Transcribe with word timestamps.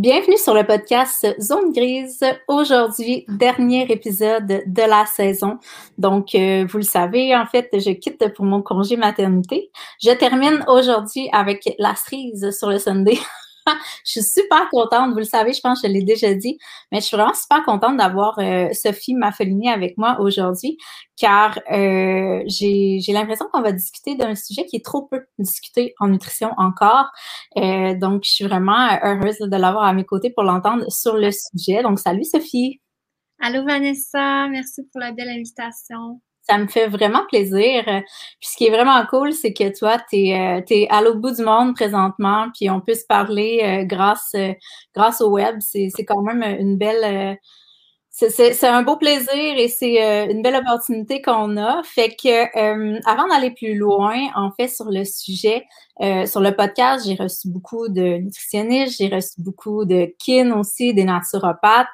Bienvenue 0.00 0.38
sur 0.38 0.54
le 0.54 0.64
podcast 0.64 1.26
Zone 1.40 1.72
Grise. 1.72 2.24
Aujourd'hui, 2.46 3.24
dernier 3.26 3.82
épisode 3.90 4.62
de 4.64 4.88
la 4.88 5.04
saison. 5.06 5.58
Donc, 5.98 6.36
euh, 6.36 6.64
vous 6.70 6.78
le 6.78 6.84
savez, 6.84 7.34
en 7.34 7.46
fait, 7.46 7.68
je 7.72 7.90
quitte 7.90 8.32
pour 8.34 8.44
mon 8.44 8.62
congé 8.62 8.96
maternité. 8.96 9.72
Je 10.00 10.12
termine 10.12 10.64
aujourd'hui 10.68 11.28
avec 11.32 11.68
la 11.80 11.96
cerise 11.96 12.56
sur 12.56 12.70
le 12.70 12.78
Sunday. 12.78 13.18
je 14.04 14.10
suis 14.10 14.22
super 14.22 14.68
contente, 14.70 15.12
vous 15.12 15.18
le 15.18 15.24
savez, 15.24 15.52
je 15.52 15.60
pense 15.60 15.82
que 15.82 15.88
je 15.88 15.92
l'ai 15.92 16.02
déjà 16.02 16.34
dit, 16.34 16.58
mais 16.92 17.00
je 17.00 17.06
suis 17.06 17.16
vraiment 17.16 17.34
super 17.34 17.64
contente 17.64 17.96
d'avoir 17.96 18.38
euh, 18.38 18.68
Sophie 18.72 19.14
Maffolini 19.14 19.68
avec 19.70 19.96
moi 19.98 20.18
aujourd'hui, 20.20 20.78
car 21.16 21.58
euh, 21.70 22.42
j'ai 22.46 23.00
l'impression 23.08 23.46
qu'on 23.52 23.62
va 23.62 23.72
discuter 23.72 24.14
d'un 24.14 24.34
sujet 24.34 24.64
qui 24.66 24.76
est 24.76 24.84
trop 24.84 25.06
peu 25.06 25.26
discuté 25.38 25.94
en 26.00 26.08
nutrition 26.08 26.50
encore. 26.56 27.06
Euh, 27.56 27.94
donc, 27.94 28.22
je 28.24 28.30
suis 28.30 28.44
vraiment 28.44 28.98
heureuse 29.02 29.38
de 29.38 29.56
l'avoir 29.56 29.84
à 29.84 29.92
mes 29.92 30.04
côtés 30.04 30.30
pour 30.30 30.44
l'entendre 30.44 30.84
sur 30.90 31.16
le 31.16 31.30
sujet. 31.30 31.82
Donc, 31.82 31.98
salut 31.98 32.24
Sophie. 32.24 32.80
Allô 33.40 33.64
Vanessa, 33.64 34.48
merci 34.48 34.82
pour 34.90 35.00
la 35.00 35.12
belle 35.12 35.28
invitation 35.28 36.20
ça 36.48 36.58
me 36.58 36.66
fait 36.66 36.86
vraiment 36.86 37.24
plaisir. 37.26 37.84
Puis 37.84 38.48
ce 38.50 38.56
qui 38.56 38.66
est 38.66 38.70
vraiment 38.70 39.04
cool, 39.06 39.32
c'est 39.32 39.52
que 39.52 39.76
toi, 39.76 39.98
tu 40.10 40.28
es, 40.28 40.60
euh, 40.60 40.86
à 40.90 41.02
l'autre 41.02 41.18
bout 41.20 41.34
du 41.34 41.42
monde 41.42 41.74
présentement, 41.74 42.48
puis 42.54 42.70
on 42.70 42.80
peut 42.80 42.94
se 42.94 43.04
parler 43.06 43.60
euh, 43.62 43.84
grâce, 43.84 44.32
euh, 44.34 44.52
grâce 44.94 45.20
au 45.20 45.30
web. 45.30 45.56
C'est 45.60 45.90
quand 46.06 46.22
même 46.22 46.42
une 46.42 46.76
belle 46.78 47.38
c'est 48.18 48.64
un 48.64 48.82
beau 48.82 48.96
plaisir 48.96 49.28
et 49.32 49.68
c'est 49.68 50.02
euh, 50.02 50.32
une 50.32 50.42
belle 50.42 50.56
opportunité 50.56 51.22
qu'on 51.22 51.56
a. 51.56 51.82
Fait 51.84 52.08
que 52.10 52.58
euh, 52.58 52.98
avant 53.06 53.28
d'aller 53.28 53.52
plus 53.52 53.76
loin, 53.76 54.16
en 54.34 54.50
fait, 54.50 54.66
sur 54.66 54.86
le 54.86 55.04
sujet, 55.04 55.64
euh, 56.00 56.26
sur 56.26 56.40
le 56.40 56.50
podcast, 56.54 57.06
j'ai 57.06 57.14
reçu 57.14 57.48
beaucoup 57.48 57.88
de 57.88 58.18
nutritionnistes, 58.18 58.98
j'ai 58.98 59.08
reçu 59.08 59.34
beaucoup 59.38 59.84
de 59.84 60.12
kin 60.18 60.50
aussi, 60.58 60.94
des 60.94 61.04
naturopathes. 61.04 61.86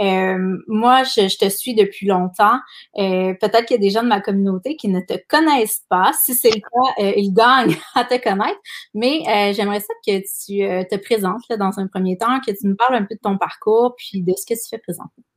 moi, 0.00 1.04
je, 1.04 1.28
je, 1.28 1.38
te 1.38 1.48
suis 1.48 1.76
depuis 1.76 2.06
longtemps. 2.06 2.58
Peut-être 2.96 3.66
qu'il 3.66 3.76
y 3.76 3.78
a 3.78 3.82
des 3.82 3.90
gens 3.90 4.02
de 4.02 4.08
ma 4.08 4.20
communauté 4.20 4.74
qui 4.74 4.88
ne 4.88 5.00
te 5.00 5.14
connaissent 5.28 5.84
pas. 5.88 6.12
Si 6.24 6.34
c'est 6.34 6.50
le 6.50 6.60
cas, 6.60 7.12
ils 7.16 7.32
gagnent 7.32 7.76
à 7.94 8.04
te 8.04 8.20
connaître. 8.20 8.58
Mais 8.94 9.52
j'aimerais 9.54 9.80
ça 9.80 9.94
que 10.04 10.18
tu 10.18 10.88
te 10.88 10.96
présentes 10.96 11.42
là, 11.48 11.56
dans 11.56 11.78
un 11.78 11.86
premier 11.86 12.18
temps, 12.18 12.40
que 12.44 12.50
tu 12.50 12.66
nous 12.66 12.76
parles 12.76 12.96
un 12.96 13.04
peu 13.04 13.14
de 13.14 13.20
ton 13.22 13.38
parcours 13.38 13.94
puis 13.96 14.22
de 14.22 14.32
ce 14.36 14.44
que 14.44 14.58
tu 14.58 14.68
fais 14.68 14.78
présentement. 14.78 15.27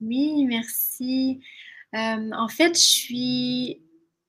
Oui, 0.00 0.44
merci. 0.44 1.40
Euh, 1.94 2.30
en 2.32 2.48
fait, 2.48 2.74
je 2.74 2.80
suis 2.80 3.82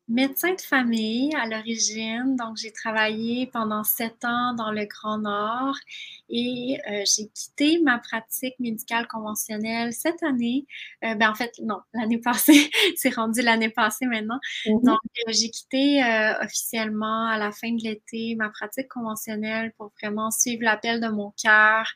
médecin 0.07 0.53
de 0.53 0.61
famille 0.61 1.35
à 1.35 1.47
l'origine, 1.47 2.35
donc 2.37 2.57
j'ai 2.57 2.71
travaillé 2.71 3.47
pendant 3.47 3.83
sept 3.83 4.23
ans 4.23 4.53
dans 4.53 4.71
le 4.71 4.85
Grand 4.85 5.17
Nord 5.17 5.75
et 6.29 6.77
euh, 6.89 7.03
j'ai 7.05 7.29
quitté 7.29 7.79
ma 7.79 7.99
pratique 7.99 8.55
médicale 8.59 9.07
conventionnelle 9.07 9.93
cette 9.93 10.21
année. 10.23 10.65
Euh, 11.05 11.15
ben 11.15 11.29
en 11.29 11.35
fait, 11.35 11.53
non, 11.63 11.79
l'année 11.93 12.17
passée, 12.17 12.69
c'est 12.97 13.13
rendu 13.15 13.41
l'année 13.41 13.69
passée 13.69 14.05
maintenant. 14.05 14.39
Mm-hmm. 14.65 14.85
Donc, 14.85 14.99
euh, 15.27 15.31
j'ai 15.31 15.49
quitté 15.49 16.01
officiellement 16.41 17.27
à 17.27 17.37
la 17.37 17.51
fin 17.51 17.71
de 17.71 17.81
l'été 17.83 18.35
ma 18.35 18.49
pratique 18.49 18.87
conventionnelle 18.87 19.71
pour 19.77 19.91
vraiment 20.01 20.31
suivre 20.31 20.63
l'appel 20.63 20.99
de 20.99 21.07
mon 21.07 21.33
cœur, 21.41 21.87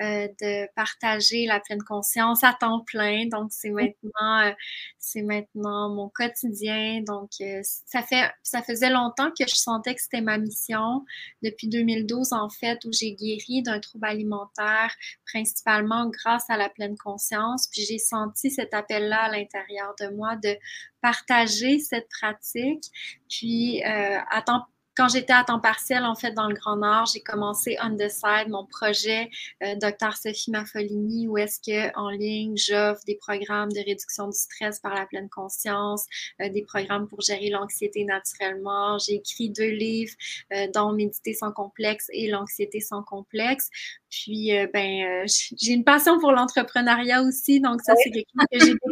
de 0.00 0.74
partager 0.74 1.46
la 1.46 1.60
pleine 1.60 1.82
conscience 1.82 2.44
à 2.44 2.52
temps 2.52 2.80
plein. 2.80 3.26
Donc, 3.26 3.48
c'est 3.50 3.70
mm-hmm. 3.70 3.94
maintenant, 4.12 4.54
c'est 4.98 5.22
maintenant 5.22 5.94
mon 5.94 6.08
quotidien. 6.08 7.02
Donc, 7.06 7.30
ça, 7.62 8.02
fait, 8.02 8.30
ça 8.42 8.62
faisait 8.62 8.90
longtemps 8.90 9.30
que 9.30 9.46
je 9.46 9.54
sentais 9.54 9.94
que 9.94 10.02
c'était 10.02 10.20
ma 10.20 10.38
mission. 10.38 11.04
Depuis 11.42 11.68
2012, 11.68 12.32
en 12.32 12.48
fait, 12.50 12.84
où 12.84 12.92
j'ai 12.92 13.14
guéri 13.14 13.62
d'un 13.62 13.77
trouble 13.80 14.06
alimentaire, 14.06 14.94
principalement 15.26 16.08
grâce 16.08 16.48
à 16.48 16.56
la 16.56 16.68
pleine 16.68 16.96
conscience. 16.96 17.68
Puis 17.68 17.82
j'ai 17.86 17.98
senti 17.98 18.50
cet 18.50 18.74
appel-là 18.74 19.24
à 19.24 19.30
l'intérieur 19.30 19.94
de 20.00 20.08
moi 20.08 20.36
de 20.36 20.56
partager 21.00 21.78
cette 21.78 22.08
pratique. 22.08 22.84
Puis, 23.28 23.82
euh, 23.84 24.18
à 24.30 24.42
temps 24.42 24.66
quand 24.98 25.06
j'étais 25.08 25.32
à 25.32 25.44
temps 25.44 25.60
partiel, 25.60 26.04
en 26.04 26.16
fait, 26.16 26.32
dans 26.32 26.48
le 26.48 26.54
Grand 26.56 26.76
Nord, 26.76 27.06
j'ai 27.06 27.20
commencé 27.20 27.76
On 27.80 27.94
the 27.94 28.08
Side, 28.10 28.48
mon 28.48 28.66
projet 28.66 29.30
euh, 29.62 29.76
Dr. 29.76 30.16
Sophie 30.16 30.50
Maffolini, 30.50 31.28
où 31.28 31.38
est-ce 31.38 31.60
que 31.60 31.96
en 31.96 32.10
ligne, 32.10 32.56
j'offre 32.56 33.04
des 33.06 33.14
programmes 33.14 33.70
de 33.70 33.78
réduction 33.78 34.26
du 34.26 34.36
stress 34.36 34.80
par 34.80 34.94
la 34.94 35.06
pleine 35.06 35.28
conscience, 35.28 36.04
euh, 36.42 36.48
des 36.48 36.62
programmes 36.62 37.06
pour 37.06 37.20
gérer 37.20 37.48
l'anxiété 37.48 38.04
naturellement. 38.04 38.98
J'ai 38.98 39.14
écrit 39.14 39.50
deux 39.50 39.70
livres, 39.70 40.14
euh, 40.52 40.66
dont 40.74 40.92
Méditer 40.92 41.32
sans 41.32 41.52
complexe 41.52 42.08
et 42.12 42.28
L'anxiété 42.28 42.80
sans 42.80 43.04
complexe. 43.04 43.70
Puis, 44.10 44.50
ben, 44.72 45.26
j'ai 45.26 45.72
une 45.72 45.84
passion 45.84 46.18
pour 46.18 46.32
l'entrepreneuriat 46.32 47.22
aussi, 47.22 47.60
donc 47.60 47.82
ça, 47.82 47.94
c'est 48.02 48.10
quelque 48.10 48.28
chose 48.34 48.46
que 48.50 48.66
j'ai 48.66 48.74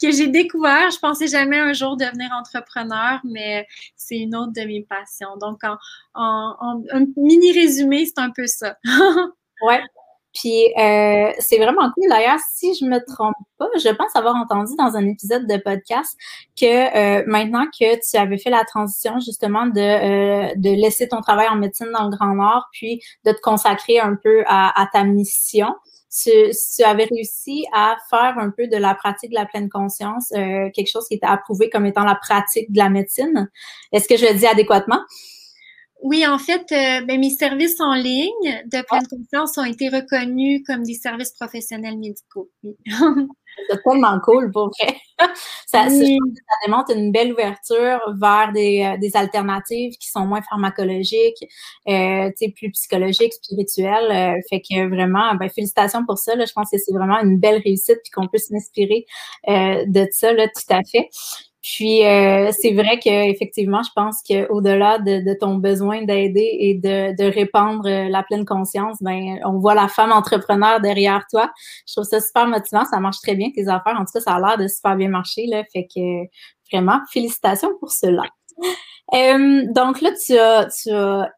Que 0.00 0.10
j'ai 0.10 0.28
découvert. 0.28 0.90
Je 0.90 0.98
pensais 0.98 1.26
jamais 1.26 1.58
un 1.58 1.72
jour 1.72 1.96
devenir 1.96 2.30
entrepreneur, 2.32 3.20
mais 3.24 3.66
c'est 3.96 4.18
une 4.18 4.34
autre 4.36 4.52
de 4.52 4.62
mes 4.62 4.82
passions. 4.82 5.36
Donc, 5.40 5.60
en, 6.14 6.82
un 6.92 7.06
mini 7.16 7.52
résumé, 7.52 8.06
c'est 8.06 8.20
un 8.20 8.30
peu 8.30 8.46
ça. 8.46 8.76
ouais. 9.62 9.82
Puis 10.34 10.66
euh, 10.76 11.30
c'est 11.38 11.58
vraiment 11.58 11.90
cool. 11.92 12.08
D'ailleurs, 12.08 12.40
si 12.52 12.74
je 12.74 12.84
me 12.84 12.98
trompe 13.06 13.36
pas, 13.56 13.68
je 13.76 13.88
pense 13.90 14.16
avoir 14.16 14.34
entendu 14.34 14.72
dans 14.76 14.96
un 14.96 15.06
épisode 15.06 15.46
de 15.46 15.56
podcast 15.58 16.18
que 16.60 16.66
euh, 16.66 17.24
maintenant 17.28 17.66
que 17.66 17.94
tu 17.94 18.16
avais 18.16 18.38
fait 18.38 18.50
la 18.50 18.64
transition 18.64 19.20
justement 19.20 19.66
de, 19.66 19.80
euh, 19.80 20.52
de 20.56 20.70
laisser 20.70 21.08
ton 21.08 21.20
travail 21.20 21.46
en 21.48 21.54
médecine 21.54 21.86
dans 21.96 22.08
le 22.08 22.16
Grand 22.16 22.34
Nord, 22.34 22.68
puis 22.72 23.00
de 23.24 23.30
te 23.30 23.40
consacrer 23.40 24.00
un 24.00 24.16
peu 24.16 24.42
à 24.48 24.88
ta 24.92 25.04
mission, 25.04 25.72
tu, 26.22 26.30
tu, 26.76 26.82
avais 26.84 27.04
réussi 27.04 27.66
à 27.72 27.96
faire 28.08 28.38
un 28.38 28.50
peu 28.50 28.66
de 28.68 28.76
la 28.76 28.94
pratique 28.94 29.30
de 29.30 29.34
la 29.34 29.46
pleine 29.46 29.68
conscience, 29.68 30.28
quelque 30.30 30.86
chose 30.86 31.06
qui 31.08 31.14
était 31.14 31.26
approuvé 31.26 31.70
comme 31.70 31.86
étant 31.86 32.04
la 32.04 32.14
pratique 32.14 32.72
de 32.72 32.78
la 32.78 32.88
médecine. 32.88 33.50
Est-ce 33.92 34.08
que 34.08 34.16
je 34.16 34.26
le 34.26 34.34
dis 34.38 34.46
adéquatement? 34.46 35.00
Oui, 36.04 36.26
en 36.26 36.38
fait, 36.38 36.70
euh, 36.70 37.00
ben, 37.06 37.18
mes 37.18 37.30
services 37.30 37.80
en 37.80 37.94
ligne 37.94 38.62
de 38.66 38.84
pleine 38.86 39.06
confiance 39.08 39.56
ont 39.56 39.64
été 39.64 39.88
reconnus 39.88 40.62
comme 40.66 40.82
des 40.82 40.92
services 40.92 41.32
professionnels 41.32 41.96
médicaux. 41.96 42.50
C'est 43.70 43.82
tellement 43.82 44.20
cool 44.20 44.52
pour 44.52 44.70
vrai. 44.78 44.94
ça, 45.66 45.88
ça, 45.88 46.04
démontre 46.66 46.94
une 46.94 47.10
belle 47.10 47.32
ouverture 47.32 48.00
vers 48.20 48.52
des, 48.52 48.84
euh, 48.84 48.98
des 48.98 49.16
alternatives 49.16 49.94
qui 49.98 50.10
sont 50.10 50.26
moins 50.26 50.42
pharmacologiques, 50.42 51.42
euh, 51.88 52.30
plus 52.54 52.70
psychologiques, 52.72 53.32
spirituelles. 53.32 54.10
Euh, 54.10 54.40
fait 54.50 54.60
que 54.60 54.86
vraiment, 54.86 55.34
ben, 55.36 55.48
félicitations 55.48 56.04
pour 56.04 56.18
ça. 56.18 56.36
Là. 56.36 56.44
Je 56.44 56.52
pense 56.52 56.70
que 56.70 56.76
c'est 56.76 56.92
vraiment 56.92 57.18
une 57.22 57.38
belle 57.38 57.62
réussite 57.64 58.00
puis 58.04 58.10
qu'on 58.10 58.28
peut 58.28 58.36
s'inspirer 58.36 59.06
de 59.48 60.06
ça, 60.10 60.34
là, 60.34 60.48
tout 60.48 60.74
à 60.74 60.82
fait. 60.84 61.08
Puis 61.64 62.04
euh, 62.04 62.52
c'est 62.52 62.74
vrai 62.74 62.98
qu'effectivement, 62.98 63.82
je 63.82 63.88
pense 63.96 64.22
qu'au-delà 64.22 64.98
de, 64.98 65.24
de, 65.24 65.32
ton 65.32 65.54
besoin 65.54 66.02
d'aider 66.02 66.56
et 66.60 66.74
de, 66.74 67.16
de, 67.16 67.24
répandre 67.24 67.88
euh, 67.88 68.10
la 68.10 68.22
pleine 68.22 68.44
conscience, 68.44 68.98
ben 69.00 69.40
on 69.46 69.58
voit 69.58 69.74
la 69.74 69.88
femme 69.88 70.12
entrepreneur 70.12 70.78
derrière 70.82 71.24
toi. 71.30 71.50
Je 71.88 71.94
trouve 71.94 72.04
ça 72.04 72.20
super 72.20 72.46
motivant, 72.46 72.84
ça 72.84 73.00
marche 73.00 73.20
très 73.22 73.34
bien 73.34 73.48
tes 73.50 73.66
affaires. 73.68 73.96
En 73.98 74.04
tout 74.04 74.12
cas, 74.12 74.20
ça 74.20 74.34
a 74.34 74.40
l'air 74.40 74.58
de 74.58 74.68
super 74.68 74.94
bien 74.94 75.08
marcher 75.08 75.46
là, 75.46 75.64
fait 75.72 75.86
que 75.86 76.26
vraiment 76.70 77.00
félicitations 77.10 77.70
pour 77.80 77.90
cela. 77.90 78.24
Euh, 79.14 79.64
donc 79.74 80.02
là, 80.02 80.10
tu 80.22 80.36
as, 80.36 80.66
tu 80.66 80.90
as 80.90 81.30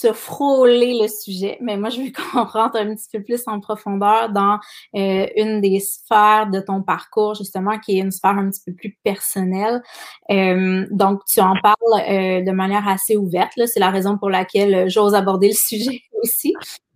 se 0.00 0.12
frôler 0.12 0.98
le 1.00 1.08
sujet, 1.08 1.58
mais 1.60 1.76
moi, 1.76 1.90
je 1.90 2.00
veux 2.00 2.12
qu'on 2.32 2.44
rentre 2.44 2.76
un 2.76 2.94
petit 2.94 3.08
peu 3.12 3.22
plus 3.22 3.42
en 3.46 3.60
profondeur 3.60 4.30
dans 4.30 4.58
euh, 4.96 5.26
une 5.36 5.60
des 5.60 5.80
sphères 5.80 6.48
de 6.50 6.60
ton 6.60 6.82
parcours, 6.82 7.34
justement, 7.34 7.78
qui 7.78 7.98
est 7.98 8.00
une 8.00 8.10
sphère 8.10 8.38
un 8.38 8.50
petit 8.50 8.62
peu 8.66 8.72
plus 8.72 8.98
personnelle. 9.04 9.82
Euh, 10.30 10.86
donc, 10.90 11.24
tu 11.26 11.40
en 11.40 11.54
parles 11.62 11.76
euh, 12.08 12.42
de 12.42 12.52
manière 12.52 12.88
assez 12.88 13.16
ouverte. 13.16 13.52
C'est 13.66 13.80
la 13.80 13.90
raison 13.90 14.16
pour 14.16 14.30
laquelle 14.30 14.88
j'ose 14.88 15.14
aborder 15.14 15.48
le 15.48 15.54
sujet 15.68 16.00
aussi. 16.22 16.54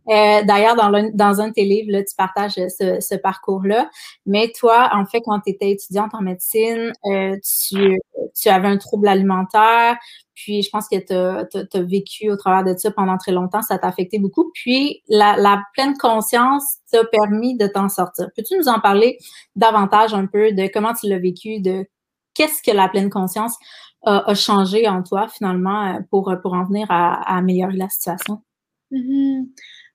Euh, 0.08 0.42
d'ailleurs, 0.44 0.76
dans, 0.76 1.10
dans 1.14 1.40
un 1.40 1.48
de 1.48 1.52
tes 1.54 1.64
livres, 1.64 1.90
là, 1.90 2.02
tu 2.04 2.14
partages 2.16 2.54
ce, 2.54 2.98
ce 3.00 3.14
parcours-là. 3.14 3.88
Mais 4.26 4.52
toi, 4.58 4.90
en 4.92 5.06
fait, 5.06 5.22
quand 5.24 5.40
tu 5.40 5.52
étais 5.52 5.70
étudiante 5.70 6.14
en 6.14 6.20
médecine, 6.20 6.92
euh, 7.06 7.36
tu, 7.68 7.98
tu 8.34 8.48
avais 8.48 8.68
un 8.68 8.76
trouble 8.76 9.08
alimentaire, 9.08 9.96
puis 10.34 10.62
je 10.62 10.70
pense 10.70 10.88
que 10.88 10.96
tu 10.96 11.12
as, 11.14 11.82
vécu 11.82 12.30
au 12.30 12.36
travers 12.36 12.64
de 12.64 12.78
ça 12.78 12.90
pendant 12.90 13.16
très 13.16 13.32
longtemps, 13.32 13.62
ça 13.62 13.78
t'a 13.78 13.86
affecté 13.86 14.18
beaucoup. 14.18 14.50
Puis 14.52 15.02
la, 15.08 15.36
la 15.36 15.62
pleine 15.74 15.96
conscience 15.96 16.78
t'a 16.90 17.04
permis 17.04 17.56
de 17.56 17.66
t'en 17.66 17.88
sortir. 17.88 18.28
Peux-tu 18.36 18.58
nous 18.58 18.68
en 18.68 18.80
parler 18.80 19.18
davantage 19.56 20.12
un 20.12 20.26
peu 20.26 20.52
de 20.52 20.68
comment 20.72 20.92
tu 20.92 21.08
l'as 21.08 21.18
vécu, 21.18 21.60
de 21.60 21.86
qu'est-ce 22.34 22.62
que 22.62 22.76
la 22.76 22.88
pleine 22.88 23.10
conscience 23.10 23.56
a, 24.06 24.34
changé 24.34 24.86
en 24.86 25.02
toi 25.02 25.28
finalement 25.28 25.98
pour, 26.10 26.30
pour 26.42 26.52
en 26.52 26.64
venir 26.64 26.86
à, 26.90 27.36
améliorer 27.36 27.76
la 27.76 27.88
situation? 27.88 28.42
Mm-hmm. 28.92 29.46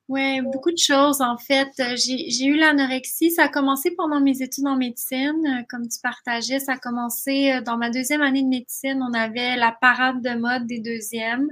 Oui, 0.10 0.42
beaucoup 0.42 0.72
de 0.72 0.78
choses 0.80 1.22
en 1.22 1.38
fait. 1.38 1.70
Euh, 1.80 1.96
j'ai 1.96 2.46
eu 2.46 2.56
l'anorexie. 2.56 3.30
Ça 3.30 3.44
a 3.44 3.48
commencé 3.48 3.92
pendant 3.92 4.20
mes 4.20 4.42
études 4.42 4.66
en 4.66 4.76
médecine, 4.76 5.46
euh, 5.46 5.64
comme 5.70 5.88
tu 5.88 6.00
partageais. 6.02 6.60
Ça 6.60 6.74
a 6.74 6.78
commencé 6.80 7.52
euh, 7.52 7.62
dans 7.62 7.78
ma 7.78 7.92
deuxième 7.92 8.24
année 8.24 8.42
de 8.42 8.48
médecine. 8.48 9.04
On 9.08 9.14
avait 9.14 9.56
la 9.56 9.72
parade 9.72 10.24
de 10.24 10.32
mode 10.32 10.66
des 10.66 10.80
deuxièmes. 10.80 11.48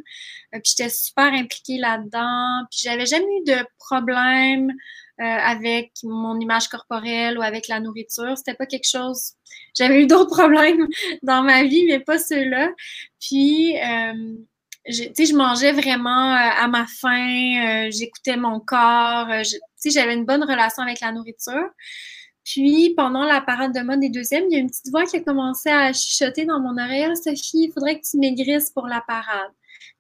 Puis 0.51 0.73
j'étais 0.75 0.89
super 0.89 1.31
impliquée 1.33 1.77
là-dedans. 1.77 2.65
Puis 2.71 2.79
j'avais 2.83 3.05
jamais 3.05 3.27
eu 3.41 3.43
de 3.45 3.63
problème 3.77 4.71
avec 5.19 5.91
mon 6.03 6.39
image 6.39 6.67
corporelle 6.67 7.39
ou 7.39 7.41
avec 7.41 7.67
la 7.67 7.79
nourriture. 7.79 8.37
C'était 8.37 8.53
pas 8.53 8.67
quelque 8.67 8.87
chose. 8.87 9.33
J'avais 9.75 10.03
eu 10.03 10.07
d'autres 10.07 10.29
problèmes 10.37 10.87
dans 11.23 11.43
ma 11.43 11.63
vie, 11.63 11.85
mais 11.87 11.99
pas 11.99 12.17
ceux-là. 12.19 12.69
Puis 13.19 13.75
je, 14.87 15.03
je 15.03 15.35
mangeais 15.35 15.71
vraiment 15.71 16.33
euh, 16.33 16.63
à 16.63 16.67
ma 16.67 16.85
faim, 16.87 17.87
euh, 17.87 17.91
j'écoutais 17.91 18.37
mon 18.37 18.59
corps, 18.59 19.29
euh, 19.29 19.43
j'avais 19.85 20.13
une 20.13 20.25
bonne 20.25 20.43
relation 20.43 20.83
avec 20.83 20.99
la 21.01 21.11
nourriture. 21.11 21.69
Puis, 22.43 22.93
pendant 22.95 23.25
la 23.25 23.41
parade 23.41 23.73
de 23.73 23.81
mode 23.81 23.99
des 23.99 24.09
deuxièmes, 24.09 24.45
il 24.49 24.53
y 24.53 24.55
a 24.55 24.59
une 24.59 24.69
petite 24.69 24.89
voix 24.89 25.05
qui 25.05 25.17
a 25.17 25.19
commencé 25.19 25.69
à 25.69 25.91
chuchoter 25.91 26.45
dans 26.45 26.61
mon 26.61 26.77
oreille. 26.81 27.03
Ah, 27.03 27.15
Sophie, 27.15 27.65
il 27.65 27.71
faudrait 27.73 27.99
que 27.99 28.05
tu 28.09 28.17
maigrisses 28.17 28.71
pour 28.71 28.87
la 28.87 29.01
parade. 29.05 29.51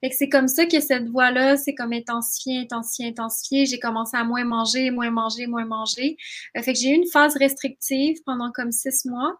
Fait 0.01 0.09
que 0.09 0.15
c'est 0.15 0.29
comme 0.29 0.47
ça 0.47 0.65
que 0.65 0.79
cette 0.79 1.07
voix-là, 1.07 1.57
c'est 1.57 1.73
comme 1.73 1.91
intensifié, 1.91 2.59
intensifié, 2.59 3.09
intensifié. 3.09 3.65
J'ai 3.65 3.79
commencé 3.79 4.15
à 4.15 4.23
moins 4.23 4.43
manger, 4.43 4.91
moins 4.91 5.09
manger, 5.09 5.47
moins 5.47 5.65
manger. 5.65 6.17
Euh, 6.55 6.61
fait 6.61 6.73
que 6.73 6.79
j'ai 6.79 6.89
eu 6.89 6.95
une 6.95 7.07
phase 7.07 7.35
restrictive 7.37 8.17
pendant 8.25 8.51
comme 8.51 8.71
six 8.71 9.05
mois. 9.05 9.39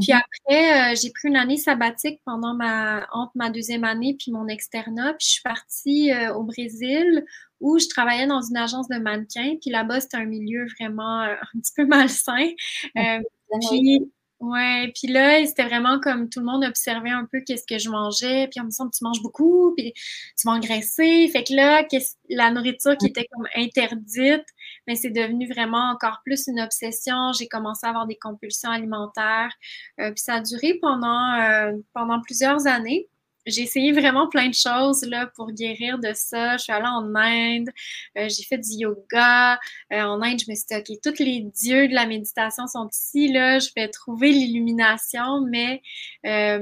Puis 0.00 0.12
mhm. 0.12 0.20
après, 0.20 0.92
euh, 0.92 0.94
j'ai 1.00 1.10
pris 1.10 1.28
une 1.28 1.36
année 1.36 1.56
sabbatique 1.56 2.20
pendant 2.26 2.54
ma 2.54 3.06
entre 3.12 3.32
ma 3.36 3.48
deuxième 3.48 3.84
année 3.84 4.16
puis 4.18 4.32
mon 4.32 4.48
externat. 4.48 5.14
Puis 5.14 5.26
je 5.26 5.32
suis 5.32 5.42
partie 5.42 6.12
euh, 6.12 6.34
au 6.34 6.42
Brésil 6.42 7.24
où 7.60 7.78
je 7.78 7.88
travaillais 7.88 8.26
dans 8.26 8.42
une 8.42 8.58
agence 8.58 8.88
de 8.88 8.98
mannequins. 8.98 9.56
Puis 9.62 9.70
là-bas, 9.70 10.00
c'était 10.00 10.18
un 10.18 10.26
milieu 10.26 10.66
vraiment 10.78 11.22
un 11.22 11.58
petit 11.58 11.72
peu 11.74 11.86
malsain. 11.86 12.50
puis 12.94 14.10
Ouais, 14.38 14.92
puis 14.94 15.10
là, 15.10 15.44
c'était 15.46 15.64
vraiment 15.64 15.98
comme 15.98 16.28
tout 16.28 16.40
le 16.40 16.46
monde 16.46 16.62
observait 16.62 17.10
un 17.10 17.24
peu 17.24 17.40
qu'est-ce 17.40 17.64
que 17.66 17.78
je 17.78 17.88
mangeais, 17.88 18.48
puis 18.48 18.60
on 18.60 18.64
me 18.64 18.70
semble 18.70 18.90
tu 18.90 19.02
manges 19.02 19.22
beaucoup, 19.22 19.72
puis 19.74 19.94
tu 19.94 20.46
vas 20.46 20.52
engraisser. 20.52 21.26
Fait 21.32 21.42
que 21.42 21.54
là, 21.54 21.82
la 22.28 22.50
nourriture 22.50 22.98
qui 22.98 23.06
était 23.06 23.26
comme 23.32 23.46
interdite, 23.56 24.44
mais 24.86 24.94
c'est 24.94 25.10
devenu 25.10 25.48
vraiment 25.50 25.90
encore 25.90 26.20
plus 26.22 26.48
une 26.48 26.60
obsession. 26.60 27.32
J'ai 27.38 27.48
commencé 27.48 27.86
à 27.86 27.90
avoir 27.90 28.06
des 28.06 28.16
compulsions 28.16 28.70
alimentaires, 28.70 29.52
euh, 30.00 30.10
puis 30.10 30.22
ça 30.22 30.34
a 30.34 30.40
duré 30.42 30.74
pendant 30.82 31.40
euh, 31.40 31.72
pendant 31.94 32.20
plusieurs 32.20 32.66
années 32.66 33.08
j'ai 33.46 33.62
essayé 33.62 33.92
vraiment 33.92 34.28
plein 34.28 34.48
de 34.48 34.54
choses 34.54 35.02
là, 35.04 35.26
pour 35.34 35.52
guérir 35.52 35.98
de 35.98 36.12
ça. 36.14 36.56
Je 36.56 36.64
suis 36.64 36.72
allée 36.72 36.86
en 36.86 37.14
Inde, 37.14 37.70
euh, 38.18 38.28
j'ai 38.28 38.42
fait 38.42 38.58
du 38.58 38.70
yoga. 38.78 39.54
Euh, 39.92 40.02
en 40.02 40.20
Inde, 40.22 40.40
je 40.40 40.50
me 40.50 40.54
suis 40.54 40.66
dit, 40.68 40.76
OK, 40.76 40.98
tous 41.02 41.22
les 41.22 41.40
dieux 41.40 41.88
de 41.88 41.94
la 41.94 42.06
méditation 42.06 42.66
sont 42.66 42.88
ici. 42.92 43.32
Là, 43.32 43.58
je 43.58 43.70
vais 43.76 43.88
trouver 43.88 44.32
l'illumination, 44.32 45.42
mais 45.48 45.82
euh, 46.26 46.58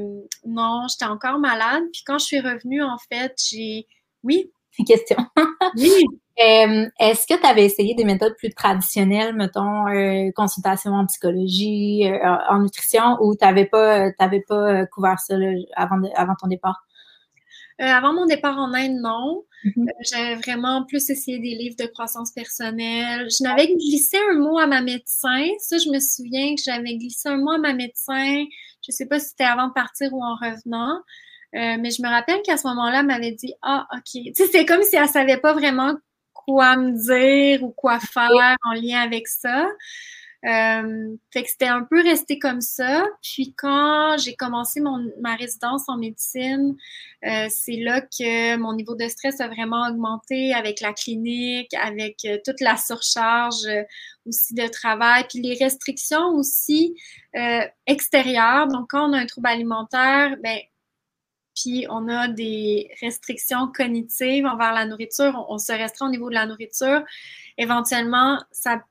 non, 0.46 0.86
j'étais 0.90 1.10
encore 1.10 1.38
malade. 1.38 1.82
Puis 1.92 2.02
quand 2.06 2.18
je 2.18 2.26
suis 2.26 2.40
revenue, 2.40 2.82
en 2.82 2.98
fait, 3.10 3.34
j'ai. 3.50 3.86
Oui? 4.22 4.50
Question. 4.86 5.16
oui. 5.76 6.04
Euh, 6.40 6.86
est-ce 6.98 7.28
que 7.28 7.40
tu 7.40 7.46
avais 7.46 7.64
essayé 7.64 7.94
des 7.94 8.04
méthodes 8.04 8.34
plus 8.36 8.52
traditionnelles, 8.52 9.34
mettons, 9.36 9.86
euh, 9.86 10.30
consultation 10.34 10.92
en 10.92 11.06
psychologie, 11.06 12.10
euh, 12.10 12.36
en 12.48 12.60
nutrition, 12.60 13.16
ou 13.20 13.36
tu 13.36 13.44
n'avais 13.44 13.66
pas, 13.66 14.10
pas 14.12 14.86
couvert 14.86 15.20
ça 15.20 15.36
avant, 15.76 16.02
avant 16.16 16.34
ton 16.40 16.48
départ? 16.48 16.84
avant 17.80 18.12
mon 18.12 18.26
départ 18.26 18.56
en 18.56 18.72
Inde, 18.72 19.00
non. 19.00 19.44
Mm-hmm. 19.64 19.88
J'avais 20.08 20.34
vraiment 20.36 20.84
plus 20.84 21.10
essayé 21.10 21.40
des 21.40 21.56
livres 21.56 21.74
de 21.76 21.86
croissance 21.86 22.30
personnelle. 22.30 23.26
Je 23.28 23.42
n'avais 23.42 23.66
glissé 23.66 24.16
un 24.30 24.38
mot 24.38 24.58
à 24.58 24.68
ma 24.68 24.80
médecin. 24.80 25.44
Ça, 25.58 25.78
je 25.78 25.90
me 25.90 25.98
souviens 25.98 26.54
que 26.54 26.62
j'avais 26.64 26.96
glissé 26.96 27.28
un 27.28 27.36
mot 27.38 27.50
à 27.50 27.58
ma 27.58 27.72
médecin. 27.72 28.44
Je 28.80 28.90
ne 28.90 28.92
sais 28.92 29.06
pas 29.06 29.18
si 29.18 29.30
c'était 29.30 29.42
avant 29.42 29.66
de 29.68 29.72
partir 29.72 30.12
ou 30.12 30.22
en 30.22 30.36
revenant. 30.36 31.00
mais 31.52 31.90
je 31.90 32.00
me 32.00 32.08
rappelle 32.08 32.42
qu'à 32.42 32.56
ce 32.56 32.68
moment-là, 32.68 33.00
elle 33.00 33.06
m'avait 33.06 33.32
dit 33.32 33.54
Ah, 33.62 33.88
OK. 33.92 34.04
Tu 34.12 34.32
sais, 34.34 34.46
c'est 34.46 34.64
comme 34.64 34.84
si 34.84 34.94
elle 34.94 35.02
ne 35.02 35.08
savait 35.08 35.38
pas 35.38 35.52
vraiment 35.52 35.96
quoi 36.34 36.76
me 36.76 36.92
dire 36.92 37.62
ou 37.62 37.70
quoi 37.70 37.98
faire 38.00 38.56
en 38.64 38.72
lien 38.74 39.00
avec 39.00 39.28
ça. 39.28 39.66
Euh, 40.44 41.16
que 41.34 41.40
c'était 41.46 41.68
un 41.68 41.84
peu 41.84 42.02
resté 42.02 42.38
comme 42.38 42.60
ça. 42.60 43.06
Puis 43.22 43.54
quand 43.56 44.16
j'ai 44.18 44.34
commencé 44.34 44.78
ma 45.22 45.36
résidence 45.36 45.88
en 45.88 45.96
médecine, 45.96 46.76
euh, 47.24 47.46
c'est 47.48 47.76
là 47.76 48.02
que 48.02 48.56
mon 48.56 48.74
niveau 48.74 48.94
de 48.94 49.08
stress 49.08 49.40
a 49.40 49.48
vraiment 49.48 49.88
augmenté 49.88 50.52
avec 50.52 50.82
la 50.82 50.92
clinique, 50.92 51.72
avec 51.74 52.18
euh, 52.26 52.36
toute 52.44 52.60
la 52.60 52.76
surcharge 52.76 53.66
aussi 54.26 54.52
de 54.52 54.66
travail, 54.68 55.24
puis 55.30 55.40
les 55.40 55.54
restrictions 55.54 56.28
aussi 56.34 56.94
extérieures. 57.86 58.68
Donc 58.68 58.90
quand 58.90 59.08
on 59.10 59.12
a 59.14 59.18
un 59.18 59.26
trouble 59.26 59.48
alimentaire, 59.48 60.36
ben 60.42 60.58
puis 61.54 61.86
on 61.88 62.08
a 62.08 62.28
des 62.28 62.90
restrictions 63.00 63.70
cognitives 63.74 64.46
envers 64.46 64.72
la 64.72 64.86
nourriture, 64.86 65.44
on, 65.48 65.58
se 65.58 65.72
restreint 65.72 66.08
au 66.08 66.10
niveau 66.10 66.28
de 66.28 66.34
la 66.34 66.46
nourriture, 66.46 67.02
éventuellement, 67.58 68.42
ça 68.50 68.82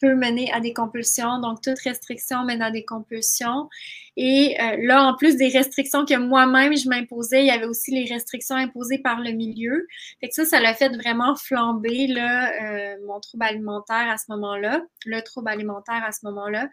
peut 0.00 0.14
mener 0.14 0.50
à 0.52 0.60
des 0.60 0.72
compulsions. 0.72 1.40
Donc, 1.40 1.60
toute 1.62 1.78
restriction 1.80 2.44
mène 2.44 2.62
à 2.62 2.70
des 2.70 2.84
compulsions. 2.84 3.68
Et 4.16 4.56
euh, 4.60 4.76
là, 4.80 5.04
en 5.04 5.14
plus 5.16 5.36
des 5.36 5.48
restrictions 5.48 6.04
que 6.04 6.16
moi-même 6.16 6.76
je 6.76 6.88
m'imposais, 6.88 7.42
il 7.42 7.46
y 7.46 7.50
avait 7.50 7.66
aussi 7.66 7.90
les 7.92 8.12
restrictions 8.12 8.56
imposées 8.56 8.98
par 8.98 9.20
le 9.20 9.32
milieu. 9.32 9.86
Fait 10.20 10.28
que 10.28 10.34
ça, 10.34 10.44
ça 10.44 10.60
l'a 10.60 10.74
fait 10.74 10.94
vraiment 10.96 11.36
flamber 11.36 12.06
là, 12.08 12.50
euh, 12.50 12.96
mon 13.06 13.20
trouble 13.20 13.44
alimentaire 13.44 14.10
à 14.10 14.18
ce 14.18 14.24
moment-là, 14.30 14.82
le 15.06 15.20
trouble 15.22 15.48
alimentaire 15.48 16.02
à 16.04 16.12
ce 16.12 16.26
moment-là. 16.26 16.68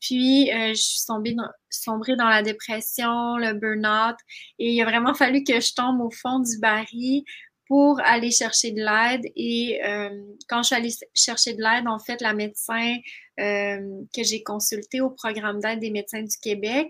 Puis, 0.00 0.50
euh, 0.52 0.68
je 0.68 0.80
suis 0.80 1.06
tombée 1.06 1.34
sombrée 1.70 2.16
dans 2.16 2.28
la 2.28 2.42
dépression, 2.42 3.36
le 3.36 3.54
burn-out. 3.54 4.16
Et 4.58 4.72
il 4.72 4.82
a 4.82 4.84
vraiment 4.84 5.14
fallu 5.14 5.42
que 5.42 5.60
je 5.60 5.74
tombe 5.74 6.00
au 6.00 6.10
fond 6.10 6.38
du 6.38 6.58
baril 6.60 7.24
pour 7.66 8.00
aller 8.04 8.30
chercher 8.30 8.72
de 8.72 8.80
l'aide. 8.80 9.30
Et 9.36 9.80
euh, 9.84 10.10
quand 10.48 10.62
je 10.62 10.66
suis 10.68 10.76
allée 10.76 10.94
chercher 11.14 11.54
de 11.54 11.62
l'aide, 11.62 11.88
en 11.88 11.98
fait, 11.98 12.20
la 12.20 12.32
médecin 12.32 12.96
euh, 13.40 13.78
que 14.14 14.22
j'ai 14.22 14.42
consultée 14.42 15.00
au 15.00 15.10
programme 15.10 15.60
d'aide 15.60 15.80
des 15.80 15.90
médecins 15.90 16.22
du 16.22 16.36
Québec, 16.40 16.88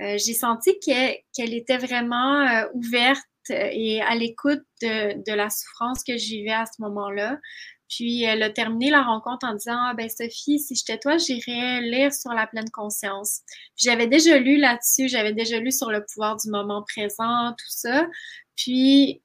euh, 0.00 0.16
j'ai 0.18 0.34
senti 0.34 0.78
qu'elle 0.80 1.54
était 1.54 1.78
vraiment 1.78 2.46
ouverte 2.74 3.22
et 3.50 4.00
à 4.00 4.14
l'écoute 4.14 4.62
de, 4.80 5.22
de, 5.22 5.32
la 5.34 5.50
souffrance 5.50 6.02
que 6.02 6.16
je 6.16 6.28
vivais 6.28 6.52
à 6.52 6.64
ce 6.64 6.80
moment-là. 6.80 7.38
Puis 7.88 8.22
elle 8.22 8.42
a 8.42 8.50
terminé 8.50 8.90
la 8.90 9.02
rencontre 9.02 9.46
en 9.46 9.54
disant 9.54 9.76
Ah 9.76 9.94
ben 9.94 10.08
Sophie, 10.08 10.58
si 10.58 10.74
j'étais 10.74 10.98
toi, 10.98 11.18
j'irais 11.18 11.82
lire 11.82 12.12
sur 12.12 12.32
la 12.32 12.46
pleine 12.46 12.70
conscience. 12.70 13.40
J'avais 13.76 14.06
déjà 14.06 14.38
lu 14.38 14.56
là-dessus, 14.56 15.08
j'avais 15.08 15.34
déjà 15.34 15.60
lu 15.60 15.70
sur 15.70 15.90
le 15.90 16.04
pouvoir 16.04 16.36
du 16.36 16.50
moment 16.50 16.82
présent, 16.88 17.50
tout 17.50 17.68
ça. 17.68 18.06
Puis 18.56 19.22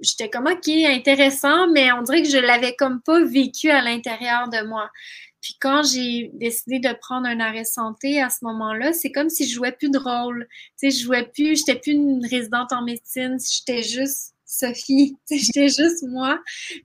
j'étais 0.00 0.30
comme 0.30 0.46
OK, 0.46 0.68
intéressant, 0.68 1.68
mais 1.68 1.92
on 1.92 2.02
dirait 2.02 2.22
que 2.22 2.28
je 2.28 2.38
l'avais 2.38 2.74
comme 2.74 3.00
pas 3.02 3.22
vécu 3.24 3.70
à 3.70 3.82
l'intérieur 3.82 4.48
de 4.48 4.66
moi. 4.66 4.90
Puis 5.40 5.56
quand 5.60 5.82
j'ai 5.82 6.30
décidé 6.34 6.80
de 6.80 6.92
prendre 7.00 7.26
un 7.26 7.40
arrêt 7.40 7.64
santé 7.64 8.20
à 8.20 8.28
ce 8.28 8.44
moment-là, 8.44 8.92
c'est 8.92 9.12
comme 9.12 9.28
si 9.28 9.48
je 9.48 9.54
jouais 9.54 9.72
plus 9.72 9.90
de 9.90 9.98
rôle. 9.98 10.48
Tu 10.78 10.90
sais, 10.90 10.98
je 10.98 11.04
jouais 11.04 11.26
plus, 11.26 11.58
j'étais 11.58 11.78
plus 11.78 11.92
une 11.92 12.26
résidente 12.26 12.72
en 12.72 12.82
médecine, 12.82 13.38
j'étais 13.38 13.82
juste 13.82 14.34
Sophie, 14.44 15.16
j'étais 15.30 15.68
juste 15.68 16.02
moi. 16.08 16.40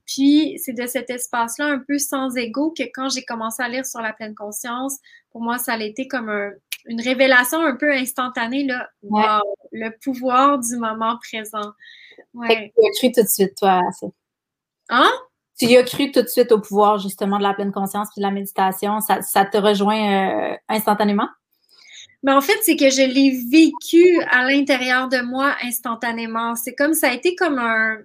Puis 0.06 0.60
c'est 0.62 0.74
de 0.74 0.86
cet 0.86 1.10
espace-là 1.10 1.66
un 1.66 1.78
peu 1.78 1.98
sans 1.98 2.36
ego 2.36 2.72
que 2.76 2.84
quand 2.94 3.08
j'ai 3.08 3.24
commencé 3.24 3.62
à 3.62 3.68
lire 3.68 3.86
sur 3.86 4.00
la 4.00 4.12
pleine 4.12 4.34
conscience, 4.34 4.98
pour 5.30 5.40
moi, 5.40 5.58
ça 5.58 5.72
a 5.72 5.82
été 5.82 6.06
comme 6.06 6.30
une 6.86 7.00
révélation 7.00 7.60
un 7.64 7.76
peu 7.76 7.92
instantanée, 7.92 8.64
là. 8.64 8.88
le 9.72 9.90
pouvoir 10.02 10.58
du 10.58 10.76
moment 10.76 11.18
présent. 11.18 11.72
Ouais. 12.32 12.72
Tu 12.76 12.86
as 12.86 12.90
cru 12.98 13.12
tout 13.12 13.22
de 13.22 13.28
suite, 13.28 13.54
toi, 13.56 13.80
à 13.86 13.92
ça. 13.92 14.06
Hein? 14.90 15.10
Tu 15.58 15.66
y 15.66 15.76
as 15.76 15.84
cru 15.84 16.10
tout 16.10 16.22
de 16.22 16.28
suite 16.28 16.52
au 16.52 16.60
pouvoir, 16.60 16.98
justement, 16.98 17.38
de 17.38 17.42
la 17.42 17.54
pleine 17.54 17.72
conscience 17.72 18.08
puis 18.12 18.20
de 18.20 18.26
la 18.26 18.32
méditation. 18.32 19.00
Ça, 19.00 19.22
ça 19.22 19.44
te 19.44 19.56
rejoint 19.56 20.52
euh, 20.52 20.56
instantanément? 20.68 21.28
Mais 22.22 22.32
en 22.32 22.40
fait, 22.40 22.58
c'est 22.62 22.76
que 22.76 22.90
je 22.90 23.02
l'ai 23.02 23.38
vécu 23.50 24.20
à 24.30 24.44
l'intérieur 24.44 25.08
de 25.08 25.20
moi 25.20 25.54
instantanément. 25.62 26.56
C'est 26.56 26.74
comme 26.74 26.94
ça 26.94 27.10
a 27.10 27.12
été 27.12 27.34
comme 27.36 27.58
un, 27.58 27.98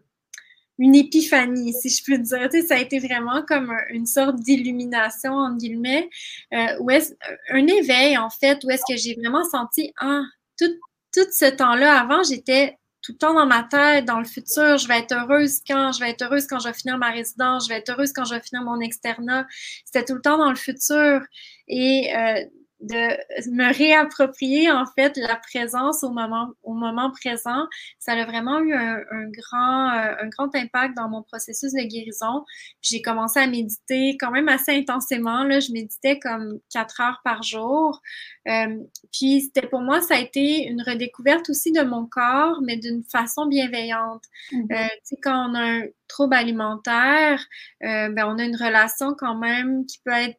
une 0.80 0.96
épiphanie, 0.96 1.74
si 1.74 1.90
je 1.90 2.04
peux 2.04 2.18
dire. 2.18 2.50
Tu 2.50 2.62
sais, 2.62 2.68
ça 2.68 2.76
a 2.76 2.80
été 2.80 3.00
vraiment 3.00 3.44
comme 3.44 3.72
une 3.90 4.06
sorte 4.06 4.38
d'illumination, 4.38 5.34
en 5.34 5.56
guillemets, 5.56 6.10
euh, 6.54 6.78
où 6.80 6.90
est 6.90 7.16
un 7.52 7.68
éveil, 7.68 8.18
en 8.18 8.30
fait, 8.30 8.64
où 8.64 8.72
est-ce 8.72 8.84
que 8.90 8.98
j'ai 8.98 9.14
vraiment 9.16 9.44
senti, 9.44 9.94
ah, 10.00 10.22
tout, 10.58 10.72
tout 11.14 11.28
ce 11.32 11.46
temps-là, 11.46 12.00
avant, 12.00 12.24
j'étais 12.24 12.78
tout 13.02 13.14
le 13.14 13.18
temps 13.18 13.34
dans 13.34 13.46
ma 13.46 13.64
tête, 13.64 14.06
dans 14.06 14.20
le 14.20 14.26
futur, 14.26 14.78
je 14.78 14.88
vais 14.88 15.00
être 15.00 15.14
heureuse 15.14 15.60
quand, 15.68 15.92
je 15.94 16.00
vais 16.00 16.12
être 16.12 16.22
heureuse 16.22 16.48
quand 16.48 16.60
je 16.60 16.68
vais 16.68 16.74
finir 16.74 16.98
ma 16.98 17.12
résidence, 17.12 17.66
je 17.66 17.70
vais 17.70 17.80
être 17.80 17.90
heureuse 17.90 18.12
quand 18.14 18.26
je 18.26 18.36
vais 18.36 18.42
finir 18.42 18.64
mon 18.64 18.80
externat. 18.80 19.48
C'était 19.86 20.06
tout 20.06 20.16
le 20.16 20.22
temps 20.22 20.38
dans 20.38 20.50
le 20.50 20.58
futur. 20.58 21.22
Et 21.68 22.14
euh, 22.16 22.44
de 22.82 23.52
me 23.52 23.74
réapproprier 23.74 24.72
en 24.72 24.86
fait 24.86 25.18
la 25.18 25.36
présence 25.36 26.04
au 26.04 26.12
moment, 26.12 26.50
au 26.64 26.74
moment 26.74 27.12
présent, 27.12 27.68
ça 28.00 28.14
a 28.14 28.26
vraiment 28.26 28.60
eu 28.60 28.74
un, 28.74 29.30
grand, 29.30 29.92
euh, 29.92 30.16
un 30.22 30.28
grand 30.30 30.56
impact 30.56 30.96
dans 30.96 31.10
mon 31.10 31.22
processus 31.24 31.74
de 31.74 31.82
guérison. 31.82 32.46
J'ai 32.82 33.02
commencé 33.02 33.40
à 33.40 33.48
méditer 33.48 34.18
quand 34.20 34.32
même 34.32 34.48
assez 34.48 34.72
intensément. 34.72 35.44
Là, 35.44 35.60
je 35.60 35.72
méditais 35.72 36.20
comme 36.20 36.60
quatre 36.72 37.02
heures 37.02 37.22
par 37.24 37.44
jour. 37.44 38.02
Euh, 38.48 38.78
puis 39.12 39.42
c'était 39.42 39.68
pour 39.68 39.82
moi, 39.82 40.02
ça 40.02 40.16
a 40.16 40.20
été 40.20 40.66
une 40.68 40.82
redécouverte 40.82 41.50
aussi 41.50 41.72
de 41.72 41.82
mon 41.82 42.06
corps, 42.06 42.62
mais 42.64 42.78
d'une 42.78 43.04
façon 43.04 43.48
bienveillante. 43.48 44.24
Mm-hmm. 44.52 44.74
euh, 44.74 44.88
tu 44.88 45.00
sais, 45.04 45.18
quand 45.22 45.50
on 45.50 45.56
a 45.56 45.62
un 45.62 45.82
trouble 46.08 46.36
alimentaire, 46.36 47.46
euh, 47.84 48.10
ben, 48.10 48.26
on 48.26 48.38
a 48.38 48.44
une 48.44 48.56
relation 48.56 49.14
quand 49.18 49.36
même 49.36 49.86
qui 49.86 50.00
peut 50.04 50.12
être 50.12 50.38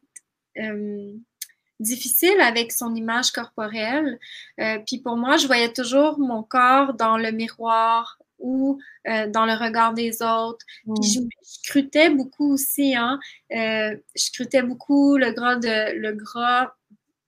difficile 1.81 2.39
avec 2.41 2.71
son 2.71 2.95
image 2.95 3.31
corporelle. 3.31 4.19
Euh, 4.59 4.79
puis 4.85 4.99
pour 4.99 5.17
moi, 5.17 5.37
je 5.37 5.47
voyais 5.47 5.73
toujours 5.73 6.19
mon 6.19 6.43
corps 6.43 6.93
dans 6.93 7.17
le 7.17 7.31
miroir 7.31 8.17
ou 8.39 8.79
euh, 9.07 9.27
dans 9.27 9.45
le 9.45 9.53
regard 9.53 9.93
des 9.93 10.21
autres. 10.21 10.65
Puis 10.85 11.11
je, 11.11 11.19
scrutais 11.41 12.09
beaucoup 12.09 12.53
aussi, 12.53 12.95
hein. 12.95 13.19
Euh, 13.51 13.95
je 14.15 14.23
scrutais 14.23 14.63
beaucoup 14.63 15.17
le 15.17 15.31
gras 15.31 15.55
de 15.57 15.97
le 15.97 16.13
gras 16.13 16.73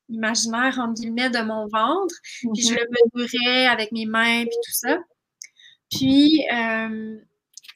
imaginaire 0.10 0.79
en 0.79 0.91
guillemets 0.91 1.29
de 1.29 1.39
mon 1.39 1.67
ventre. 1.67 2.15
Puis 2.53 2.63
je 2.63 2.74
mhm. 2.74 2.79
le 2.79 3.22
mesurais 3.22 3.65
avec 3.67 3.91
mes 3.91 4.05
mains 4.05 4.43
puis 4.43 4.57
tout 4.63 4.72
ça. 4.72 4.98
Puis 5.91 6.43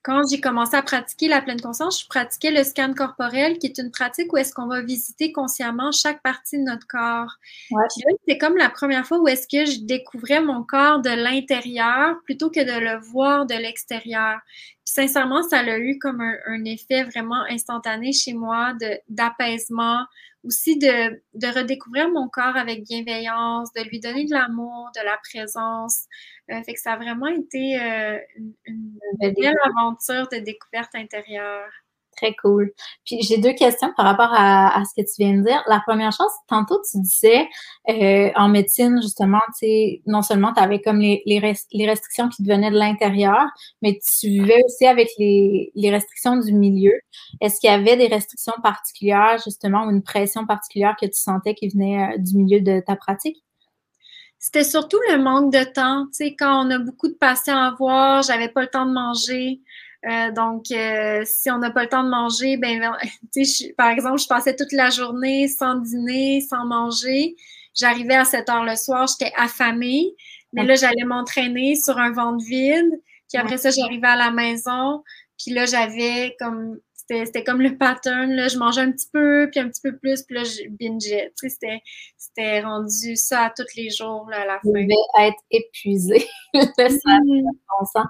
quand 0.08 0.22
j'ai 0.32 0.40
commencé 0.40 0.74
à 0.74 0.82
pratiquer 0.82 1.28
la 1.28 1.42
pleine 1.42 1.60
conscience, 1.60 2.02
je 2.02 2.08
pratiquais 2.08 2.50
le 2.50 2.64
scan 2.64 2.94
corporel, 2.94 3.60
qui 3.60 3.68
est 3.68 3.78
une 3.78 3.92
pratique 3.92 4.32
où 4.32 4.38
est-ce 4.38 4.54
qu'on 4.54 4.68
va 4.68 4.82
visiter 4.82 5.34
consciemment 5.34 5.92
chaque 5.92 6.24
partie 6.24 6.58
de 6.58 6.64
notre 6.64 6.88
corps. 6.88 7.36
c'est 8.26 8.38
comme 8.38 8.56
la 8.56 8.70
première 8.70 9.06
fois 9.06 9.20
où 9.20 9.28
est-ce 9.28 9.50
que 9.50 9.70
je 9.70 9.82
découvrais 9.82 10.40
mon 10.40 10.64
corps 10.64 11.02
de 11.02 11.10
l'intérieur 11.10 12.16
plutôt 12.24 12.50
que 12.50 12.62
de 12.62 12.80
le 12.80 13.02
voir 13.02 13.46
de 13.48 13.56
l'extérieur. 13.56 14.40
sincèrement, 14.86 15.44
ça 15.44 15.60
a 15.60 15.78
eu 15.78 16.00
comme 16.00 16.22
un, 16.22 16.64
effet 16.64 17.04
vraiment 17.04 17.44
instantané 17.50 18.14
chez 18.14 18.32
moi 18.32 18.76
d'apaisement, 19.10 20.06
aussi 20.48 20.78
de, 20.78 21.22
de, 21.34 21.48
redécouvrir 21.48 22.10
mon 22.10 22.30
corps 22.30 22.56
avec 22.56 22.84
bienveillance, 22.84 23.72
de 23.74 23.84
lui 23.84 24.00
donner 24.00 24.26
de 24.26 24.32
l'amour, 24.32 24.90
de 24.96 25.04
la 25.04 25.18
présence. 25.18 26.06
Euh, 26.50 26.64
fait 26.64 26.74
que 26.74 26.80
ça 26.80 26.94
a 26.94 26.98
vraiment 26.98 27.28
été 27.28 27.80
euh, 27.80 28.18
une, 28.66 28.98
belle 29.20 29.54
aventure 29.64 30.28
de 30.30 30.38
découverte 30.38 30.96
intérieure. 30.96 31.70
Très 32.18 32.36
cool. 32.42 32.72
Puis 33.06 33.22
j'ai 33.22 33.38
deux 33.38 33.54
questions 33.54 33.94
par 33.96 34.06
rapport 34.06 34.32
à, 34.34 34.82
ce 34.86 35.00
que 35.00 35.06
tu 35.06 35.14
viens 35.20 35.38
de 35.38 35.44
dire. 35.44 35.64
La 35.68 35.80
première 35.86 36.12
chose, 36.12 36.32
tantôt 36.48 36.82
tu 36.90 37.00
disais 37.00 37.48
euh, 37.90 38.32
en 38.36 38.50
médecine, 38.50 39.00
justement, 39.04 39.40
tu 39.50 39.68
sais, 39.68 40.02
non 40.08 40.24
seulement 40.24 40.52
tu 40.52 40.60
avais 40.60 40.82
comme 40.82 41.00
les, 41.00 41.22
restrictions 41.40 42.28
qui 42.30 42.44
te 42.44 42.50
venaient 42.50 42.72
de 42.72 42.78
l'intérieur, 42.78 43.46
mais 43.84 44.00
tu 44.20 44.30
vivais 44.30 44.60
aussi 44.66 44.88
avec 44.88 45.10
les, 45.20 45.72
les 45.76 45.92
restrictions 45.92 46.38
du 46.38 46.54
milieu. 46.54 46.94
Est-ce 47.40 47.60
qu'il 47.60 47.70
y 47.70 47.74
avait 47.74 47.98
des 47.98 48.08
restrictions 48.08 48.56
particulières, 48.64 49.40
justement, 49.44 49.86
ou 49.86 49.92
une 49.92 50.02
pression 50.02 50.48
particulière 50.48 50.96
que 51.00 51.06
tu 51.06 51.20
sentais 51.20 51.54
qui 51.54 51.70
venait 51.70 52.16
euh, 52.16 52.18
du 52.18 52.36
milieu 52.36 52.62
de 52.62 52.80
ta 52.80 52.96
pratique? 52.96 53.38
C'était 54.40 54.64
surtout 54.64 55.00
le 55.12 55.18
manque 55.22 55.52
de 55.52 55.64
temps. 55.64 56.06
Tu 56.08 56.14
sais, 56.14 56.36
quand 56.36 56.66
on 56.66 56.72
a 56.72 56.80
beaucoup 56.80 57.08
de 57.08 57.14
patients 57.14 57.58
à 57.58 57.76
voir, 57.78 58.24
j'avais 58.24 58.50
pas 58.50 58.62
le 58.62 58.68
temps 58.68 58.86
de 58.86 58.94
manger. 58.94 59.62
Euh, 60.06 60.32
donc, 60.32 60.66
euh, 60.72 61.24
si 61.26 61.50
on 61.50 61.58
n'a 61.58 61.72
pas 61.72 61.84
le 61.84 61.90
temps 61.90 62.04
de 62.04 62.10
manger, 62.10 62.58
ben, 62.58 62.80
par 63.78 63.90
exemple, 63.90 64.20
je 64.20 64.28
passais 64.28 64.56
toute 64.56 64.72
la 64.72 64.90
journée 64.90 65.48
sans 65.48 65.76
dîner, 65.76 66.42
sans 66.42 66.66
manger. 66.66 67.36
J'arrivais 67.76 68.16
à 68.16 68.26
7 68.26 68.50
heures 68.50 68.64
le 68.64 68.76
soir, 68.76 69.08
j'étais 69.08 69.34
affamée, 69.36 70.14
mais 70.54 70.64
là, 70.66 70.76
j'allais 70.76 71.04
m'entraîner 71.04 71.76
sur 71.76 71.98
un 71.98 72.12
ventre 72.12 72.44
vide. 72.46 72.90
Puis 73.30 73.38
après 73.38 73.58
ça, 73.58 73.70
j'arrivais 73.72 74.08
à 74.08 74.16
la 74.16 74.32
maison, 74.32 75.04
puis 75.38 75.54
là, 75.54 75.66
j'avais 75.66 76.36
comme 76.40 76.80
c'était 77.10 77.44
comme 77.44 77.62
le 77.62 77.78
pattern. 77.78 78.32
Là, 78.32 78.48
je 78.48 78.58
mangeais 78.58 78.82
un 78.82 78.92
petit 78.92 79.08
peu, 79.12 79.50
puis 79.52 79.60
un 79.60 79.70
petit 79.70 79.82
peu 79.82 79.98
plus, 79.98 80.24
puis 80.24 80.36
là, 80.36 80.44
je 80.44 80.68
bingeais. 80.70 81.32
Tu 81.40 81.50
sais, 81.50 81.82
c'était 82.18 82.62
rendu 82.62 83.16
ça 83.16 83.46
à 83.46 83.50
tous 83.50 83.76
les 83.76 83.90
jours 83.90 84.28
là, 84.30 84.42
à 84.42 84.46
la 84.46 84.54
fin. 84.56 84.62
Je 84.66 84.72
vais 84.72 85.28
être 85.28 85.42
épuisée. 85.52 86.28
ça 86.54 86.88
mm. 86.90 88.08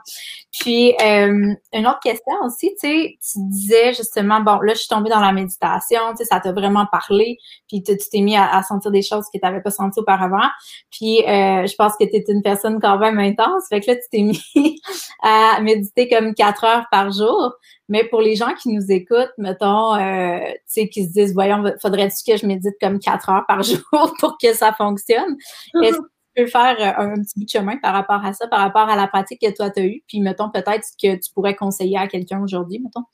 Puis, 0.60 0.94
euh, 1.02 1.54
une 1.74 1.88
autre 1.88 2.00
question 2.02 2.34
aussi, 2.44 2.70
tu 2.82 2.88
sais, 2.88 3.18
tu 3.22 3.40
disais 3.50 3.94
justement, 3.94 4.40
bon, 4.42 4.60
là, 4.60 4.74
je 4.74 4.80
suis 4.80 4.88
tombée 4.88 5.10
dans 5.10 5.20
la 5.20 5.32
méditation, 5.32 6.00
tu 6.12 6.18
sais, 6.18 6.26
ça 6.26 6.40
t'a 6.40 6.52
vraiment 6.52 6.86
parlé, 6.92 7.38
puis 7.68 7.84
tu 7.84 7.96
t'es 7.98 8.22
mis 8.22 8.36
à, 8.36 8.62
sentir 8.64 8.92
des 8.92 9.02
choses 9.02 9.26
que 9.26 9.38
tu 9.38 9.46
n'avais 9.46 9.62
pas 9.62 9.72
senties 9.72 10.00
auparavant. 10.00 10.50
Puis, 10.92 11.22
euh, 11.24 11.66
je 11.66 11.76
pense 11.76 11.94
que 12.00 12.06
tu 12.06 12.16
es 12.16 12.24
une 12.28 12.42
personne 12.42 12.80
quand 12.80 12.98
même 12.98 13.20
intense, 13.20 13.64
fait 13.70 13.82
que 13.82 13.92
là, 13.92 13.96
tu 13.96 14.04
t'es 14.12 14.22
mis 14.22 14.82
à 15.22 15.60
méditer 15.62 16.08
comme 16.10 16.34
quatre 16.34 16.64
heures 16.64 16.86
par 16.92 17.12
jour. 17.12 17.54
Mais 17.90 18.04
pour 18.04 18.22
les 18.22 18.36
gens 18.36 18.54
qui 18.54 18.70
nous 18.70 18.92
écoutent, 18.92 19.34
mettons, 19.38 19.96
euh, 19.96 20.40
tu 20.40 20.60
sais, 20.66 20.90
qui 20.90 21.06
se 21.06 21.12
disent, 21.12 21.34
voyons, 21.34 21.64
faudrait-tu 21.82 22.30
que 22.30 22.38
je 22.38 22.46
médite 22.46 22.76
comme 22.82 23.00
quatre 23.00 23.30
heures 23.30 23.46
par 23.48 23.64
jour 23.64 24.14
pour 24.20 24.38
que 24.42 24.54
ça 24.54 24.74
fonctionne? 24.74 25.38
Est-ce 25.82 25.98
que 25.98 26.04
tu 26.04 26.44
peux 26.44 26.48
faire 26.48 26.76
euh, 26.80 27.04
un, 27.04 27.14
petit 27.16 27.34
bout 27.38 27.46
de 27.46 27.50
chemin 27.50 27.78
par 27.78 27.94
rapport 27.94 28.26
à 28.26 28.34
ça, 28.34 28.48
par 28.48 28.60
rapport 28.60 28.90
à 28.90 28.96
la 28.96 29.08
pratique 29.08 29.42
que 29.42 29.56
toi, 29.56 29.70
tu 29.70 29.80
as 29.80 29.86
eue? 29.86 30.04
Puis, 30.08 30.20
mettons, 30.20 30.50
peut-être 30.50 30.88
que 31.02 31.16
tu 31.16 31.32
pourrais 31.34 31.56
conseiller 31.56 31.98
à 31.98 32.08
quelqu'un 32.08 32.42
aujourd'hui, 32.42 32.80
mettons? 32.80 33.06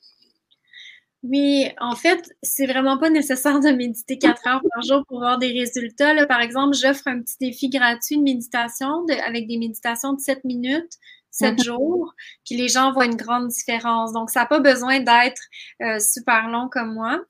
Oui, 1.22 1.68
en 1.80 1.94
fait, 1.96 2.22
c'est 2.42 2.66
vraiment 2.66 2.98
pas 2.98 3.08
nécessaire 3.08 3.58
de 3.58 3.70
méditer 3.70 4.18
quatre 4.18 4.46
heures 4.46 4.60
par 4.60 4.82
jour 4.82 5.06
pour 5.08 5.22
avoir 5.22 5.38
des 5.38 5.52
résultats. 5.52 6.12
Là, 6.12 6.26
par 6.26 6.42
exemple, 6.42 6.76
j'offre 6.76 7.06
un 7.06 7.22
petit 7.22 7.36
défi 7.40 7.70
gratuit 7.70 8.18
de 8.18 8.22
méditation 8.22 9.06
avec 9.26 9.46
des 9.46 9.56
méditations 9.56 10.12
de 10.12 10.20
7 10.20 10.44
minutes 10.44 10.98
sept 11.34 11.62
jours, 11.64 12.14
puis 12.44 12.56
les 12.56 12.68
gens 12.68 12.92
voient 12.92 13.06
une 13.06 13.16
grande 13.16 13.48
différence. 13.48 14.12
Donc, 14.12 14.30
ça 14.30 14.40
n'a 14.40 14.46
pas 14.46 14.60
besoin 14.60 15.00
d'être 15.00 15.42
euh, 15.82 15.98
super 15.98 16.48
long 16.48 16.68
comme 16.68 16.94
moi. 16.94 17.20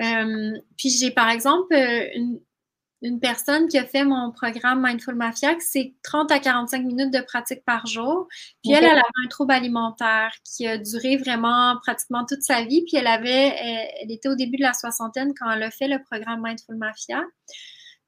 Euh, 0.00 0.52
puis 0.76 0.90
j'ai 0.90 1.12
par 1.12 1.30
exemple 1.30 1.72
euh, 1.72 2.08
une, 2.16 2.40
une, 3.02 3.20
personne 3.20 3.68
qui 3.68 3.78
a 3.78 3.84
fait 3.84 4.04
mon 4.04 4.32
programme 4.32 4.84
Mindful 4.84 5.14
Mafia, 5.14 5.54
c'est 5.60 5.94
30 6.02 6.32
à 6.32 6.40
45 6.40 6.84
minutes 6.84 7.12
de 7.12 7.20
pratique 7.20 7.64
par 7.64 7.86
jour. 7.86 8.26
Puis 8.62 8.72
elle, 8.72 8.84
elle 8.84 8.90
avait 8.90 9.24
un 9.24 9.28
trouble 9.28 9.52
alimentaire 9.52 10.32
qui 10.44 10.66
a 10.66 10.76
duré 10.78 11.16
vraiment 11.16 11.76
pratiquement 11.80 12.24
toute 12.26 12.42
sa 12.42 12.62
vie. 12.64 12.82
Puis 12.84 12.96
elle 12.96 13.06
avait, 13.06 13.54
elle, 14.02 14.10
était 14.10 14.28
au 14.28 14.34
début 14.34 14.56
de 14.56 14.62
la 14.62 14.72
soixantaine 14.72 15.32
quand 15.38 15.48
elle 15.48 15.62
a 15.62 15.70
fait 15.70 15.86
le 15.86 16.02
programme 16.02 16.42
Mindful 16.42 16.76
Mafia. 16.76 17.22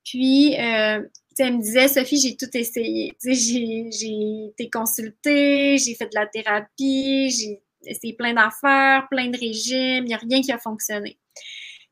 Puis, 0.06 0.54
euh, 0.58 1.02
elle 1.38 1.56
me 1.56 1.60
disait, 1.60 1.88
Sophie, 1.88 2.18
j'ai 2.18 2.36
tout 2.36 2.56
essayé. 2.56 3.12
J'ai 3.22 4.46
été 4.50 4.70
consultée, 4.70 5.76
j'ai 5.78 5.94
fait 5.94 6.06
de 6.06 6.14
la 6.14 6.26
thérapie, 6.26 7.30
j'ai 7.30 7.60
essayé 7.84 8.14
plein 8.14 8.32
d'affaires, 8.32 9.06
plein 9.10 9.28
de 9.28 9.38
régimes, 9.38 10.04
il 10.04 10.08
n'y 10.08 10.14
a 10.14 10.18
rien 10.18 10.40
qui 10.40 10.52
a 10.52 10.58
fonctionné. 10.58 11.18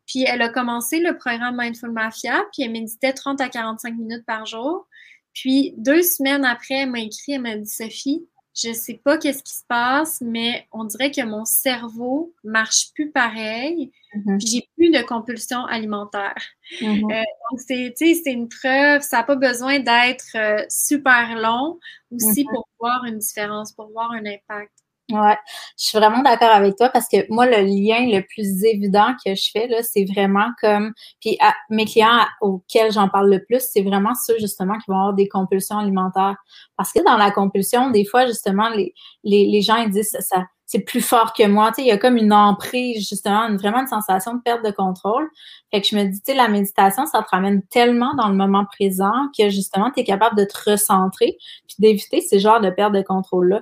Puis 0.06 0.24
elle 0.26 0.42
a 0.42 0.48
commencé 0.48 1.00
le 1.00 1.16
programme 1.16 1.56
Mindful 1.58 1.90
Mafia, 1.90 2.44
puis 2.52 2.62
elle 2.62 2.72
méditait 2.72 3.12
30 3.12 3.40
à 3.40 3.48
45 3.48 3.94
minutes 3.94 4.24
par 4.26 4.46
jour. 4.46 4.86
Puis 5.32 5.74
deux 5.76 6.02
semaines 6.02 6.44
après, 6.44 6.74
elle 6.74 6.90
m'a 6.90 7.00
écrit, 7.00 7.32
elle 7.32 7.42
m'a 7.42 7.56
dit, 7.56 7.68
Sophie, 7.68 8.26
je 8.54 8.72
sais 8.72 9.00
pas 9.02 9.18
qu'est-ce 9.18 9.42
qui 9.42 9.52
se 9.52 9.64
passe, 9.66 10.20
mais 10.20 10.66
on 10.70 10.84
dirait 10.84 11.10
que 11.10 11.24
mon 11.24 11.44
cerveau 11.44 12.32
marche 12.44 12.92
plus 12.94 13.10
pareil. 13.10 13.90
Mm-hmm. 14.14 14.46
J'ai 14.46 14.68
plus 14.76 14.90
de 14.90 15.02
compulsion 15.02 15.64
alimentaire. 15.64 16.40
Mm-hmm. 16.80 17.12
Euh, 17.12 17.24
donc 17.50 17.60
c'est, 17.60 17.92
c'est 17.96 18.32
une 18.32 18.48
preuve. 18.48 19.02
Ça 19.02 19.18
n'a 19.18 19.22
pas 19.24 19.34
besoin 19.34 19.80
d'être 19.80 20.36
euh, 20.36 20.64
super 20.68 21.34
long 21.36 21.80
aussi 22.12 22.44
mm-hmm. 22.44 22.54
pour 22.54 22.68
voir 22.78 23.04
une 23.04 23.18
différence, 23.18 23.72
pour 23.72 23.90
voir 23.90 24.12
un 24.12 24.24
impact. 24.24 24.72
Ouais, 25.10 25.36
je 25.78 25.84
suis 25.84 25.98
vraiment 25.98 26.22
d'accord 26.22 26.50
avec 26.50 26.76
toi 26.76 26.88
parce 26.88 27.08
que 27.10 27.30
moi, 27.30 27.44
le 27.44 27.58
lien 27.58 28.06
le 28.06 28.22
plus 28.22 28.64
évident 28.64 29.14
que 29.22 29.34
je 29.34 29.50
fais, 29.52 29.68
là, 29.68 29.82
c'est 29.82 30.06
vraiment 30.06 30.48
comme, 30.62 30.94
puis 31.20 31.36
à, 31.40 31.52
mes 31.68 31.84
clients 31.84 32.24
auxquels 32.40 32.90
j'en 32.90 33.10
parle 33.10 33.30
le 33.30 33.44
plus, 33.44 33.60
c'est 33.60 33.82
vraiment 33.82 34.14
ceux, 34.14 34.38
justement, 34.38 34.78
qui 34.78 34.84
vont 34.88 34.96
avoir 34.96 35.12
des 35.12 35.28
compulsions 35.28 35.76
alimentaires. 35.76 36.36
Parce 36.78 36.90
que 36.90 37.04
dans 37.04 37.18
la 37.18 37.30
compulsion, 37.30 37.90
des 37.90 38.06
fois, 38.06 38.26
justement, 38.26 38.70
les, 38.70 38.94
les, 39.24 39.44
les 39.46 39.60
gens, 39.60 39.76
ils 39.76 39.90
disent, 39.90 40.16
ça, 40.20 40.46
c'est 40.66 40.80
plus 40.80 41.02
fort 41.02 41.34
que 41.34 41.46
moi. 41.46 41.68
Tu 41.68 41.76
sais, 41.76 41.82
il 41.82 41.88
y 41.88 41.92
a 41.92 41.98
comme 41.98 42.16
une 42.16 42.32
emprise, 42.32 43.06
justement, 43.06 43.46
une, 43.46 43.56
vraiment 43.58 43.80
une 43.80 43.86
sensation 43.86 44.34
de 44.34 44.40
perte 44.40 44.64
de 44.64 44.70
contrôle. 44.70 45.28
Fait 45.70 45.82
que 45.82 45.86
je 45.86 45.96
me 45.96 46.04
dis, 46.04 46.20
tu 46.20 46.32
sais, 46.32 46.34
la 46.34 46.48
méditation, 46.48 47.04
ça 47.06 47.22
te 47.22 47.28
ramène 47.30 47.62
tellement 47.66 48.14
dans 48.14 48.28
le 48.28 48.34
moment 48.34 48.64
présent 48.64 49.28
que, 49.38 49.50
justement, 49.50 49.90
tu 49.90 50.00
es 50.00 50.04
capable 50.04 50.36
de 50.36 50.44
te 50.44 50.70
recentrer 50.70 51.36
puis 51.68 51.76
d'éviter 51.78 52.22
ces 52.22 52.40
genres 52.40 52.60
de 52.60 52.70
perte 52.70 52.92
de 52.94 53.02
contrôle-là. 53.02 53.60